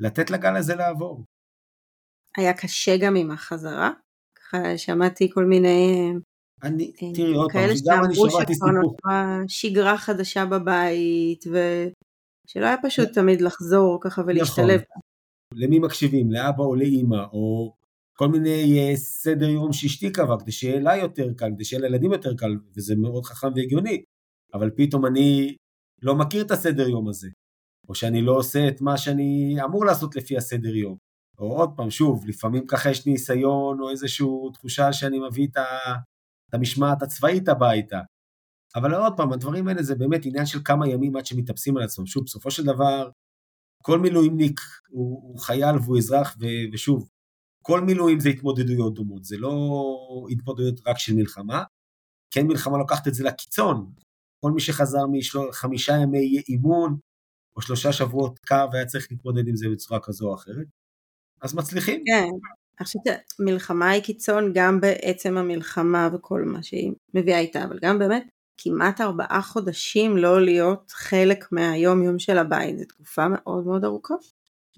ולתת 0.00 0.30
לגל 0.30 0.56
הזה 0.56 0.74
לעבור. 0.74 1.24
היה 2.36 2.52
קשה 2.56 2.92
גם 3.00 3.16
עם 3.16 3.30
החזרה? 3.30 3.90
ככה 4.38 4.78
שמעתי 4.78 5.30
כל 5.32 5.44
מיני 5.44 6.12
אני, 6.62 6.92
אה, 7.02 7.14
תראי 7.14 7.34
עוד 7.34 7.52
פעם, 7.52 7.70
גם 7.90 8.04
אני 8.04 8.14
שמעתי 8.14 8.54
סיפור. 8.54 8.68
כאלה 8.68 8.80
שאמרו 8.82 9.48
שגרה 9.48 9.98
חדשה 9.98 10.46
בבית, 10.46 11.44
ושלא 12.52 12.66
היה 12.66 12.76
פשוט 12.82 13.08
תמיד 13.08 13.40
לחזור 13.40 13.98
ככה 14.00 14.22
ולהשתלב. 14.26 14.80
נכון. 14.80 15.02
למי 15.54 15.78
מקשיבים, 15.78 16.32
לאבא 16.32 16.64
או 16.64 16.74
לאימא, 16.74 17.24
או 17.32 17.74
כל 18.16 18.28
מיני 18.28 18.78
אה, 18.78 18.96
סדר 18.96 19.48
יום 19.48 19.72
שאשתי 19.72 20.12
קבעה, 20.12 20.40
כדי 20.40 20.52
שיהיה 20.52 20.80
לה 20.80 20.96
יותר 20.96 21.32
קל, 21.36 21.50
כדי 21.54 21.64
שיהיה 21.64 21.82
לילדים 21.82 22.12
יותר 22.12 22.34
קל, 22.34 22.56
וזה 22.76 22.94
מאוד 22.96 23.24
חכם 23.24 23.48
והגיוני. 23.56 24.02
אבל 24.54 24.70
פתאום 24.76 25.06
אני 25.06 25.56
לא 26.02 26.14
מכיר 26.14 26.42
את 26.42 26.50
הסדר 26.50 26.88
יום 26.88 27.08
הזה, 27.08 27.28
או 27.88 27.94
שאני 27.94 28.22
לא 28.22 28.36
עושה 28.36 28.68
את 28.68 28.80
מה 28.80 28.98
שאני 28.98 29.56
אמור 29.64 29.84
לעשות 29.84 30.16
לפי 30.16 30.36
הסדר 30.36 30.76
יום. 30.76 30.96
או 31.38 31.56
עוד 31.56 31.70
פעם, 31.76 31.90
שוב, 31.90 32.28
לפעמים 32.28 32.66
ככה 32.66 32.90
יש 32.90 33.06
ניסיון 33.06 33.80
או 33.80 33.90
איזושהי 33.90 34.26
תחושה 34.52 34.92
שאני 34.92 35.18
מביא 35.28 35.46
את 35.52 36.54
המשמעת 36.54 37.02
הצבאית 37.02 37.48
הביתה. 37.48 38.00
אבל 38.76 38.94
עוד 38.94 39.12
פעם, 39.16 39.32
הדברים 39.32 39.68
האלה 39.68 39.82
זה 39.82 39.94
באמת 39.94 40.26
עניין 40.26 40.46
של 40.46 40.58
כמה 40.64 40.88
ימים 40.88 41.16
עד 41.16 41.26
שמתאפסים 41.26 41.76
על 41.76 41.82
עצמם. 41.82 42.06
שוב, 42.06 42.24
בסופו 42.24 42.50
של 42.50 42.64
דבר, 42.64 43.10
כל 43.82 43.98
מילואימניק 43.98 44.60
הוא, 44.88 45.22
הוא 45.22 45.38
חייל 45.38 45.76
והוא 45.76 45.98
אזרח, 45.98 46.36
ו, 46.40 46.46
ושוב, 46.72 47.08
כל 47.62 47.80
מילואים 47.80 48.20
זה 48.20 48.28
התמודדויות 48.28 48.94
דומות, 48.94 49.24
זה 49.24 49.36
לא 49.38 49.54
התמודדויות 50.30 50.80
רק 50.86 50.98
של 50.98 51.14
מלחמה. 51.14 51.64
כן 52.30 52.46
מלחמה 52.46 52.78
לוקחת 52.78 53.08
את 53.08 53.14
זה 53.14 53.24
לקיצון. 53.24 53.92
כל 54.44 54.52
מי 54.52 54.60
שחזר 54.60 55.04
מחמישה 55.48 55.92
ימי 55.92 56.42
אימון, 56.48 56.98
או 57.56 57.62
שלושה 57.62 57.92
שבועות 57.92 58.38
קו 58.38 58.56
והיה 58.72 58.86
צריך 58.86 59.06
להתמודד 59.10 59.48
עם 59.48 59.56
זה 59.56 59.66
בצורה 59.72 60.00
כזו 60.02 60.28
או 60.28 60.34
אחרת, 60.34 60.66
אז 61.42 61.54
מצליחים. 61.54 62.02
כן, 62.06 62.24
אני 62.78 62.86
חושבת 62.86 63.02
שמלחמה 63.36 63.90
היא 63.90 64.02
קיצון 64.02 64.52
גם 64.54 64.80
בעצם 64.80 65.38
המלחמה 65.38 66.08
וכל 66.14 66.42
מה 66.44 66.62
שהיא 66.62 66.92
מביאה 67.14 67.38
איתה, 67.38 67.64
אבל 67.64 67.78
גם 67.82 67.98
באמת 67.98 68.26
כמעט 68.58 69.00
ארבעה 69.00 69.42
חודשים 69.42 70.16
לא 70.16 70.44
להיות 70.44 70.90
חלק 70.90 71.52
מהיום 71.52 72.02
יום 72.02 72.18
של 72.18 72.38
הבית, 72.38 72.78
זו 72.78 72.84
תקופה 72.84 73.28
מאוד 73.28 73.64
מאוד 73.66 73.84
ארוכה. 73.84 74.14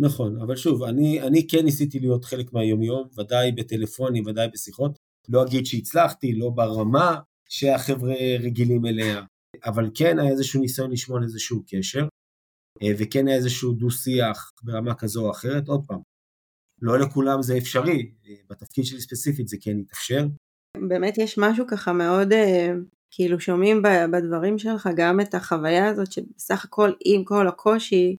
נכון, 0.00 0.40
אבל 0.40 0.56
שוב, 0.56 0.82
אני, 0.82 1.22
אני 1.22 1.46
כן 1.48 1.64
ניסיתי 1.64 2.00
להיות 2.00 2.24
חלק 2.24 2.52
מהיום 2.52 2.82
יום, 2.82 3.08
ודאי 3.18 3.52
בטלפונים, 3.52 4.26
ודאי 4.26 4.48
בשיחות, 4.48 4.98
לא 5.28 5.42
אגיד 5.42 5.66
שהצלחתי, 5.66 6.32
לא 6.32 6.50
ברמה 6.50 7.20
שהחבר'ה 7.48 8.14
רגילים 8.40 8.86
אליה, 8.86 9.22
אבל 9.64 9.90
כן 9.94 10.18
היה 10.18 10.30
איזשהו 10.30 10.60
ניסיון 10.60 10.90
לשמור 10.90 11.18
על 11.18 11.24
איזשהו 11.24 11.62
קשר, 11.68 12.06
אה, 12.82 12.92
וכן 12.98 13.28
היה 13.28 13.36
איזשהו 13.36 13.72
דו-שיח 13.72 14.52
ברמה 14.62 14.94
כזו 14.94 15.26
או 15.26 15.30
אחרת, 15.30 15.68
עוד 15.68 15.84
פעם, 15.86 16.00
לא 16.82 16.98
לכולם 16.98 17.42
זה 17.42 17.58
אפשרי, 17.58 18.12
בתפקיד 18.50 18.84
שלי 18.84 19.00
ספציפית 19.00 19.48
זה 19.48 19.56
כן 19.60 19.78
יתאפשר. 19.78 20.26
באמת 20.88 21.18
יש 21.18 21.38
משהו 21.38 21.66
ככה 21.68 21.92
מאוד, 21.92 22.32
אה, 22.32 22.72
כאילו 23.16 23.40
שומעים 23.40 23.82
בדברים 24.12 24.58
שלך 24.58 24.88
גם 24.96 25.20
את 25.20 25.34
החוויה 25.34 25.88
הזאת 25.88 26.12
שבסך 26.12 26.64
הכל 26.64 26.92
עם 27.04 27.24
כל 27.24 27.48
הקושי, 27.48 28.16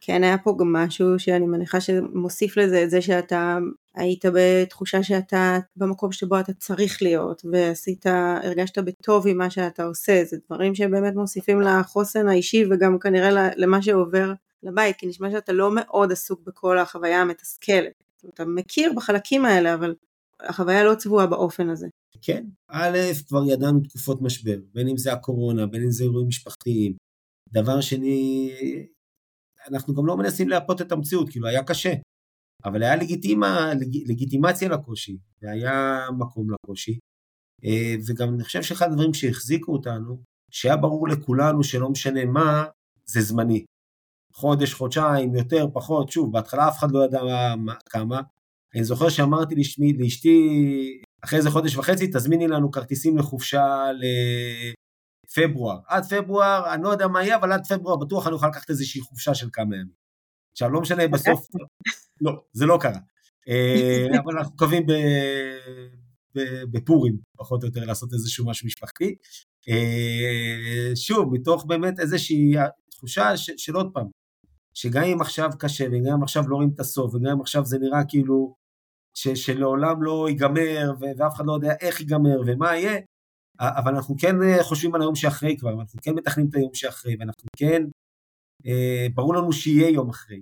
כן 0.00 0.24
היה 0.24 0.38
פה 0.38 0.56
גם 0.58 0.72
משהו 0.72 1.18
שאני 1.18 1.46
מניחה 1.46 1.80
שמוסיף 1.80 2.56
לזה 2.56 2.82
את 2.82 2.90
זה 2.90 3.02
שאתה 3.02 3.58
היית 3.94 4.24
בתחושה 4.34 5.02
שאתה 5.02 5.58
במקום 5.76 6.12
שבו 6.12 6.40
אתה 6.40 6.52
צריך 6.52 7.02
להיות 7.02 7.42
ועשית, 7.52 8.06
הרגשת 8.06 8.78
בטוב 8.78 9.26
עם 9.26 9.38
מה 9.38 9.50
שאתה 9.50 9.84
עושה, 9.84 10.24
זה 10.24 10.36
דברים 10.46 10.74
שבאמת 10.74 11.14
מוסיפים 11.14 11.60
לחוסן 11.60 12.28
האישי 12.28 12.64
וגם 12.70 12.98
כנראה 12.98 13.50
למה 13.56 13.82
שעובר 13.82 14.32
לבית, 14.62 14.96
כי 14.96 15.06
נשמע 15.06 15.30
שאתה 15.30 15.52
לא 15.52 15.70
מאוד 15.74 16.12
עסוק 16.12 16.40
בכל 16.46 16.78
החוויה 16.78 17.20
המתסכלת. 17.20 17.92
אתה 18.34 18.44
מכיר 18.44 18.92
בחלקים 18.96 19.44
האלה, 19.44 19.74
אבל 19.74 19.94
החוויה 20.40 20.84
לא 20.84 20.94
צבועה 20.94 21.26
באופן 21.26 21.68
הזה. 21.68 21.86
כן, 22.26 22.46
א', 22.70 22.98
כבר 23.28 23.42
ידענו 23.48 23.80
תקופות 23.80 24.22
משבר, 24.22 24.58
בין 24.74 24.88
אם 24.88 24.96
זה 24.96 25.12
הקורונה, 25.12 25.66
בין 25.66 25.82
אם 25.82 25.90
זה 25.90 26.04
אירועים 26.04 26.28
משפחתיים. 26.28 26.96
דבר 27.52 27.80
שני, 27.80 28.50
אנחנו 29.70 29.94
גם 29.94 30.06
לא 30.06 30.16
מנסים 30.16 30.48
להפות 30.48 30.80
את 30.80 30.92
המציאות, 30.92 31.28
כאילו 31.30 31.46
היה 31.46 31.64
קשה. 31.64 31.92
אבל 32.64 32.82
היה 32.82 32.96
לגיטימה, 32.96 33.74
לג, 33.74 34.10
לגיטימציה 34.10 34.68
לקושי, 34.68 35.18
והיה 35.42 36.06
מקום 36.18 36.46
לקושי. 36.50 36.98
אה, 37.64 37.94
וגם 38.06 38.34
אני 38.34 38.44
חושב 38.44 38.62
שאחד 38.62 38.92
הדברים 38.92 39.14
שהחזיקו 39.14 39.72
אותנו, 39.72 40.22
שהיה 40.50 40.76
ברור 40.76 41.08
לכולנו 41.08 41.64
שלא 41.64 41.90
משנה 41.90 42.24
מה, 42.24 42.64
זה 43.06 43.20
זמני. 43.20 43.64
חודש, 44.32 44.72
חודשיים, 44.74 45.34
יותר, 45.34 45.66
פחות, 45.74 46.10
שוב, 46.10 46.32
בהתחלה 46.32 46.68
אף 46.68 46.78
אחד 46.78 46.90
לא 46.90 47.04
ידע 47.04 47.20
מה, 47.56 47.74
כמה. 47.90 48.20
אני 48.74 48.84
זוכר 48.84 49.08
שאמרתי 49.08 49.54
לאשתי, 49.54 49.92
לאשתי, 49.92 50.38
אחרי 51.24 51.38
איזה 51.38 51.50
חודש 51.50 51.76
וחצי, 51.76 52.06
תזמיני 52.06 52.48
לנו 52.48 52.70
כרטיסים 52.70 53.18
לחופשה 53.18 53.86
לפברואר. 55.26 55.78
עד 55.86 56.04
פברואר, 56.04 56.74
אני 56.74 56.82
לא 56.82 56.88
יודע 56.88 57.08
מה 57.08 57.22
יהיה, 57.22 57.36
אבל 57.36 57.52
עד 57.52 57.66
פברואר 57.66 57.96
בטוח 57.96 58.26
אני 58.26 58.34
אוכל 58.34 58.48
לקחת 58.48 58.70
איזושהי 58.70 59.00
חופשה 59.00 59.34
של 59.34 59.48
כמה 59.52 59.76
ימים. 59.76 60.04
עכשיו, 60.52 60.70
לא 60.70 60.80
משנה 60.80 61.08
בסוף, 61.08 61.46
לא, 62.24 62.32
זה 62.52 62.66
לא 62.66 62.78
קרה. 62.80 62.98
אה, 63.48 64.06
אבל 64.24 64.38
אנחנו 64.38 64.54
מקווים 64.54 64.86
בפורים, 66.72 67.16
פחות 67.36 67.62
או 67.62 67.68
יותר, 67.68 67.84
לעשות 67.84 68.12
איזשהו 68.12 68.46
משהו 68.46 68.66
משפחתי. 68.66 69.14
אה, 69.68 70.96
שוב, 70.96 71.34
מתוך 71.34 71.64
באמת 71.64 72.00
איזושהי 72.00 72.54
תחושה 72.90 73.36
של 73.36 73.74
עוד 73.74 73.90
פעם, 73.94 74.06
שגם 74.74 75.02
אם 75.02 75.20
עכשיו 75.20 75.50
קשה, 75.58 75.86
וגם 75.86 76.12
אם 76.14 76.22
עכשיו 76.22 76.48
לא 76.48 76.56
רואים 76.56 76.70
את 76.74 76.80
הסוף, 76.80 77.14
וגם 77.14 77.32
אם 77.32 77.40
עכשיו 77.40 77.64
זה 77.64 77.78
נראה 77.78 78.04
כאילו 78.08 78.63
ש, 79.14 79.28
שלעולם 79.28 80.02
לא 80.02 80.26
ייגמר, 80.28 80.92
ואף 81.00 81.34
אחד 81.34 81.44
לא 81.46 81.52
יודע 81.52 81.74
איך 81.80 82.00
ייגמר 82.00 82.40
ומה 82.46 82.76
יהיה, 82.76 83.00
אבל 83.60 83.94
אנחנו 83.94 84.14
כן 84.20 84.42
אה, 84.42 84.62
חושבים 84.62 84.94
על 84.94 85.00
היום 85.00 85.14
שאחרי 85.14 85.56
כבר, 85.58 85.70
אנחנו 85.80 86.00
כן 86.02 86.14
מתכננים 86.14 86.50
את 86.50 86.54
היום 86.54 86.74
שאחרי, 86.74 87.16
ואנחנו 87.20 87.48
כן, 87.56 87.82
אה, 88.66 89.06
ברור 89.14 89.34
לנו 89.34 89.52
שיהיה 89.52 89.88
יום 89.90 90.10
אחרי, 90.10 90.40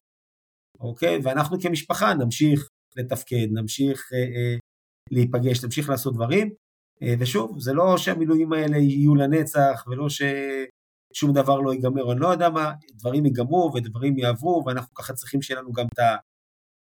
אוקיי? 0.80 1.20
ואנחנו 1.22 1.60
כמשפחה 1.60 2.14
נמשיך 2.14 2.68
לתפקד, 2.96 3.46
נמשיך 3.52 4.12
אה, 4.12 4.18
אה, 4.18 4.56
להיפגש, 5.10 5.64
נמשיך 5.64 5.88
לעשות 5.88 6.14
דברים, 6.14 6.50
אה, 7.02 7.14
ושוב, 7.18 7.60
זה 7.60 7.72
לא 7.72 7.98
שהמילואים 7.98 8.52
האלה 8.52 8.76
יהיו 8.76 9.14
לנצח, 9.14 9.84
ולא 9.86 10.06
ששום 10.08 11.32
דבר 11.32 11.60
לא 11.60 11.72
ייגמר, 11.72 12.12
אני 12.12 12.20
לא 12.20 12.28
יודע 12.28 12.48
מה, 12.48 12.72
דברים 12.92 13.26
ייגמרו 13.26 13.72
ודברים 13.74 14.18
יעברו, 14.18 14.62
ואנחנו 14.66 14.94
ככה 14.94 15.12
צריכים 15.12 15.42
שיהיה 15.42 15.60
לנו 15.60 15.72
גם 15.72 15.86
את, 15.86 15.98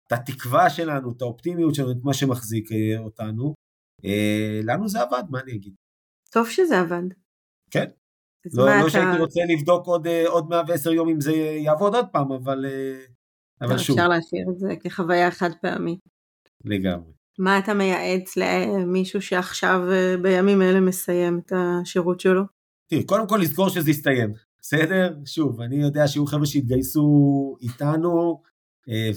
את 0.08 0.12
התקווה 0.12 0.70
שלנו, 0.70 1.12
את 1.12 1.22
האופטימיות 1.22 1.76
שלנו, 1.76 1.92
את 1.92 2.04
מה 2.04 2.14
שמחזיק 2.14 2.72
אה, 2.72 3.00
אותנו. 3.00 3.54
אה, 4.06 4.60
לנו 4.64 4.88
זה 4.88 5.02
עבד, 5.02 5.24
מה 5.30 5.40
אני 5.40 5.52
אגיד? 5.52 5.74
טוב 6.32 6.50
שזה 6.50 6.80
עבד. 6.80 7.04
כן. 7.72 7.86
לא, 8.54 8.66
לא 8.66 8.82
אתה... 8.82 8.90
שהייתי 8.90 9.22
רוצה 9.22 9.40
לבדוק 9.50 9.86
עוד, 9.86 10.08
עוד 10.28 10.50
110 10.50 10.92
יום 10.92 11.10
אם 11.10 11.22
זה 11.22 11.32
יעבוד 11.36 11.96
עוד 11.96 12.06
פעם, 12.12 12.32
אבל, 12.32 12.66
אבל 13.62 13.78
שוב. 13.78 13.98
אפשר 13.98 14.10
להשאיר 14.10 14.46
את 14.54 14.60
זה 14.60 14.74
כחוויה 14.84 15.32
חד 15.32 15.50
פעמית. 15.62 16.00
לגמרי. 16.64 17.12
מה 17.40 17.60
אתה 17.60 17.74
מייעץ 17.74 18.38
למישהו 18.38 19.22
שעכשיו 19.22 19.82
בימים 20.22 20.62
אלה 20.62 20.80
מסיים 20.80 21.40
את 21.46 21.52
השירות 21.56 22.20
שלו? 22.20 22.44
תראי, 22.88 23.04
קודם 23.04 23.28
כל 23.28 23.40
לזכור 23.42 23.70
שזה 23.70 23.92
יסתיים, 23.92 24.34
בסדר? 24.62 25.16
שוב, 25.26 25.62
אני 25.62 25.76
יודע 25.76 26.08
שיהיו 26.08 26.26
חבר'ה 26.26 26.46
שהתגייסו 26.46 27.58
איתנו, 27.62 28.42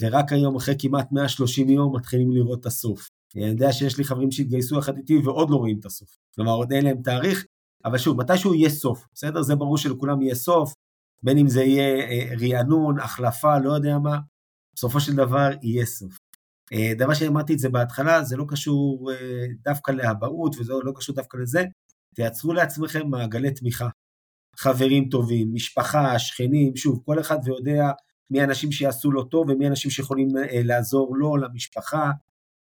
ורק 0.01 0.33
היום 0.33 0.57
אחרי 0.57 0.75
כמעט 0.79 1.13
130 1.13 1.69
יום 1.69 1.97
מתחילים 1.97 2.33
לראות 2.33 2.61
את 2.61 2.67
הסוף. 2.67 3.09
אני 3.37 3.45
יודע 3.45 3.73
שיש 3.73 3.99
לי 3.99 4.05
חברים 4.05 4.31
שהתגייסו 4.31 4.79
יחד 4.79 4.97
איתי 4.97 5.19
ועוד 5.19 5.51
לא 5.51 5.57
רואים 5.57 5.79
את 5.81 5.85
הסוף. 5.85 6.09
כלומר, 6.35 6.53
עוד 6.53 6.73
אין 6.73 6.85
להם 6.85 7.03
תאריך, 7.03 7.45
אבל 7.85 7.99
שוב, 7.99 8.21
מתישהו 8.21 8.55
יהיה 8.55 8.71
סוף, 8.71 9.07
בסדר? 9.15 9.43
זה 9.43 9.55
ברור 9.57 9.79
שלכולם 9.79 10.23
יהיה 10.23 10.35
סוף, 10.35 10.75
בין 11.23 11.39
אם 11.39 11.49
זה 11.49 11.63
יהיה 11.63 12.05
אה, 12.05 12.33
רענון, 12.41 13.01
החלפה, 13.01 13.59
לא 13.59 13.73
יודע 13.73 13.99
מה, 13.99 14.19
בסופו 14.77 15.01
של 15.01 15.17
דבר 15.17 15.49
יהיה 15.63 15.87
סוף. 15.87 16.19
אה, 16.73 16.93
דבר 16.99 17.15
שאמרתי 17.15 17.55
את 17.55 17.59
זה 17.59 17.69
בהתחלה, 17.69 18.25
זה 18.25 18.37
לא 18.37 18.45
קשור 18.49 19.11
אה, 19.13 19.47
דווקא 19.65 19.93
לאבהות 19.93 20.57
וזה 20.59 20.73
לא 20.85 20.93
קשור 20.97 21.15
דווקא 21.15 21.37
לזה, 21.37 21.65
תייצרו 22.15 22.53
לעצמכם 22.53 23.09
מעגלי 23.11 23.51
תמיכה. 23.51 23.89
חברים 24.57 25.09
טובים, 25.09 25.55
משפחה, 25.55 26.19
שכנים, 26.19 26.77
שוב, 26.77 27.03
כל 27.05 27.21
אחד 27.21 27.39
ויודע 27.45 27.91
מי 28.31 28.41
האנשים 28.41 28.73
שיעשו 28.73 29.13
לו 29.13 29.25
טוב 29.25 29.51
ומי 29.51 29.67
האנשים 29.67 29.91
שיכולים 29.91 30.29
לעזור 30.65 31.17
לו, 31.17 31.37
למשפחה, 31.37 32.11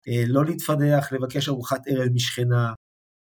אה, 0.09 0.25
לא 0.27 0.45
להתפדח, 0.45 1.13
לבקש 1.13 1.49
ארוחת 1.49 1.83
ערב 1.87 2.09
משכנה, 2.15 2.73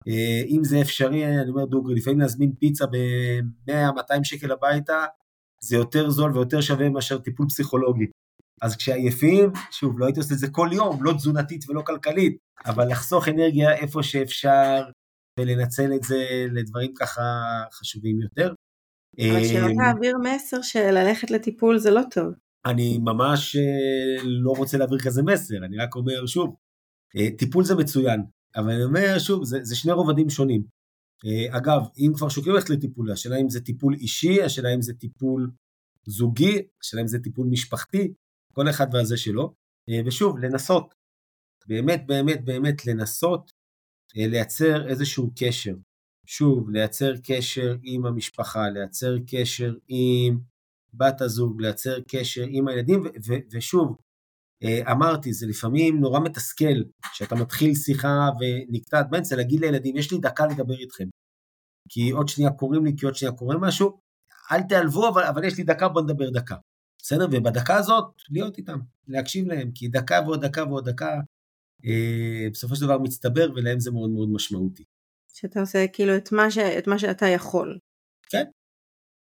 אה, 0.07 0.41
אם 0.47 0.63
זה 0.63 0.81
אפשרי, 0.81 1.25
אני 1.27 1.49
אומר 1.49 1.65
דוגרי, 1.65 1.95
לפעמים 1.95 2.19
להזמין 2.19 2.53
פיצה 2.59 2.85
ב-100-200 2.85 4.23
שקל 4.23 4.51
הביתה, 4.51 5.05
זה 5.63 5.75
יותר 5.75 6.09
זול 6.09 6.31
ויותר 6.37 6.61
שווה 6.61 6.89
מאשר 6.89 7.17
טיפול 7.17 7.47
פסיכולוגי. 7.47 8.05
אז 8.61 8.75
כשעייפים, 8.75 9.51
שוב, 9.71 9.99
לא 9.99 10.05
הייתי 10.05 10.19
עושה 10.19 10.33
את 10.33 10.39
זה 10.39 10.47
כל 10.51 10.69
יום, 10.73 11.03
לא 11.03 11.13
תזונתית 11.13 11.69
ולא 11.69 11.81
כלכלית, 11.81 12.37
אבל 12.65 12.91
לחסוך 12.91 13.27
אנרגיה 13.27 13.75
איפה 13.75 14.03
שאפשר, 14.03 14.83
ולנצל 15.39 15.93
את 15.95 16.03
זה 16.03 16.47
לדברים 16.51 16.93
ככה 16.99 17.21
חשובים 17.73 18.21
יותר. 18.21 18.53
אבל 19.18 19.43
שלא 19.43 19.68
אה, 19.68 19.76
תעביר 19.76 20.18
מסר 20.24 20.62
שללכת 20.62 21.32
לטיפול 21.32 21.78
זה 21.78 21.91
לא 21.91 22.01
טוב. 22.12 22.34
אני 22.66 22.97
ממש 22.97 23.55
לא 24.24 24.51
רוצה 24.57 24.78
להעביר 24.78 24.99
כזה 24.99 25.24
מסר, 25.24 25.66
אני 25.66 25.78
רק 25.78 25.95
אומר 25.95 26.26
שוב, 26.26 26.55
אה, 27.16 27.28
טיפול 27.38 27.64
זה 27.64 27.76
מצוין, 27.76 28.24
אבל 28.55 28.72
אני 28.72 28.84
אומר 28.84 29.20
שוב, 29.20 29.43
זה, 29.43 29.60
זה 29.62 29.76
שני 29.76 29.91
רובדים 29.91 30.30
שונים. 30.30 30.64
אה, 31.26 31.57
אגב, 31.57 31.82
אם 31.97 32.12
כבר 32.16 32.30
שוקלים 32.30 32.55
ללכת 32.55 32.70
לטיפול, 32.70 33.12
השאלה 33.12 33.38
אם 33.38 33.49
זה 33.49 33.62
טיפול 33.62 33.93
אישי, 33.93 34.41
השאלה 34.41 34.74
אם 34.74 34.82
זה 34.82 34.93
טיפול 34.93 35.51
זוגי, 36.05 36.68
השאלה 36.82 37.01
אם 37.01 37.07
זה 37.07 37.20
טיפול 37.20 37.47
משפחתי, 37.47 38.14
כל 38.53 38.70
אחד 38.70 38.88
והזה 38.93 39.18
שלו. 39.18 39.53
אה, 39.89 40.01
ושוב, 40.05 40.38
לנסות, 40.38 40.93
באמת 41.68 42.07
באמת 42.07 42.45
באמת 42.45 42.86
לנסות 42.86 43.51
לייצר 44.16 44.88
איזשהו 44.89 45.32
קשר. 45.39 45.74
שוב, 46.32 46.69
לייצר 46.69 47.13
קשר 47.23 47.75
עם 47.84 48.05
המשפחה, 48.05 48.69
לייצר 48.69 49.15
קשר 49.27 49.73
עם 49.88 50.39
בת 50.93 51.21
הזוג, 51.21 51.61
לייצר 51.61 51.97
קשר 52.07 52.45
עם 52.49 52.67
הילדים, 52.67 53.03
ושוב, 53.51 53.97
אה, 54.63 54.91
אמרתי, 54.91 55.34
זה 55.34 55.47
לפעמים 55.47 55.99
נורא 55.99 56.19
מתסכל, 56.19 56.84
שאתה 57.13 57.36
מתחיל 57.36 57.75
שיחה 57.75 58.30
ונקטעת 58.39 59.09
באמצע, 59.09 59.36
להגיד 59.36 59.59
לילדים, 59.59 59.97
יש 59.97 60.11
לי 60.11 60.17
דקה 60.17 60.45
לדבר 60.47 60.73
איתכם. 60.80 61.07
כי 61.89 62.09
עוד 62.09 62.27
שנייה 62.27 62.51
קוראים 62.51 62.86
לי, 62.86 62.91
כי 62.97 63.05
עוד 63.05 63.15
שנייה 63.15 63.34
קורה 63.36 63.57
משהו, 63.57 63.99
אל 64.51 64.61
תיעלבו, 64.61 65.09
אבל, 65.09 65.23
אבל 65.23 65.43
יש 65.43 65.57
לי 65.57 65.63
דקה, 65.63 65.89
בוא 65.89 66.01
נדבר 66.01 66.30
דקה. 66.30 66.55
בסדר? 67.01 67.25
ובדקה 67.32 67.77
הזאת, 67.77 68.05
להיות 68.30 68.57
איתם, 68.57 68.80
להקשיב 69.07 69.47
להם, 69.47 69.71
כי 69.75 69.88
דקה 69.88 70.19
ועוד 70.25 70.45
דקה 70.45 70.63
ועוד 70.63 70.89
דקה, 70.89 71.19
אה, 71.86 72.47
בסופו 72.51 72.75
של 72.75 72.86
דבר 72.86 72.97
מצטבר, 72.97 73.49
ולהם 73.55 73.80
זה 73.80 73.91
מאוד 73.91 74.09
מאוד 74.09 74.30
משמעותי. 74.30 74.84
שאתה 75.34 75.59
עושה 75.59 75.86
כאילו 75.93 76.15
את 76.15 76.32
מה, 76.32 76.51
ש... 76.51 76.57
את 76.57 76.88
מה 76.88 76.99
שאתה 76.99 77.27
יכול. 77.27 77.77
כן, 78.30 78.43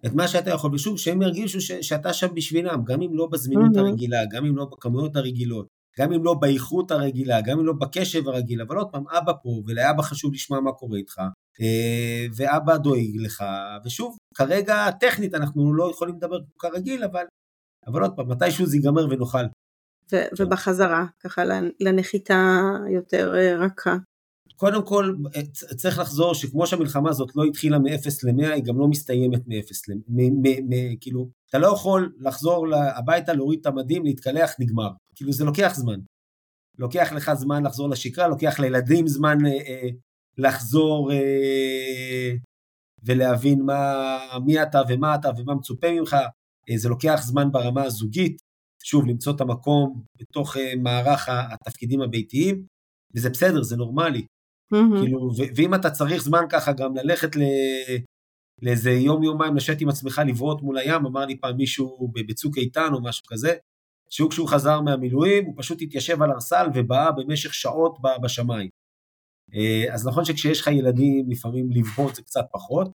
את 0.07 0.15
מה 0.15 0.29
שאתה 0.29 0.51
יכול, 0.51 0.75
ושוב, 0.75 0.99
שהם 0.99 1.23
ירגישו 1.23 1.61
ש, 1.61 1.73
שאתה 1.73 2.13
שם 2.13 2.35
בשבילם, 2.35 2.85
גם 2.85 3.03
אם 3.03 3.15
לא 3.15 3.29
בזמינות 3.33 3.77
mm-hmm. 3.77 3.79
הרגילה, 3.79 4.19
גם 4.33 4.45
אם 4.45 4.57
לא 4.57 4.65
בכמויות 4.65 5.17
הרגילות, 5.17 5.67
גם 5.99 6.13
אם 6.13 6.25
לא 6.25 6.35
באיכות 6.35 6.91
הרגילה, 6.91 7.41
גם 7.41 7.59
אם 7.59 7.67
לא 7.67 7.73
בקשב 7.73 8.29
הרגיל, 8.29 8.63
אבל 8.63 8.77
עוד 8.77 8.89
פעם, 8.93 9.09
אבא 9.09 9.33
פה, 9.43 9.63
ולאבא 9.67 10.03
חשוב 10.03 10.35
לשמוע 10.35 10.61
מה 10.61 10.73
קורה 10.73 10.99
איתך, 10.99 11.19
אה, 11.61 12.27
ואבא 12.37 12.77
דואג 12.77 13.17
לך, 13.17 13.45
ושוב, 13.85 14.17
כרגע, 14.35 14.91
טכנית, 14.91 15.35
אנחנו 15.35 15.75
לא 15.75 15.91
יכולים 15.91 16.17
לדבר 16.17 16.39
כרגיל, 16.59 17.05
אבל, 17.05 17.25
אבל 17.87 18.03
עוד 18.03 18.17
פעם, 18.17 18.29
מתישהו 18.29 18.67
זה 18.67 18.77
ייגמר 18.77 19.07
ונאכל. 19.11 19.45
ו- 20.13 20.29
ובחזרה, 20.39 21.07
ככה 21.21 21.43
לנחיתה 21.81 22.63
יותר 22.95 23.35
אה, 23.37 23.57
רכה. 23.57 23.97
קודם 24.59 24.87
כל, 24.87 25.15
אה, 25.37 25.43
צריך 25.77 25.99
לחזור 25.99 26.35
שכמו 26.35 26.67
שהמלחמה 26.67 27.11
הזאת 27.11 27.37
לא 27.37 27.45
התחילה 27.45 27.79
מ-0 27.79 28.25
ל-100, 28.25 28.53
היא 28.55 28.65
גם 28.65 28.79
לא 28.79 28.89
מסתיימת 28.89 29.47
מ-0 29.47 29.73
ל-100, 29.89 30.97
כאילו, 31.01 31.29
אתה 31.51 31.59
לא 31.59 31.67
יכול 31.67 32.13
לחזור 32.21 32.67
הביתה, 32.97 33.33
להוריד 33.33 33.61
את 33.61 33.67
המדים, 33.67 34.05
להתקלח, 34.05 34.55
נגמר. 34.59 34.89
כאילו, 35.15 35.33
זה 35.33 35.45
לוקח 35.45 35.73
זמן. 35.75 36.01
לוקח 36.79 37.13
לך 37.13 37.33
זמן 37.35 37.63
לחזור 37.63 37.89
לשגרה, 37.89 38.29
לוקח 38.29 38.61
לילדים 38.61 39.09
זמן 39.09 39.47
אה, 39.47 39.51
אה, 39.51 39.89
לחזור 40.39 41.13
אה, 41.13 42.33
ולהבין 43.03 43.63
מה, 43.63 44.19
מי 44.45 44.63
אתה 44.63 44.81
ומה 44.89 45.15
אתה 45.15 45.29
ומה 45.39 45.55
מצופה 45.55 45.87
ממך. 45.91 46.17
אה, 46.71 46.77
זה 46.77 46.89
לוקח 46.89 47.21
זמן 47.23 47.53
ברמה 47.53 47.83
הזוגית, 47.83 48.43
שוב, 48.85 49.07
למצוא 49.07 49.37
את 49.37 49.41
המקום 49.41 50.03
בתוך 50.21 50.57
אה, 50.57 50.73
מערך 50.83 51.29
התפקידים 51.29 52.03
הביתיים, 52.03 52.65
וזה 53.17 53.31
בסדר, 53.31 53.63
זה 53.63 53.77
נורמלי. 53.77 54.27
Mm-hmm. 54.75 55.01
כאילו, 55.01 55.19
ו- 55.19 55.51
ואם 55.57 55.75
אתה 55.75 55.91
צריך 55.91 56.23
זמן 56.23 56.45
ככה 56.51 56.73
גם 56.73 56.97
ללכת 56.97 57.37
ל... 57.37 57.43
לאיזה 58.63 58.91
יום 58.91 59.23
יומיים 59.23 59.57
לשבת 59.57 59.81
עם 59.81 59.89
עצמך 59.89 60.23
לברות 60.27 60.63
מול 60.63 60.79
הים, 60.79 61.07
אמר 61.07 61.27
לי 61.27 61.41
פעם 61.41 61.57
מישהו 61.57 62.13
בצוק 62.29 62.59
איתן 62.59 62.89
או 62.93 63.03
משהו 63.03 63.27
כזה, 63.27 63.55
שהוא 64.11 64.31
כשהוא 64.31 64.49
חזר 64.49 64.81
מהמילואים, 64.81 65.45
הוא 65.45 65.55
פשוט 65.57 65.83
התיישב 65.83 66.23
על 66.23 66.31
ארסל 66.31 66.67
ובאה 66.75 67.13
במשך 67.13 67.55
שעות 67.55 67.99
בשמיים. 68.23 68.69
אה, 69.55 69.95
אז 69.95 70.07
נכון 70.07 70.25
שכשיש 70.25 70.61
לך 70.61 70.67
ילדים 70.67 71.31
לפעמים 71.31 71.71
לבהות 71.71 72.15
זה 72.15 72.23
קצת 72.23 72.45
פחות, 72.53 72.91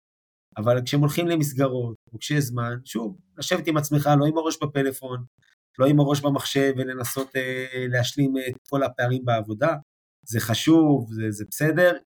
אבל 0.58 0.82
כשהם 0.86 1.00
הולכים 1.00 1.28
למסגרות, 1.28 1.96
או 2.14 2.20
כשיש 2.20 2.44
זמן, 2.44 2.76
שוב, 2.86 3.18
לשבת 3.38 3.68
עם 3.68 3.78
עצמך, 3.78 4.10
לא 4.20 4.26
עם 4.26 4.38
הראש 4.38 4.58
בפלאפון, 4.62 5.24
לא 5.80 5.86
עם 5.86 6.00
הראש 6.00 6.22
במחשב 6.22 6.74
ולנסות 6.78 7.36
אה, 7.36 7.86
להשלים 7.90 8.34
את 8.38 8.54
כל 8.70 8.84
הפערים 8.84 9.26
בעבודה, 9.26 9.76
זה 10.26 10.40
חשוב, 10.40 11.14
זה, 11.14 11.32
זה 11.32 11.46
בסדר, 11.50 11.98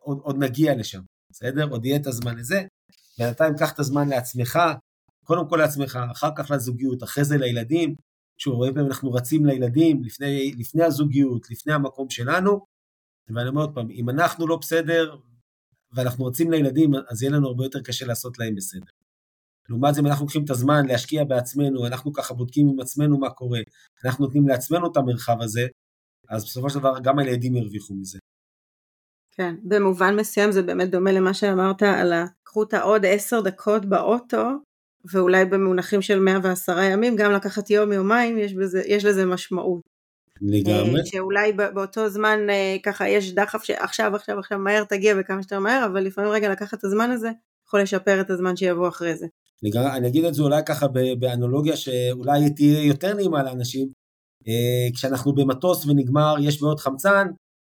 עוד, 0.00 0.18
עוד 0.22 0.36
נגיע 0.38 0.74
לשם, 0.74 1.00
בסדר? 1.32 1.68
עוד 1.70 1.84
יהיה 1.84 1.96
את 1.96 2.06
הזמן 2.06 2.38
לזה. 2.38 2.62
בינתיים 3.18 3.54
קח 3.58 3.72
את 3.72 3.78
הזמן 3.78 4.08
לעצמך, 4.08 4.58
קודם 5.24 5.48
כל 5.48 5.56
לעצמך, 5.56 5.98
אחר 6.12 6.30
כך 6.36 6.50
לזוגיות, 6.50 7.02
אחרי 7.02 7.24
זה 7.24 7.36
לילדים. 7.36 7.94
שוב, 8.38 8.54
הרבה 8.54 8.74
פעמים 8.74 8.86
אנחנו 8.86 9.12
רצים 9.12 9.46
לילדים 9.46 10.04
לפני, 10.04 10.52
לפני 10.58 10.84
הזוגיות, 10.84 11.50
לפני 11.50 11.72
המקום 11.72 12.10
שלנו, 12.10 12.60
ואני 13.28 13.48
אומר 13.48 13.60
עוד 13.60 13.74
פעם, 13.74 13.90
אם 13.90 14.10
אנחנו 14.10 14.46
לא 14.46 14.56
בסדר 14.56 15.16
ואנחנו 15.92 16.24
רצים 16.24 16.50
לילדים, 16.50 16.90
אז 17.08 17.22
יהיה 17.22 17.32
לנו 17.32 17.48
הרבה 17.48 17.64
יותר 17.64 17.82
קשה 17.82 18.06
לעשות 18.06 18.38
להם 18.38 18.54
בסדר. 18.54 18.90
לעומת 19.68 19.94
זה, 19.94 20.00
אם 20.00 20.06
אנחנו 20.06 20.24
לוקחים 20.24 20.44
את 20.44 20.50
הזמן 20.50 20.86
להשקיע 20.86 21.24
בעצמנו, 21.24 21.86
אנחנו 21.86 22.12
ככה 22.12 22.34
בודקים 22.34 22.68
עם 22.68 22.80
עצמנו 22.80 23.18
מה 23.18 23.30
קורה, 23.30 23.60
אנחנו 24.04 24.24
נותנים 24.24 24.48
לעצמנו 24.48 24.92
את 24.92 24.96
המרחב 24.96 25.42
הזה, 25.42 25.66
אז 26.28 26.44
בסופו 26.44 26.70
של 26.70 26.78
דבר 26.78 26.98
גם 27.02 27.18
הילדים 27.18 27.56
ירוויחו 27.56 27.94
מזה. 27.94 28.18
כן, 29.30 29.54
במובן 29.62 30.16
מסוים 30.16 30.52
זה 30.52 30.62
באמת 30.62 30.90
דומה 30.90 31.12
למה 31.12 31.34
שאמרת 31.34 31.82
על 31.82 32.12
ה... 32.12 32.26
קחו 32.42 32.62
את 32.62 32.74
העוד 32.74 33.06
עשר 33.06 33.40
דקות 33.40 33.84
באוטו, 33.84 34.48
ואולי 35.12 35.44
במונחים 35.44 36.02
של 36.02 36.20
110 36.20 36.82
ימים, 36.82 37.16
גם 37.16 37.32
לקחת 37.32 37.70
יום 37.70 37.92
יומיים, 37.92 38.38
יש, 38.38 38.54
בזה, 38.54 38.82
יש 38.86 39.04
לזה 39.04 39.26
משמעות. 39.26 39.80
לגמרי. 40.42 41.00
אה, 41.00 41.06
שאולי 41.06 41.52
באותו 41.52 42.08
זמן 42.08 42.38
אה, 42.50 42.76
ככה 42.82 43.08
יש 43.08 43.32
דחף 43.32 43.62
שעכשיו 43.62 44.16
עכשיו 44.16 44.38
עכשיו 44.38 44.58
מהר 44.58 44.84
תגיע 44.84 45.14
וכמה 45.18 45.42
שיותר 45.42 45.60
מהר, 45.60 45.86
אבל 45.86 46.00
לפעמים 46.00 46.30
רגע 46.30 46.48
לקחת 46.48 46.78
את 46.78 46.84
הזמן 46.84 47.10
הזה, 47.10 47.30
יכול 47.66 47.80
לשפר 47.80 48.20
את 48.20 48.30
הזמן 48.30 48.56
שיבוא 48.56 48.88
אחרי 48.88 49.16
זה. 49.16 49.26
אני, 49.62 49.70
אני 49.96 50.08
אגיד 50.08 50.24
את 50.24 50.34
זה 50.34 50.42
אולי 50.42 50.62
ככה 50.66 50.86
באנלוגיה 51.18 51.76
שאולי 51.76 52.50
תהיה 52.50 52.84
יותר 52.84 53.14
נעימה 53.14 53.42
לאנשים. 53.42 53.88
אה, 54.48 54.88
כשאנחנו 54.94 55.34
במטוס 55.34 55.86
ונגמר, 55.86 56.34
יש 56.40 56.60
בעוד 56.60 56.80
חמצן, 56.80 57.26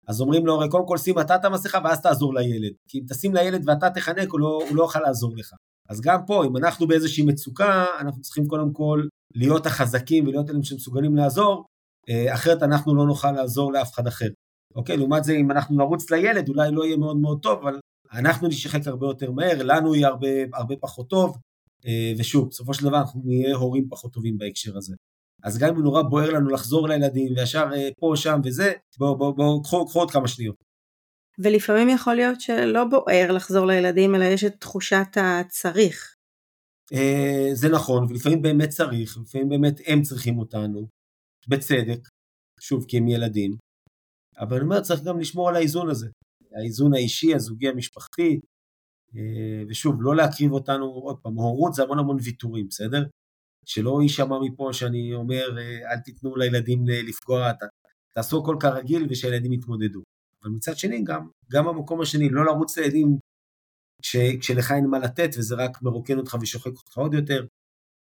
אז 0.07 0.21
אומרים 0.21 0.45
לו, 0.45 0.53
הרי 0.53 0.69
קודם 0.69 0.87
כל 0.87 0.97
שים 0.97 1.19
אתה 1.19 1.35
את 1.35 1.45
המסכה 1.45 1.79
ואז 1.83 2.01
תעזור 2.01 2.33
לילד. 2.33 2.71
כי 2.87 2.99
אם 2.99 3.03
תשים 3.09 3.33
לילד 3.33 3.61
ואתה 3.65 3.89
תחנק, 3.89 4.29
הוא 4.31 4.39
לא, 4.39 4.59
הוא 4.69 4.75
לא 4.75 4.83
יוכל 4.83 4.99
לעזור 4.99 5.37
לך. 5.37 5.53
אז 5.89 6.01
גם 6.01 6.25
פה, 6.27 6.45
אם 6.45 6.57
אנחנו 6.57 6.87
באיזושהי 6.87 7.25
מצוקה, 7.25 7.85
אנחנו 7.99 8.21
צריכים 8.21 8.47
קודם 8.47 8.73
כל 8.73 9.03
להיות 9.35 9.65
החזקים 9.65 10.27
ולהיות 10.27 10.49
אלה 10.49 10.59
שמסוגלים 10.63 11.15
לעזור, 11.15 11.65
אה, 12.09 12.33
אחרת 12.33 12.63
אנחנו 12.63 12.95
לא 12.95 13.05
נוכל 13.05 13.31
לעזור 13.31 13.73
לאף 13.73 13.93
אחד 13.93 14.07
אחר. 14.07 14.27
אוקיי, 14.75 14.97
לעומת 14.97 15.23
זה, 15.23 15.33
אם 15.33 15.51
אנחנו 15.51 15.77
נרוץ 15.77 16.11
לילד, 16.11 16.49
אולי 16.49 16.71
לא 16.71 16.85
יהיה 16.85 16.97
מאוד 16.97 17.17
מאוד 17.17 17.39
טוב, 17.41 17.59
אבל 17.59 17.79
אנחנו 18.13 18.47
נשחק 18.47 18.87
הרבה 18.87 19.07
יותר 19.07 19.31
מהר, 19.31 19.63
לנו 19.63 19.95
יהיה 19.95 20.07
הרבה, 20.07 20.27
הרבה 20.53 20.75
פחות 20.81 21.09
טוב, 21.09 21.37
אה, 21.87 22.13
ושוב, 22.17 22.47
בסופו 22.49 22.73
של 22.73 22.83
דבר 22.85 22.97
אנחנו 22.97 23.21
נהיה 23.25 23.55
הורים 23.55 23.87
פחות 23.89 24.13
טובים 24.13 24.37
בהקשר 24.37 24.77
הזה. 24.77 24.95
אז 25.43 25.57
גם 25.57 25.75
אם 25.75 25.81
נורא 25.81 26.01
בוער 26.01 26.29
לנו 26.29 26.49
לחזור 26.49 26.87
לילדים, 26.87 27.33
וישר 27.35 27.69
אה, 27.73 27.89
פה, 27.99 28.13
שם 28.15 28.39
וזה, 28.43 28.73
בואו, 28.97 29.17
בואו, 29.17 29.35
בואו, 29.35 29.63
קחו, 29.63 29.85
קחו 29.85 29.99
עוד 29.99 30.11
כמה 30.11 30.27
שניות. 30.27 30.55
ולפעמים 31.39 31.89
יכול 31.89 32.13
להיות 32.13 32.41
שלא 32.41 32.83
בוער 32.85 33.31
לחזור 33.31 33.65
לילדים, 33.65 34.15
אלא 34.15 34.23
יש 34.23 34.43
את 34.43 34.55
תחושת 34.59 35.07
הצריך. 35.15 36.13
זה 37.53 37.69
נכון, 37.69 38.03
ולפעמים 38.09 38.41
באמת 38.41 38.69
צריך, 38.69 39.17
לפעמים 39.17 39.49
באמת 39.49 39.79
הם 39.87 40.01
צריכים 40.01 40.39
אותנו, 40.39 40.87
בצדק, 41.47 41.99
שוב, 42.59 42.85
כי 42.87 42.97
הם 42.97 43.07
ילדים, 43.07 43.51
אבל 44.39 44.55
אני 44.55 44.65
אומר, 44.65 44.81
צריך 44.81 45.03
גם 45.03 45.19
לשמור 45.19 45.49
על 45.49 45.55
האיזון 45.55 45.89
הזה, 45.89 46.07
האיזון 46.51 46.93
האישי, 46.93 47.35
הזוגי, 47.35 47.67
המשפחתי, 47.67 48.39
אה, 49.15 49.63
ושוב, 49.69 49.95
לא 49.99 50.15
להקריב 50.15 50.51
אותנו, 50.51 50.85
עוד 50.85 51.17
פעם, 51.21 51.33
הורות 51.33 51.73
זה 51.73 51.83
המון 51.83 51.99
המון 51.99 52.17
ויתורים, 52.23 52.67
בסדר? 52.67 53.03
שלא 53.67 53.99
יישמע 54.01 54.39
מפה 54.41 54.69
שאני 54.73 55.13
אומר, 55.13 55.57
אה, 55.57 55.91
אל 55.91 55.99
תיתנו 55.99 56.35
לילדים 56.35 56.83
לפגוע, 56.87 57.51
תעשו 58.13 58.41
הכל 58.43 58.55
כרגיל 58.59 59.07
ושהילדים 59.09 59.53
יתמודדו. 59.53 60.01
אבל 60.43 60.51
מצד 60.51 60.77
שני, 60.77 61.03
גם, 61.03 61.27
גם 61.51 61.65
במקום 61.65 62.01
השני, 62.01 62.29
לא 62.29 62.45
לרוץ 62.45 62.77
לילדים 62.77 63.17
כש, 64.01 64.15
כשלך 64.39 64.71
אין 64.71 64.85
מה 64.85 64.99
לתת 64.99 65.29
וזה 65.37 65.55
רק 65.55 65.81
מרוקן 65.81 66.17
אותך 66.17 66.37
ושוחק 66.41 66.71
אותך 66.71 66.97
עוד 66.97 67.13
יותר, 67.13 67.45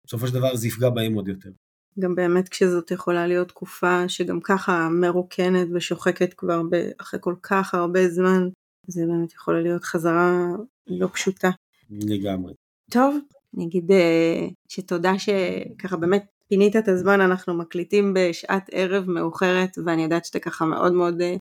בסופו 0.06 0.26
של 0.26 0.34
דבר 0.34 0.56
זה 0.56 0.68
יפגע 0.68 0.90
בהם 0.90 1.14
עוד 1.14 1.28
יותר. 1.28 1.50
גם 1.98 2.14
באמת 2.14 2.48
כשזאת 2.48 2.90
יכולה 2.90 3.26
להיות 3.26 3.48
תקופה 3.48 4.08
שגם 4.08 4.40
ככה 4.40 4.88
מרוקנת 4.88 5.68
ושוחקת 5.74 6.34
כבר 6.34 6.62
אחרי 7.00 7.20
כל 7.22 7.34
כך 7.42 7.74
הרבה 7.74 8.08
זמן, 8.08 8.48
זה 8.86 9.02
באמת 9.06 9.32
יכול 9.32 9.62
להיות 9.62 9.84
חזרה 9.84 10.46
לא 10.86 11.08
פשוטה. 11.12 11.50
לגמרי. 11.90 12.54
טוב, 12.90 13.18
אני 13.56 13.64
אגיד 13.64 13.92
אה, 13.92 14.48
שתודה 14.68 15.12
שככה 15.18 15.96
באמת 15.96 16.26
פינית 16.48 16.76
את 16.76 16.88
הזמן, 16.88 17.20
אנחנו 17.20 17.54
מקליטים 17.54 18.14
בשעת 18.14 18.70
ערב 18.72 19.10
מאוחרת 19.10 19.78
ואני 19.84 20.02
יודעת 20.02 20.24
שאתה 20.24 20.38
ככה 20.38 20.64
מאוד 20.64 20.92
מאוד 20.92 21.20
אה, 21.20 21.36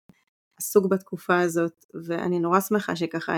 עסוק 0.60 0.86
בתקופה 0.86 1.40
הזאת 1.40 1.86
ואני 2.08 2.40
נורא 2.40 2.60
שמחה 2.60 2.96
שככה 2.96 3.34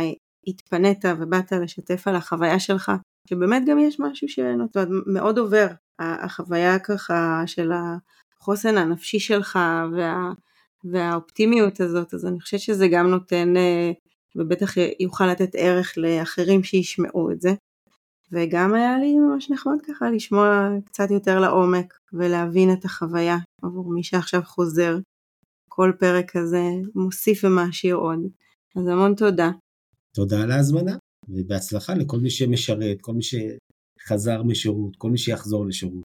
התפנית 0.47 1.05
ובאת 1.19 1.51
לשתף 1.51 2.07
על 2.07 2.15
החוויה 2.15 2.59
שלך, 2.59 2.91
שבאמת 3.29 3.63
גם 3.67 3.79
יש 3.79 3.99
משהו 3.99 4.27
שמאוד 4.29 5.37
עובר 5.37 5.67
החוויה 5.99 6.79
ככה 6.79 7.43
של 7.45 7.71
החוסן 8.41 8.77
הנפשי 8.77 9.19
שלך 9.19 9.59
וה, 9.95 10.31
והאופטימיות 10.83 11.79
הזאת, 11.79 12.13
אז 12.13 12.25
אני 12.25 12.39
חושבת 12.39 12.59
שזה 12.59 12.87
גם 12.91 13.07
נותן 13.07 13.57
אה, 13.57 13.91
ובטח 14.35 14.73
יוכל 14.99 15.27
לתת 15.27 15.49
ערך 15.53 15.93
לאחרים 15.97 16.63
שישמעו 16.63 17.31
את 17.31 17.41
זה. 17.41 17.49
וגם 18.31 18.73
היה 18.73 18.97
לי 18.97 19.17
ממש 19.17 19.51
נחמד 19.51 19.77
ככה 19.87 20.09
לשמוע 20.09 20.69
קצת 20.85 21.11
יותר 21.11 21.39
לעומק 21.39 21.99
ולהבין 22.13 22.73
את 22.73 22.85
החוויה 22.85 23.37
עבור 23.61 23.93
מי 23.93 24.03
שעכשיו 24.03 24.41
חוזר. 24.43 24.97
כל 25.69 25.91
פרק 25.99 26.37
כזה 26.37 26.63
מוסיף 26.95 27.43
ומעשיר 27.43 27.95
עוד. 27.95 28.19
אז 28.75 28.87
המון 28.87 29.15
תודה. 29.15 29.51
תודה 30.15 30.41
על 30.41 30.51
ההזמנה, 30.51 30.95
ובהצלחה 31.29 31.93
לכל 31.93 32.19
מי 32.19 32.29
שמשרת, 32.29 32.97
כל 33.01 33.13
מי 33.13 33.23
ש... 33.23 33.35
חזר 34.07 34.43
משירות, 34.43 34.95
כל 34.97 35.09
מי 35.09 35.17
שיחזור 35.17 35.65
לשירות. 35.65 36.03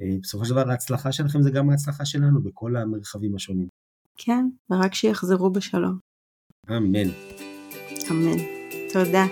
אה, 0.00 0.16
בסופו 0.22 0.44
של 0.44 0.50
דבר 0.50 0.70
ההצלחה 0.70 1.12
שלכם 1.12 1.42
זה 1.42 1.50
גם 1.50 1.70
ההצלחה 1.70 2.04
שלנו 2.04 2.42
בכל 2.42 2.76
המרחבים 2.76 3.34
השונים. 3.34 3.68
כן, 4.16 4.48
ורק 4.70 4.94
שיחזרו 4.94 5.50
בשלום. 5.50 5.98
אמן. 6.70 7.08
אמן. 8.10 8.38
תודה. 8.92 9.26